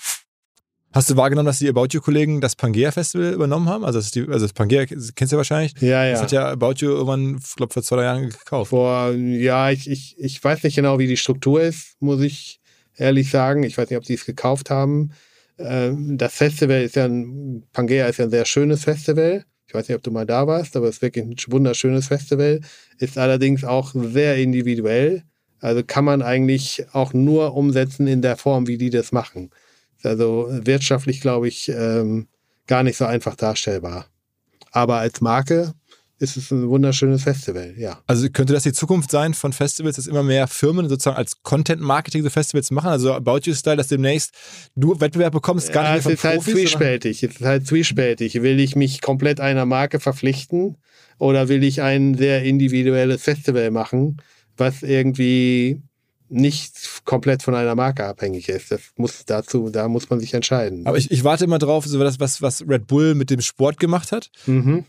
[0.93, 3.85] Hast du wahrgenommen, dass die About You-Kollegen das Pangea Festival übernommen haben?
[3.85, 5.75] Also das, die, also das Pangea kennst du ja wahrscheinlich.
[5.81, 6.13] Ja, ja.
[6.13, 8.71] Das hat ja About You irgendwann, ich glaube, vor zwei Jahren gekauft.
[8.71, 12.61] Vor, ja, ich, ich, ich weiß nicht genau, wie die Struktur ist, muss ich
[12.97, 13.63] ehrlich sagen.
[13.63, 15.13] Ich weiß nicht, ob sie es gekauft haben.
[15.59, 19.45] Ähm, das Festival ist ja ein, Pangea ist ja ein sehr schönes Festival.
[19.67, 22.61] Ich weiß nicht, ob du mal da warst, aber es ist wirklich ein wunderschönes Festival.
[22.99, 25.25] Ist allerdings auch sehr individuell.
[25.61, 29.51] Also kann man eigentlich auch nur umsetzen in der Form, wie die das machen.
[30.03, 32.29] Also wirtschaftlich, glaube ich, ähm,
[32.67, 34.07] gar nicht so einfach darstellbar.
[34.73, 35.73] Aber als Marke
[36.25, 38.01] ist es ein wunderschönes Festival, ja.
[38.07, 42.23] Also könnte das die Zukunft sein von Festivals, dass immer mehr Firmen sozusagen als Content-Marketing
[42.23, 42.89] so Festivals machen?
[42.89, 44.35] Also About You Style, dass demnächst
[44.75, 47.23] du Wettbewerb bekommst, gar ja, nicht mehr von es ist halt zwiespältig.
[47.23, 48.43] Es ist halt zwiespältig.
[48.43, 50.77] Will ich mich komplett einer Marke verpflichten
[51.19, 54.19] oder will ich ein sehr individuelles Festival machen,
[54.57, 55.83] was irgendwie
[56.29, 58.71] nicht komplett von einer Marke abhängig ist.
[58.71, 60.87] Das muss dazu, da muss man sich entscheiden.
[60.87, 63.79] Aber ich, ich warte immer drauf, so das, was, was Red Bull mit dem Sport
[63.79, 64.31] gemacht hat.
[64.47, 64.85] Mhm.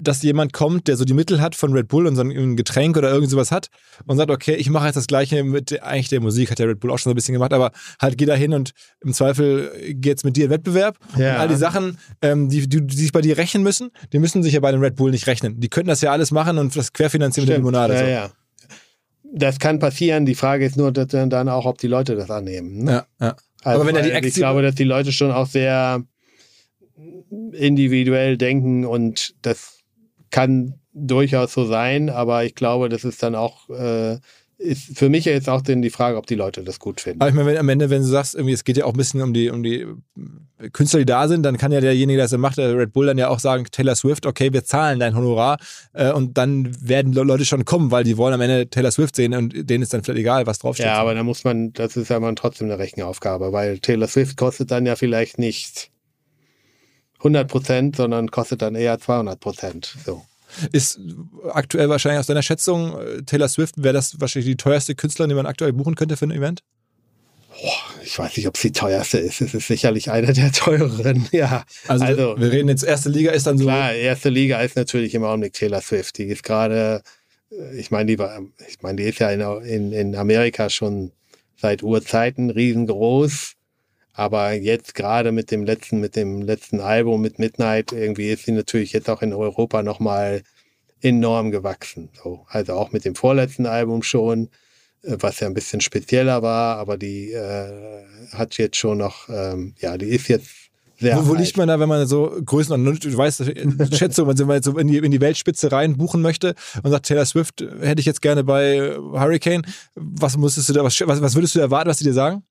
[0.00, 2.96] Dass jemand kommt, der so die Mittel hat von Red Bull und so ein Getränk
[2.96, 3.68] oder irgend sowas hat
[4.06, 6.80] und sagt, okay, ich mache jetzt das gleiche mit eigentlich der Musik, hat der Red
[6.80, 7.70] Bull auch schon so ein bisschen gemacht, aber
[8.00, 10.98] halt geh da hin und im Zweifel geht's mit dir in Wettbewerb.
[11.16, 11.34] Ja.
[11.34, 14.42] Und all die Sachen, ähm, die, die, die sich bei dir rechnen müssen, die müssen
[14.42, 15.60] sich ja bei den Red Bull nicht rechnen.
[15.60, 17.66] Die könnten das ja alles machen und das querfinanzieren mit der Stimmt.
[17.66, 17.94] Limonade.
[17.94, 18.06] Ja, so.
[18.06, 18.30] ja.
[19.34, 20.26] Das kann passieren.
[20.26, 22.84] Die Frage ist nur dann auch, ob die Leute das annehmen.
[22.84, 22.90] Ne?
[22.90, 23.36] Ja, ja.
[23.62, 26.02] Also, Aber wenn er die weil ich glaube, dass die Leute schon auch sehr
[27.52, 29.81] individuell denken und das
[30.32, 34.18] kann durchaus so sein, aber ich glaube, das ist dann auch, äh,
[34.58, 37.20] ist für mich jetzt auch denn die Frage, ob die Leute das gut finden.
[37.20, 38.96] Aber ich meine, wenn, am Ende, wenn du sagst, irgendwie, es geht ja auch ein
[38.96, 39.86] bisschen um die, um die
[40.72, 43.18] Künstler, die da sind, dann kann ja derjenige, der das macht, der Red Bull, dann
[43.18, 45.58] ja auch sagen, Taylor Swift, okay, wir zahlen dein Honorar
[45.94, 49.16] äh, und dann werden Le- Leute schon kommen, weil die wollen am Ende Taylor Swift
[49.16, 50.86] sehen und denen ist dann vielleicht egal, was draufsteht.
[50.86, 54.36] Ja, aber da muss man, das ist ja mal trotzdem eine Rechenaufgabe, weil Taylor Swift
[54.36, 55.90] kostet dann ja vielleicht nicht
[57.22, 59.96] 100 Prozent, sondern kostet dann eher 200 Prozent.
[60.04, 60.22] So.
[60.72, 61.00] Ist
[61.52, 65.34] aktuell wahrscheinlich aus deiner Schätzung, äh, Taylor Swift, wäre das wahrscheinlich die teuerste Künstlerin, die
[65.36, 66.62] man aktuell buchen könnte für ein Event?
[68.04, 69.40] Ich weiß nicht, ob es die teuerste ist.
[69.40, 71.28] Es ist sicherlich eine der teureren.
[71.32, 73.64] Ja, Also, Also- wir reden jetzt, erste Liga ist dann so.
[73.64, 76.18] klar, erste Liga ist natürlich im Augenblick Taylor Swift.
[76.18, 77.02] Die ist gerade,
[77.52, 81.12] äh, ich meine, die war, ich meine, die ist ja in, in, in Amerika schon
[81.56, 83.52] seit Urzeiten riesengroß.
[84.14, 88.52] Aber jetzt gerade mit dem letzten, mit dem letzten Album, mit Midnight, irgendwie ist sie
[88.52, 90.42] natürlich jetzt auch in Europa nochmal
[91.00, 92.10] enorm gewachsen.
[92.22, 94.50] So, also auch mit dem vorletzten Album schon,
[95.02, 99.74] äh, was ja ein bisschen spezieller war, aber die äh, hat jetzt schon noch, ähm,
[99.80, 100.50] ja, die ist jetzt
[101.00, 101.16] sehr.
[101.16, 103.44] wo, wo liegt man da, wenn man so Größen, du weißt,
[103.96, 107.26] Schätzung, wenn man so in die, in die Weltspitze rein buchen möchte und sagt, Taylor
[107.26, 111.54] Swift hätte ich jetzt gerne bei Hurricane, was musstest du da, was, was was würdest
[111.56, 112.44] du erwarten, was die dir sagen?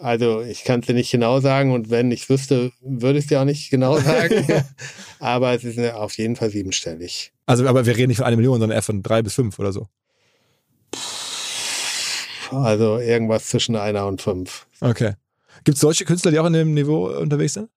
[0.00, 3.28] Also ich kann es dir nicht genau sagen und wenn ich wüsste, würde ich es
[3.28, 4.46] dir auch nicht genau sagen.
[5.18, 7.32] Aber es ist eine, auf jeden Fall siebenstellig.
[7.46, 9.72] Also, aber wir reden nicht von einer Million, sondern eher von drei bis fünf oder
[9.72, 9.88] so.
[12.50, 14.66] Also irgendwas zwischen einer und fünf.
[14.80, 15.14] Okay.
[15.64, 17.68] Gibt es solche Künstler, die auch in dem Niveau unterwegs sind?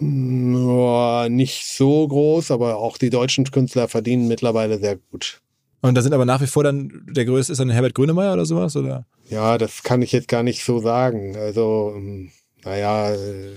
[0.00, 5.40] Ja, nicht so groß, aber auch die deutschen Künstler verdienen mittlerweile sehr gut.
[5.80, 8.46] Und da sind aber nach wie vor dann, der größte ist dann Herbert Grönemeyer oder
[8.46, 8.74] sowas?
[8.74, 9.06] Oder?
[9.28, 11.36] Ja, das kann ich jetzt gar nicht so sagen.
[11.36, 12.30] Also, ähm,
[12.64, 13.54] naja, äh,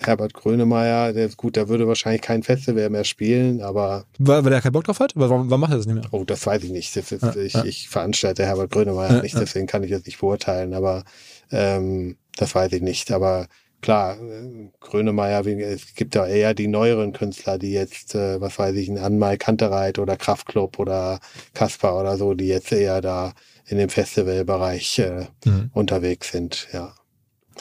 [0.00, 4.52] Herbert Grönemeyer, der ist gut, der würde wahrscheinlich kein Festival mehr spielen, aber Weil, weil
[4.52, 5.12] er keinen Bock drauf hat?
[5.16, 6.04] Warum, warum macht er das nicht mehr?
[6.12, 6.96] Oh, das weiß ich nicht.
[6.96, 7.64] Ist, Ja, ich, ja.
[7.64, 11.04] ich veranstalte Herbert Grönemeyer Ja, nicht, deswegen kann ich das nicht beurteilen, aber
[11.50, 13.10] ähm, das weiß ich nicht.
[13.10, 13.48] Aber
[13.82, 18.76] klar, äh, Grönemeyer, es gibt ja eher die neueren Künstler, die jetzt, äh, was weiß
[18.76, 21.18] ich, ein Anmal Kantereit oder Kraftklub oder
[21.54, 23.32] Kasper oder so, die jetzt eher da
[23.68, 25.70] in dem Festivalbereich äh, mhm.
[25.72, 26.94] unterwegs sind, ja.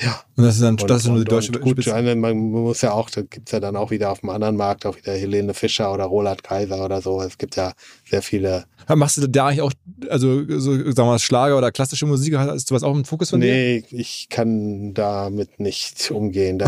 [0.02, 0.22] Ja.
[0.36, 2.16] Und das ist dann und, das ist nur die deutsche gut, Spitze.
[2.16, 4.96] man muss ja auch, da gibt's ja dann auch wieder auf dem anderen Markt auch
[4.96, 7.22] wieder Helene Fischer oder Roland Kaiser oder so.
[7.22, 7.74] Es gibt ja
[8.08, 8.66] sehr viele.
[8.88, 9.72] Ja, machst du da eigentlich auch,
[10.10, 13.40] also so, sagen wir mal, Schlager oder klassische Musik, ist was auch im Fokus von
[13.40, 13.88] nee, dir?
[13.90, 16.62] Nee, ich kann damit nicht umgehen.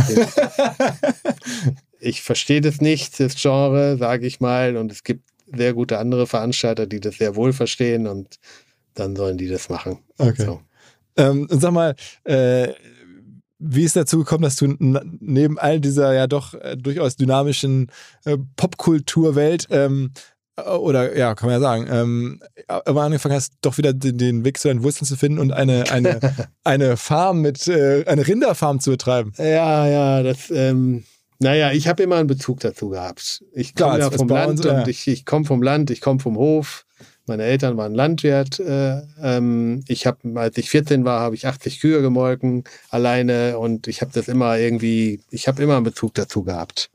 [1.99, 6.27] ich verstehe das nicht, das Genre, sage ich mal, und es gibt sehr gute andere
[6.27, 8.39] Veranstalter, die das sehr wohl verstehen und
[8.99, 9.99] dann sollen die das machen.
[10.17, 10.45] Okay.
[10.45, 10.61] So.
[11.17, 12.69] Ähm, und sag mal, äh,
[13.59, 14.67] wie ist dazu gekommen, dass du
[15.19, 17.91] neben all dieser ja doch äh, durchaus dynamischen
[18.25, 20.11] äh, Popkulturwelt ähm,
[20.57, 24.45] äh, oder ja, kann man ja sagen, ähm, aber angefangen hast, doch wieder den, den,
[24.45, 26.19] Weg zu deinen Wurzeln zu finden und eine, eine,
[26.63, 29.33] eine Farm mit, äh, eine Rinderfarm zu betreiben.
[29.37, 31.03] Ja, ja, das, ähm,
[31.39, 33.43] naja, ich habe immer einen Bezug dazu gehabt.
[33.53, 36.37] Ich komme ja vom Land und, und ich, ich komme vom Land, ich komme vom
[36.37, 36.85] Hof.
[37.29, 38.59] Meine Eltern waren Landwirt.
[38.59, 43.87] Äh, ähm, ich habe, als ich 14 war, habe ich 80 Kühe gemolken alleine und
[43.87, 46.89] ich habe das immer irgendwie, ich habe immer einen Bezug dazu gehabt.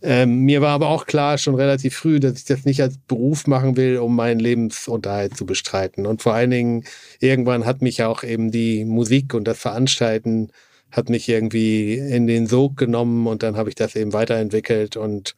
[0.00, 3.48] Ähm, mir war aber auch klar schon relativ früh, dass ich das nicht als Beruf
[3.48, 6.06] machen will, um meinen Lebensunterhalt zu bestreiten.
[6.06, 6.84] Und vor allen Dingen,
[7.18, 10.50] irgendwann hat mich auch eben die Musik und das Veranstalten
[10.92, 15.34] hat mich irgendwie in den Sog genommen und dann habe ich das eben weiterentwickelt und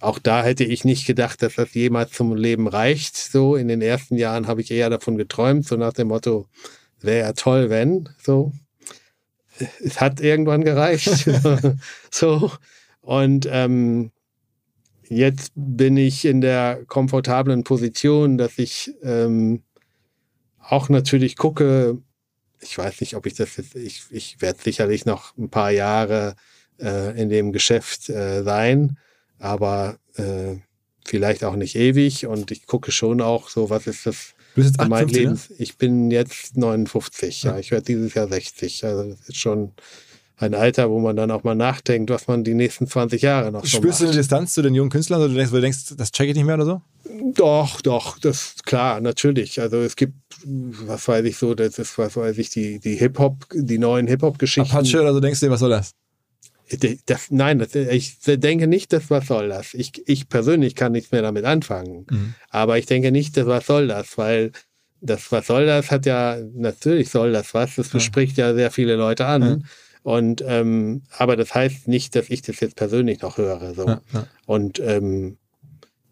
[0.00, 3.16] auch da hätte ich nicht gedacht, dass das jemals zum Leben reicht.
[3.16, 6.46] So in den ersten Jahren habe ich eher davon geträumt, so nach dem Motto,
[7.00, 8.08] wäre ja toll, wenn.
[8.22, 8.52] So,
[9.82, 11.28] es hat irgendwann gereicht.
[12.10, 12.52] so
[13.00, 14.10] und ähm,
[15.08, 19.62] jetzt bin ich in der komfortablen Position, dass ich ähm,
[20.58, 21.98] auch natürlich gucke.
[22.60, 23.76] Ich weiß nicht, ob ich das jetzt.
[23.76, 26.34] Ich, ich werde sicherlich noch ein paar Jahre
[26.80, 28.98] äh, in dem Geschäft äh, sein
[29.38, 30.56] aber äh,
[31.04, 32.26] vielleicht auch nicht ewig.
[32.26, 35.38] Und ich gucke schon auch so, was ist das du bist jetzt mein Leben?
[35.58, 37.52] Ich bin jetzt 59, ja.
[37.52, 37.58] ja.
[37.58, 38.84] Ich werde dieses Jahr 60.
[38.84, 39.72] Also das ist schon
[40.38, 43.62] ein Alter, wo man dann auch mal nachdenkt, was man die nächsten 20 Jahre noch
[43.62, 44.00] so Spürst macht.
[44.00, 46.34] du eine Distanz zu den jungen Künstlern oder du denkst, du denkst, das check ich
[46.34, 46.82] nicht mehr oder so?
[47.34, 49.60] Doch, doch, das ist klar, natürlich.
[49.60, 50.14] Also es gibt,
[50.44, 54.76] was weiß ich so, das ist, was weiß ich, die, die Hip-Hop, die neuen Hip-Hop-Geschichten.
[54.76, 55.92] Apache oder so denkst du, was soll das?
[57.06, 59.72] Das, nein, das, ich denke nicht, dass was soll das.
[59.74, 62.06] Ich, ich persönlich kann nichts mehr damit anfangen.
[62.10, 62.34] Mhm.
[62.50, 64.52] Aber ich denke nicht, dass was soll das, weil
[65.00, 68.70] das was soll das hat ja, natürlich soll das was, das bespricht ja, ja sehr
[68.70, 69.42] viele Leute an.
[69.42, 69.58] Ja.
[70.02, 73.74] Und ähm, aber das heißt nicht, dass ich das jetzt persönlich noch höre.
[73.74, 73.86] So.
[73.86, 74.00] Ja,
[74.46, 75.38] Und ähm,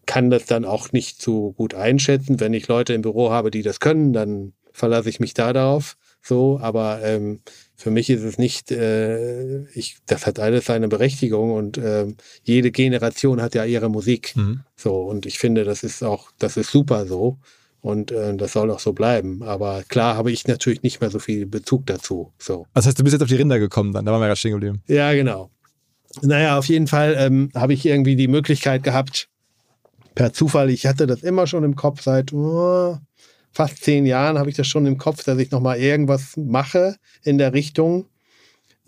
[0.05, 2.39] kann das dann auch nicht so gut einschätzen.
[2.39, 5.97] Wenn ich Leute im Büro habe, die das können, dann verlasse ich mich da darauf.
[6.21, 7.41] So, aber ähm,
[7.75, 12.07] für mich ist es nicht, äh, ich, das hat alles seine Berechtigung und äh,
[12.43, 14.35] jede Generation hat ja ihre Musik.
[14.35, 14.61] Mhm.
[14.75, 17.37] So, und ich finde, das ist auch, das ist super so.
[17.81, 19.43] Und äh, das soll auch so bleiben.
[19.43, 22.31] Aber klar habe ich natürlich nicht mehr so viel Bezug dazu.
[22.39, 22.53] So.
[22.53, 24.39] Also das heißt, du bist jetzt auf die Rinder gekommen dann, da waren wir gerade
[24.39, 24.81] stehen geblieben.
[24.87, 25.51] Ja, genau.
[26.23, 29.29] Naja, auf jeden Fall ähm, habe ich irgendwie die Möglichkeit gehabt,
[30.15, 32.97] per Zufall, ich hatte das immer schon im Kopf seit, oh,
[33.55, 37.37] fast zehn Jahren habe ich das schon im Kopf, dass ich nochmal irgendwas mache in
[37.37, 38.05] der Richtung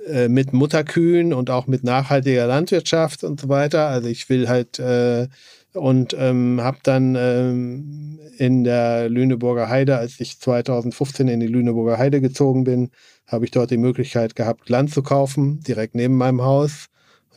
[0.05, 3.87] äh, mit Mutterkühen und auch mit nachhaltiger Landwirtschaft und so weiter.
[3.87, 5.27] Also ich will halt äh,
[5.73, 11.97] und ähm, habe dann ähm, in der Lüneburger Heide, als ich 2015 in die Lüneburger
[11.97, 12.89] Heide gezogen bin,
[13.25, 16.87] habe ich dort die Möglichkeit gehabt, Land zu kaufen, direkt neben meinem Haus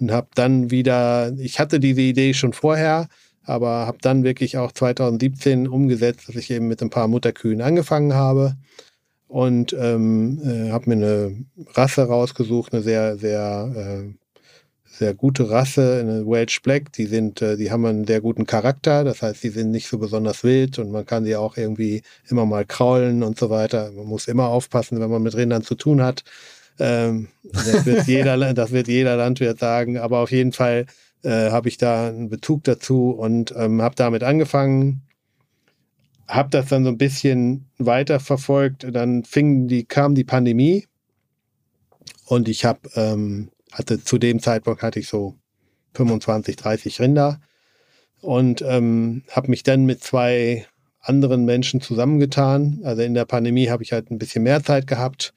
[0.01, 3.09] und habe dann wieder, ich hatte diese Idee schon vorher,
[3.51, 8.15] aber habe dann wirklich auch 2017 umgesetzt, dass ich eben mit ein paar Mutterkühen angefangen
[8.15, 8.57] habe
[9.27, 11.45] und ähm, äh, habe mir eine
[11.75, 14.15] Rasse rausgesucht, eine sehr, sehr, äh,
[14.85, 16.93] sehr gute Rasse, eine Welsh Black.
[16.93, 19.99] Die sind, äh, die haben einen sehr guten Charakter, das heißt, die sind nicht so
[19.99, 23.91] besonders wild und man kann sie auch irgendwie immer mal kraulen und so weiter.
[23.93, 26.23] Man muss immer aufpassen, wenn man mit Rindern zu tun hat.
[26.79, 30.87] Ähm, das wird jeder, das wird jeder Landwirt sagen, aber auf jeden Fall
[31.23, 35.03] äh, habe ich da einen Bezug dazu und ähm, habe damit angefangen,
[36.29, 38.87] habe das dann so ein bisschen weiterverfolgt.
[38.93, 40.87] Dann fing die, kam die Pandemie
[42.27, 45.37] und ich habe, ähm, hatte zu dem Zeitpunkt hatte ich so
[45.95, 47.41] 25, 30 Rinder
[48.21, 50.67] und ähm, habe mich dann mit zwei
[51.01, 52.81] anderen Menschen zusammengetan.
[52.85, 55.35] Also in der Pandemie habe ich halt ein bisschen mehr Zeit gehabt.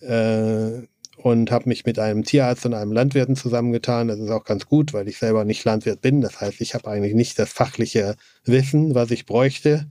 [0.00, 0.82] Äh,
[1.16, 4.08] und habe mich mit einem Tierarzt und einem Landwirten zusammengetan.
[4.08, 6.20] Das ist auch ganz gut, weil ich selber nicht Landwirt bin.
[6.20, 9.90] Das heißt, ich habe eigentlich nicht das fachliche Wissen, was ich bräuchte.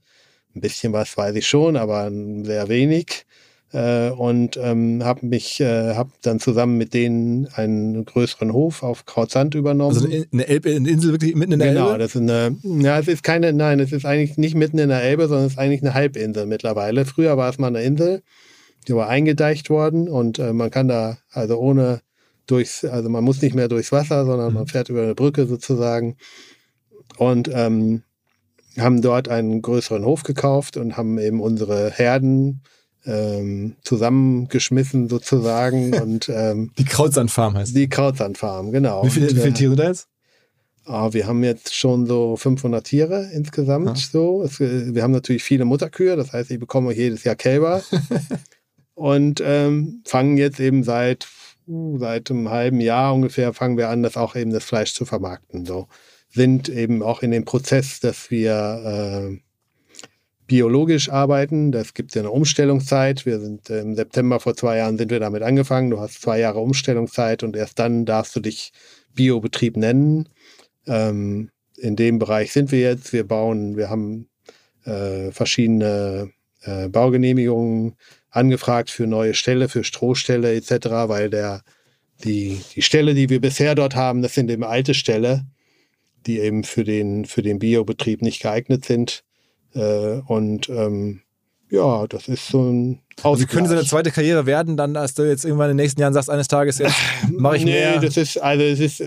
[0.55, 2.11] Ein bisschen was weiß ich schon, aber
[2.43, 3.25] sehr wenig.
[3.73, 9.05] äh, und ähm, habe mich, äh, habe dann zusammen mit denen einen größeren Hof auf
[9.05, 9.95] Krautsand übernommen.
[9.95, 11.93] Also eine, Elbe, eine Insel wirklich mitten in der genau, Elbe?
[11.93, 14.89] Genau, das ist eine, ja, es ist keine, nein, es ist eigentlich nicht mitten in
[14.89, 17.05] der Elbe, sondern es ist eigentlich eine Halbinsel mittlerweile.
[17.05, 18.21] Früher war es mal eine Insel,
[18.83, 22.01] die war eingedeicht worden und äh, man kann da also ohne
[22.47, 24.55] durchs, also man muss nicht mehr durchs Wasser, sondern mhm.
[24.55, 26.17] man fährt über eine Brücke sozusagen
[27.17, 28.03] und ähm,
[28.77, 32.61] haben dort einen größeren Hof gekauft und haben eben unsere Herden
[33.05, 35.93] ähm, zusammengeschmissen sozusagen.
[36.01, 39.03] und ähm, Die Krautsandfarm heißt Die Krautsandfarm, genau.
[39.03, 40.07] Wie viele, und, wie viele äh, Tiere da jetzt?
[40.85, 43.89] Oh, wir haben jetzt schon so 500 Tiere insgesamt.
[43.89, 43.95] Ah.
[43.95, 44.43] So.
[44.43, 47.83] Es, äh, wir haben natürlich viele Mutterkühe, das heißt, ich bekomme jedes Jahr Kälber.
[48.95, 51.27] und ähm, fangen jetzt eben seit,
[51.65, 55.65] seit einem halben Jahr ungefähr, fangen wir an, das auch eben das Fleisch zu vermarkten.
[55.65, 55.87] So
[56.29, 59.37] sind eben auch in dem Prozess, dass wir äh,
[60.47, 61.71] biologisch arbeiten.
[61.71, 63.25] Das gibt ja eine Umstellungszeit.
[63.25, 65.89] Wir sind äh, im September vor zwei Jahren sind wir damit angefangen.
[65.89, 68.71] Du hast zwei Jahre Umstellungszeit und erst dann darfst du dich
[69.13, 70.29] Biobetrieb nennen.
[70.87, 73.13] Ähm, in dem Bereich sind wir jetzt.
[73.13, 74.27] Wir bauen, wir haben
[74.85, 77.95] äh, verschiedene äh, Baugenehmigungen
[78.33, 81.61] angefragt für neue Ställe, für Strohställe etc., weil der
[82.23, 85.45] die, die Ställe, die wir bisher dort haben, das sind eben alte Ställe,
[86.25, 89.23] die eben für den, für den Biobetrieb nicht geeignet sind.
[89.73, 91.21] Äh, und ähm,
[91.69, 93.49] ja, das ist so ein Ausgleich.
[93.49, 95.99] Wie können so eine zweite Karriere werden, dann, als du jetzt irgendwann in den nächsten
[95.99, 96.95] Jahren sagst, eines Tages jetzt
[97.31, 97.99] mache ich nee, mehr?
[97.99, 99.03] das ist, also es ist,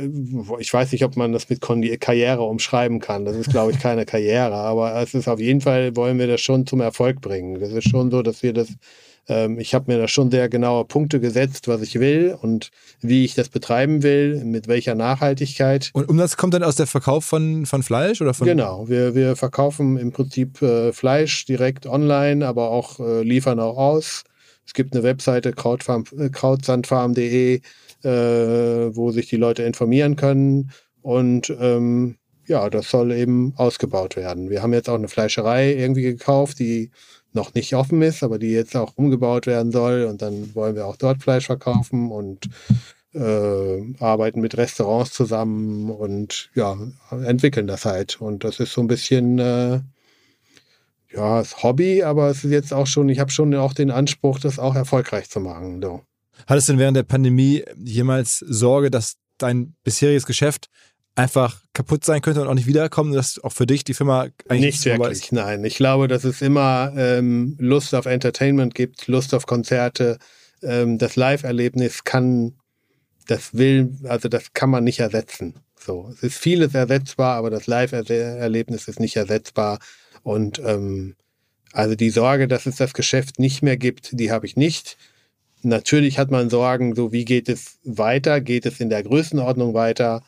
[0.59, 3.25] ich weiß nicht, ob man das mit Karriere umschreiben kann.
[3.25, 6.41] Das ist, glaube ich, keine Karriere, aber es ist auf jeden Fall, wollen wir das
[6.41, 7.61] schon zum Erfolg bringen.
[7.61, 8.69] Das ist schon so, dass wir das
[9.29, 12.71] ähm, ich habe mir da schon sehr genaue Punkte gesetzt, was ich will und
[13.01, 15.91] wie ich das betreiben will, mit welcher Nachhaltigkeit.
[15.93, 18.47] Und Umsatz kommt dann aus der Verkauf von, von Fleisch oder von?
[18.47, 23.77] Genau, wir, wir verkaufen im Prinzip äh, Fleisch direkt online, aber auch äh, liefern auch
[23.77, 24.25] aus.
[24.65, 27.61] Es gibt eine Webseite äh, krautsandfarm.de,
[28.03, 30.71] äh, wo sich die Leute informieren können
[31.03, 32.17] und ähm,
[32.49, 34.51] ja, das soll eben ausgebaut werden.
[34.51, 36.91] Wir haben jetzt auch eine Fleischerei irgendwie gekauft, die
[37.37, 40.05] noch nicht offen ist, aber die jetzt auch umgebaut werden soll.
[40.05, 42.49] Und dann wollen wir auch dort Fleisch verkaufen und
[43.15, 46.77] äh, arbeiten mit Restaurants zusammen und ja,
[47.11, 48.21] entwickeln das halt.
[48.21, 49.81] Und das ist so ein bisschen äh,
[51.13, 54.39] ja, das Hobby, aber es ist jetzt auch schon, ich habe schon auch den Anspruch,
[54.39, 55.81] das auch erfolgreich zu machen.
[55.81, 56.03] So.
[56.47, 60.69] Hattest du denn während der Pandemie jemals Sorge, dass dein bisheriges Geschäft
[61.17, 64.77] einfach kaputt sein könnte und auch nicht wiederkommen, dass auch für dich die Firma eigentlich
[64.77, 65.23] nicht wirklich.
[65.25, 65.33] Ist.
[65.33, 70.19] Nein, ich glaube, dass es immer ähm, Lust auf Entertainment gibt, Lust auf Konzerte.
[70.63, 72.55] Ähm, das Live-Erlebnis kann,
[73.27, 75.55] das will, also das kann man nicht ersetzen.
[75.79, 79.79] So, es ist vieles ersetzbar, aber das Live-Erlebnis ist nicht ersetzbar.
[80.23, 81.17] Und ähm,
[81.73, 84.97] also die Sorge, dass es das Geschäft nicht mehr gibt, die habe ich nicht.
[85.63, 88.41] Natürlich hat man Sorgen, so wie geht es weiter?
[88.41, 90.23] Geht es in der Größenordnung weiter?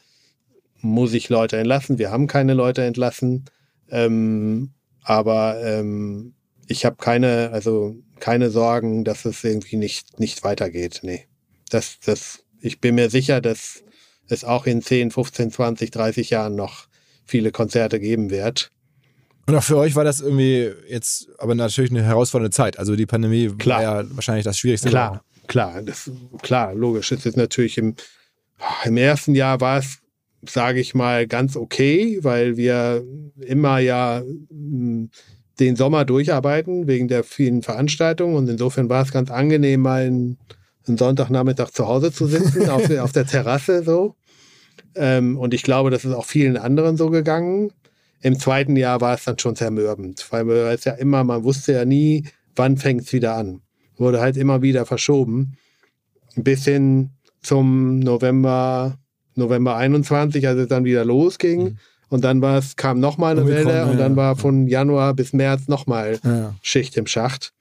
[0.81, 1.99] Muss ich Leute entlassen.
[1.99, 3.45] Wir haben keine Leute entlassen.
[3.91, 4.71] Ähm,
[5.03, 6.35] aber ähm,
[6.67, 11.01] ich habe keine, also keine Sorgen, dass es irgendwie nicht, nicht weitergeht.
[11.03, 11.27] Nee.
[11.71, 13.83] Das, das, ich bin mir sicher, dass
[14.29, 16.87] es auch in 10, 15, 20, 30 Jahren noch
[17.25, 18.71] viele Konzerte geben wird.
[19.47, 22.79] Und auch für euch war das irgendwie jetzt aber natürlich eine herausfordernde Zeit.
[22.79, 23.83] Also die Pandemie klar.
[23.83, 24.91] war ja wahrscheinlich das Schwierigste.
[24.91, 26.11] Klar, klar, das,
[26.43, 27.13] klar, logisch.
[27.13, 27.95] Es ist natürlich im,
[28.85, 30.01] im ersten Jahr war es
[30.47, 33.05] sage ich mal, ganz okay, weil wir
[33.41, 35.11] immer ja hm,
[35.59, 40.39] den Sommer durcharbeiten wegen der vielen Veranstaltungen und insofern war es ganz angenehm, mal einen,
[40.87, 44.15] einen Sonntagnachmittag zu Hause zu sitzen, auf, auf der Terrasse so.
[44.95, 47.73] Ähm, und ich glaube, das ist auch vielen anderen so gegangen.
[48.21, 51.85] Im zweiten Jahr war es dann schon zermürbend, weil es ja immer, man wusste ja
[51.85, 53.63] nie, wann fängt es wieder an.
[53.97, 55.57] Wurde halt immer wieder verschoben.
[56.37, 57.11] Bis hin
[57.43, 58.99] zum November
[59.39, 61.63] November 21, als es dann wieder losging.
[61.63, 61.79] Mhm.
[62.11, 65.33] Und dann war es, kam nochmal eine Omikron, Welle und dann war von Januar bis
[65.33, 66.55] März nochmal ja.
[66.63, 67.53] Schicht im Schacht.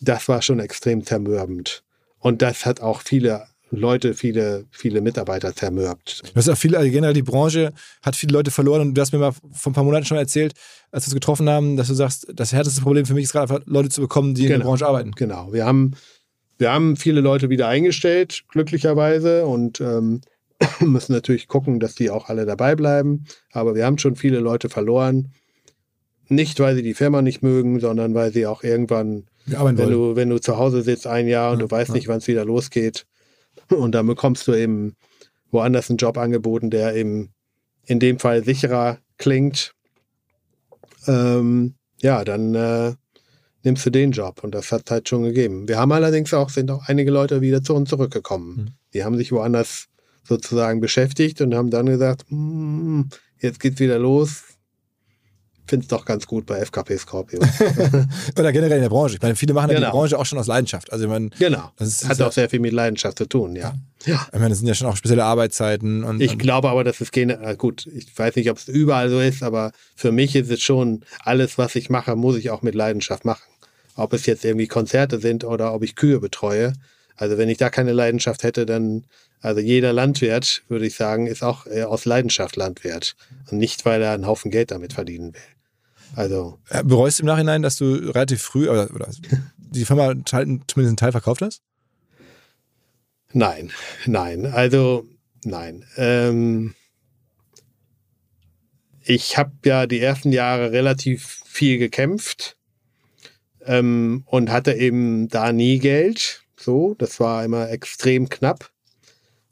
[0.00, 1.84] Das war schon extrem zermürbend.
[2.18, 6.22] Und das hat auch viele Leute, viele, viele Mitarbeiter zermürbt.
[6.24, 7.72] Du hast auch viele, also generell die Branche
[8.02, 10.54] hat viele Leute verloren und du hast mir mal vor ein paar Monaten schon erzählt,
[10.92, 13.52] als wir uns getroffen haben, dass du sagst, das härteste Problem für mich ist gerade
[13.52, 14.70] einfach Leute zu bekommen, die genau, in der genau.
[14.70, 15.12] Branche arbeiten.
[15.12, 15.52] Genau.
[15.52, 15.94] Wir haben,
[16.58, 20.20] wir haben viele Leute wieder eingestellt, glücklicherweise und ähm,
[20.80, 23.24] müssen natürlich gucken, dass die auch alle dabei bleiben.
[23.52, 25.32] Aber wir haben schon viele Leute verloren.
[26.28, 30.30] Nicht, weil sie die Firma nicht mögen, sondern weil sie auch irgendwann, wenn du, wenn
[30.30, 31.94] du zu Hause sitzt ein Jahr und ja, du weißt ja.
[31.94, 33.06] nicht, wann es wieder losgeht,
[33.68, 34.96] und dann bekommst du eben
[35.50, 37.32] woanders einen Job angeboten, der eben
[37.84, 39.72] in dem Fall sicherer klingt,
[41.06, 42.94] ähm, ja, dann äh,
[43.62, 44.42] nimmst du den Job.
[44.44, 45.68] Und das hat halt schon gegeben.
[45.68, 48.56] Wir haben allerdings auch, sind auch einige Leute wieder zu uns zurückgekommen.
[48.56, 48.66] Mhm.
[48.92, 49.86] Die haben sich woanders
[50.28, 53.08] sozusagen beschäftigt und haben dann gesagt, hm,
[53.40, 54.42] jetzt geht's wieder los.
[55.68, 57.40] Finde es doch ganz gut bei FKP Scorpio.
[58.38, 59.16] Oder generell in der Branche.
[59.16, 59.80] Ich meine, viele machen genau.
[59.80, 60.92] ja die Branche auch schon aus Leidenschaft.
[60.92, 61.72] Also ich meine, genau.
[61.76, 63.74] Das ist, hat auch sehr viel mit Leidenschaft zu tun, ja.
[64.04, 64.24] ja.
[64.32, 66.04] Ich meine, das sind ja schon auch spezielle Arbeitszeiten.
[66.04, 69.18] Und, ich glaube aber, dass es generell, gut, ich weiß nicht, ob es überall so
[69.18, 72.76] ist, aber für mich ist es schon, alles, was ich mache, muss ich auch mit
[72.76, 73.42] Leidenschaft machen.
[73.96, 76.74] Ob es jetzt irgendwie Konzerte sind oder ob ich Kühe betreue.
[77.16, 79.04] Also wenn ich da keine Leidenschaft hätte, dann,
[79.40, 83.16] also jeder Landwirt, würde ich sagen, ist auch aus Leidenschaft Landwirt.
[83.50, 85.40] Und nicht, weil er einen Haufen Geld damit verdienen will.
[86.14, 86.58] Also.
[86.68, 89.08] Äh, bereust du im Nachhinein, dass du relativ früh, oder, oder
[89.58, 91.62] die Firma zumindest einen Teil verkauft hast?
[93.32, 93.70] Nein,
[94.06, 94.46] nein.
[94.46, 95.06] Also,
[95.44, 95.84] nein.
[95.96, 96.74] Ähm,
[99.02, 102.56] ich habe ja die ersten Jahre relativ viel gekämpft
[103.64, 106.42] ähm, und hatte eben da nie Geld.
[106.58, 108.70] So, das war immer extrem knapp.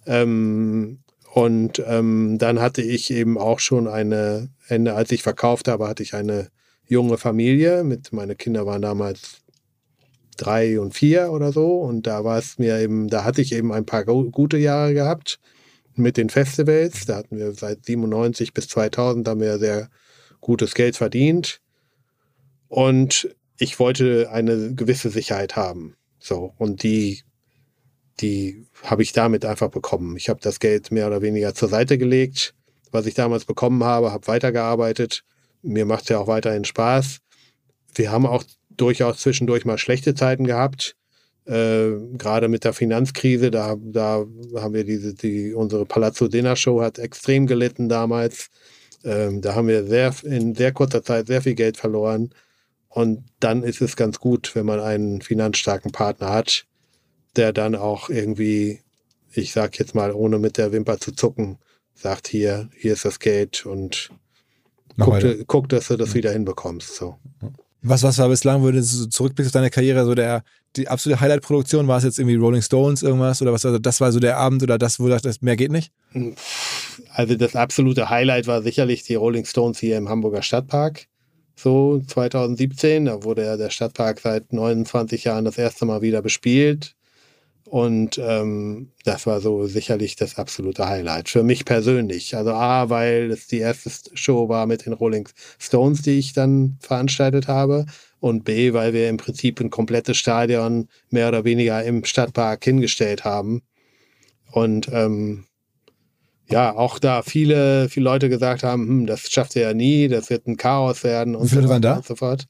[0.07, 1.01] Ähm,
[1.33, 6.03] und ähm, dann hatte ich eben auch schon eine, Ende, als ich verkauft habe, hatte
[6.03, 6.49] ich eine
[6.87, 7.83] junge Familie.
[7.83, 9.39] Mit, meine Kinder waren damals
[10.37, 11.81] drei und vier oder so.
[11.81, 15.41] Und da war es mir eben, da hatte ich eben ein paar gute Jahre gehabt
[15.97, 17.07] mit den Festivals.
[17.07, 19.89] Da hatten wir seit 97 bis 2000 haben wir sehr
[20.41, 21.61] gutes Geld verdient.
[22.69, 25.97] Und ich wollte eine gewisse Sicherheit haben.
[26.19, 26.53] So.
[26.59, 27.23] Und die
[28.21, 30.17] die habe ich damit einfach bekommen.
[30.17, 32.55] Ich habe das Geld mehr oder weniger zur Seite gelegt,
[32.93, 35.25] was ich damals bekommen habe, habe weitergearbeitet.
[35.63, 37.19] Mir macht es ja auch weiterhin Spaß.
[37.95, 40.97] Wir haben auch durchaus zwischendurch mal schlechte Zeiten gehabt.
[41.47, 44.25] Äh, gerade mit der Finanzkrise, da, da
[44.57, 48.49] haben wir diese, die, unsere Palazzo Dinner Show hat extrem gelitten damals.
[49.05, 52.31] Ähm, da haben wir sehr, in sehr kurzer Zeit sehr viel Geld verloren.
[52.89, 56.65] Und dann ist es ganz gut, wenn man einen finanzstarken Partner hat,
[57.37, 58.81] der dann auch irgendwie,
[59.33, 61.59] ich sag jetzt mal, ohne mit der Wimper zu zucken,
[61.95, 64.11] sagt hier, hier ist das Geld und
[64.99, 66.15] guck, guck, dass du das ja.
[66.17, 66.95] wieder hinbekommst.
[66.95, 67.17] So.
[67.83, 70.43] Was, was war bislang, würde du zurückblickst auf deine Karriere, so der,
[70.77, 74.11] die absolute Highlight-Produktion, war es jetzt irgendwie Rolling Stones irgendwas oder was, also das war
[74.11, 75.93] so der Abend oder das, wo du dachtest, mehr geht nicht?
[77.11, 81.07] Also das absolute Highlight war sicherlich die Rolling Stones hier im Hamburger Stadtpark.
[81.57, 86.97] So 2017, da wurde ja der Stadtpark seit 29 Jahren das erste Mal wieder bespielt.
[87.67, 92.37] Und ähm, das war so sicherlich das absolute Highlight für mich persönlich.
[92.37, 95.29] Also A, weil es die erste Show war mit den Rolling
[95.59, 97.87] Stones, die ich dann veranstaltet habe.
[98.21, 103.25] Und B, weil wir im Prinzip ein komplettes Stadion mehr oder weniger im Stadtpark hingestellt
[103.25, 103.63] haben.
[104.53, 105.47] Und ähm,
[106.49, 110.31] ja, auch da viele, viele Leute gesagt haben, hm, das schafft ihr ja nie, das
[110.31, 111.97] wird ein Chaos werden und Wie viele so waren da?
[111.97, 112.45] und so fort.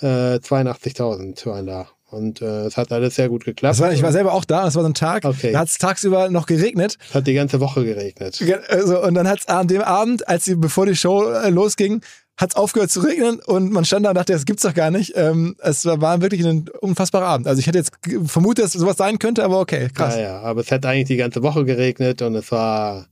[0.00, 1.88] Äh, 82.000 waren da.
[2.10, 3.78] Und äh, es hat alles sehr gut geklappt.
[3.78, 5.52] War, ich war selber auch da, es war so ein Tag, okay.
[5.52, 6.98] da hat es tagsüber noch geregnet.
[7.08, 8.42] Es hat die ganze Woche geregnet.
[8.68, 12.02] Also, und dann hat es an dem Abend, als sie, bevor die Show äh, losging,
[12.36, 14.90] hat es aufgehört zu regnen und man stand da und dachte, das gibt's doch gar
[14.90, 15.12] nicht.
[15.14, 17.46] Ähm, es war wirklich ein unfassbarer Abend.
[17.46, 17.92] Also ich hätte jetzt
[18.24, 20.16] vermutet, dass sowas sein könnte, aber okay, krass.
[20.16, 23.06] Ja, ja, aber es hat eigentlich die ganze Woche geregnet und es war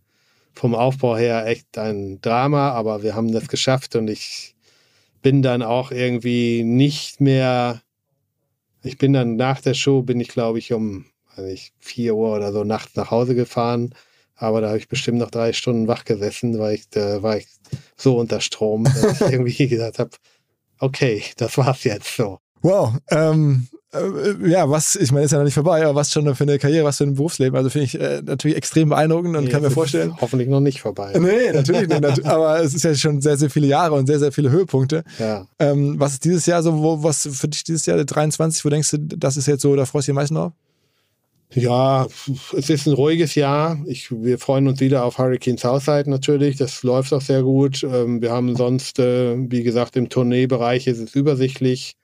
[0.54, 4.56] vom Aufbau her echt ein Drama, aber wir haben das geschafft und ich
[5.20, 7.82] bin dann auch irgendwie nicht mehr
[8.88, 11.04] ich bin dann nach der Show, bin ich glaube ich um
[11.38, 13.94] also ich, 4 Uhr oder so nachts nach Hause gefahren.
[14.34, 17.46] Aber da habe ich bestimmt noch drei Stunden wach gesessen, weil ich, da war ich
[17.96, 20.10] so unter Strom, dass ich irgendwie gesagt habe,
[20.78, 22.38] okay, das war's jetzt so.
[22.62, 22.94] Wow.
[23.10, 26.44] Ähm, äh, ja, was, ich meine, ist ja noch nicht vorbei, aber was schon für
[26.44, 27.56] eine Karriere, was für ein Berufsleben.
[27.56, 30.14] Also finde ich äh, natürlich extrem beeindruckend und nee, kann mir vorstellen.
[30.20, 31.12] Hoffentlich noch nicht vorbei.
[31.18, 32.24] Nee, natürlich nicht.
[32.26, 35.04] aber es ist ja schon sehr, sehr viele Jahre und sehr, sehr viele Höhepunkte.
[35.18, 35.46] Ja.
[35.58, 38.90] Ähm, was ist dieses Jahr so, wo, was für dich dieses Jahr 23, wo denkst
[38.90, 40.52] du, das ist jetzt so, da freust du dich am meisten drauf?
[41.54, 42.06] Ja,
[42.54, 43.78] es ist ein ruhiges Jahr.
[43.86, 46.58] Ich, wir freuen uns wieder auf Hurricane Southside natürlich.
[46.58, 47.82] Das läuft auch sehr gut.
[47.84, 51.97] Ähm, wir haben sonst, äh, wie gesagt, im Tourneebereich ist es übersichtlich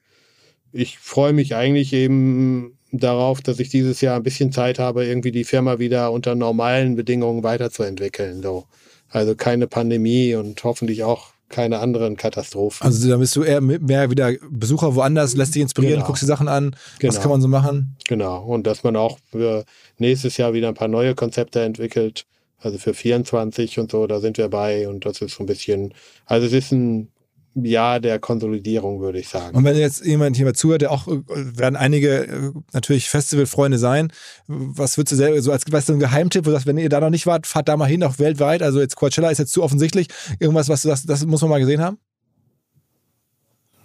[0.74, 5.32] ich freue mich eigentlich eben darauf, dass ich dieses Jahr ein bisschen Zeit habe, irgendwie
[5.32, 8.42] die Firma wieder unter normalen Bedingungen weiterzuentwickeln.
[8.42, 8.64] So.
[9.08, 12.84] Also keine Pandemie und hoffentlich auch keine anderen Katastrophen.
[12.84, 16.06] Also da bist du eher mehr wieder Besucher woanders, lässt dich inspirieren, genau.
[16.06, 17.12] guckst dir Sachen an, genau.
[17.12, 17.96] was kann man so machen?
[18.08, 19.64] Genau, und dass man auch für
[19.98, 22.26] nächstes Jahr wieder ein paar neue Konzepte entwickelt,
[22.58, 25.94] also für 24 und so, da sind wir bei und das ist so ein bisschen,
[26.26, 27.08] also es ist ein
[27.54, 29.56] Jahr der Konsolidierung, würde ich sagen.
[29.56, 33.78] Und wenn jetzt jemand hier mal zuhört, der auch, äh, werden einige äh, natürlich Festivalfreunde
[33.78, 34.12] sein,
[34.46, 36.88] was würdest du selber, so als weißt du, ein Geheimtipp, wo du sagst, wenn ihr
[36.88, 39.52] da noch nicht wart, fahrt da mal hin, auch weltweit, also jetzt Coachella ist jetzt
[39.52, 40.08] zu offensichtlich,
[40.40, 41.98] irgendwas, was du sagst, das muss man mal gesehen haben?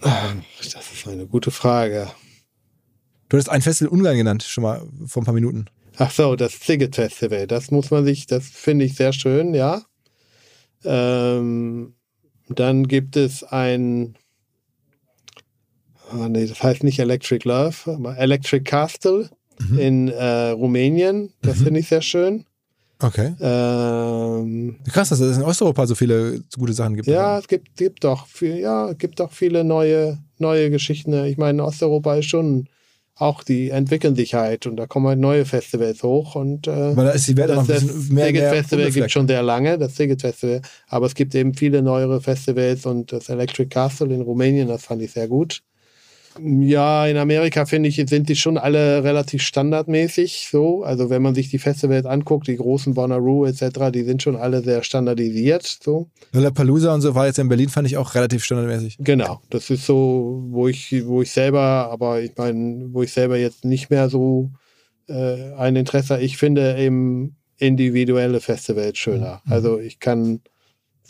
[0.01, 2.07] Das ist eine gute Frage.
[3.27, 5.65] Du hast ein Festival Ungarn genannt, schon mal vor ein paar Minuten.
[5.97, 7.45] Ach so, das Ziget Festival.
[7.45, 9.83] Das muss man sich, das finde ich sehr schön, ja.
[10.85, 11.93] Ähm,
[12.49, 14.15] dann gibt es ein,
[16.11, 19.79] oh nee, das heißt nicht Electric Love, aber Electric Castle mhm.
[19.79, 21.33] in äh, Rumänien.
[21.41, 21.63] Das mhm.
[21.65, 22.45] finde ich sehr schön.
[23.01, 23.33] Okay.
[23.39, 27.07] Ähm, Krass, dass es in Osteuropa so viele gute Sachen gibt.
[27.07, 31.13] Ja, es gibt, gibt doch viel, ja, gibt doch viele neue, neue Geschichten.
[31.25, 32.67] Ich meine, Osteuropa ist schon
[33.19, 37.05] auch die entwickeln sich halt und da kommen halt neue Festivals hoch und äh, Weil
[37.05, 40.21] da ist die Welt das, das mehr, mehr Festival gibt schon sehr lange, das Siget
[40.21, 44.85] Festival, aber es gibt eben viele neuere Festivals und das Electric Castle in Rumänien, das
[44.85, 45.61] fand ich sehr gut.
[46.41, 50.83] Ja, in Amerika finde ich, sind die schon alle relativ standardmäßig so.
[50.83, 54.61] Also wenn man sich die Festivals anguckt, die großen Bonnaroo etc., die sind schon alle
[54.61, 56.09] sehr standardisiert so.
[56.31, 58.97] Lollapalooza und so war jetzt in Berlin, fand ich auch relativ standardmäßig.
[58.99, 63.37] Genau, das ist so, wo ich, wo ich selber, aber ich meine, wo ich selber
[63.37, 64.51] jetzt nicht mehr so
[65.07, 69.41] äh, ein Interesse, ich finde eben individuelle Festivals schöner.
[69.45, 69.53] Mhm.
[69.53, 70.41] Also ich kann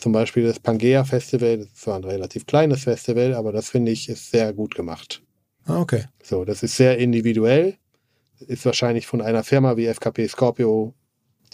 [0.00, 3.92] zum Beispiel das Pangea Festival, das ist zwar ein relativ kleines Festival, aber das finde
[3.92, 5.22] ich ist sehr gut gemacht.
[5.66, 6.04] Ah, okay.
[6.22, 7.76] So, das ist sehr individuell.
[8.40, 10.94] Ist wahrscheinlich von einer Firma wie FKP Scorpio,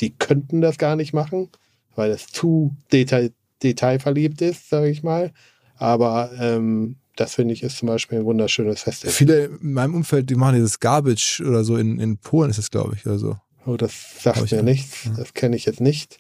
[0.01, 1.51] die könnten das gar nicht machen,
[1.95, 3.33] weil es zu detail,
[3.63, 5.33] detailverliebt ist, sage ich mal.
[5.77, 9.13] Aber ähm, das finde ich ist zum Beispiel ein wunderschönes Festival.
[9.13, 12.71] Viele in meinem Umfeld, die machen dieses Garbage oder so in, in Polen ist es,
[12.71, 13.37] glaube ich, oder so.
[13.65, 15.11] Oh, das sagt mir nichts.
[15.17, 16.19] Das kenne ich jetzt nicht.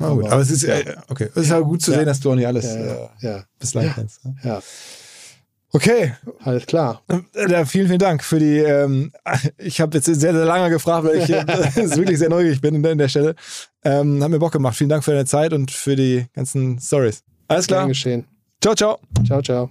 [0.00, 1.28] Na gut, aber, aber es ist ja, äh, okay.
[1.34, 2.64] Es ist ja gut zu sehen, dass du auch nicht alles.
[2.64, 4.24] Äh, bislang kennst.
[4.24, 4.34] Ne?
[4.42, 4.62] Ja.
[5.72, 6.14] Okay.
[6.42, 7.02] Alles klar.
[7.48, 8.58] Ja, vielen, vielen Dank für die.
[8.58, 9.12] Ähm,
[9.58, 11.44] ich habe jetzt sehr, sehr lange gefragt, weil ich äh,
[11.96, 13.34] wirklich sehr neugierig bin an der Stelle.
[13.84, 14.76] Ähm, hat mir Bock gemacht.
[14.76, 17.22] Vielen Dank für deine Zeit und für die ganzen Stories.
[17.48, 17.80] Alles klar.
[17.80, 18.26] Gern geschehen.
[18.60, 18.98] Ciao, ciao.
[19.26, 19.70] Ciao, ciao.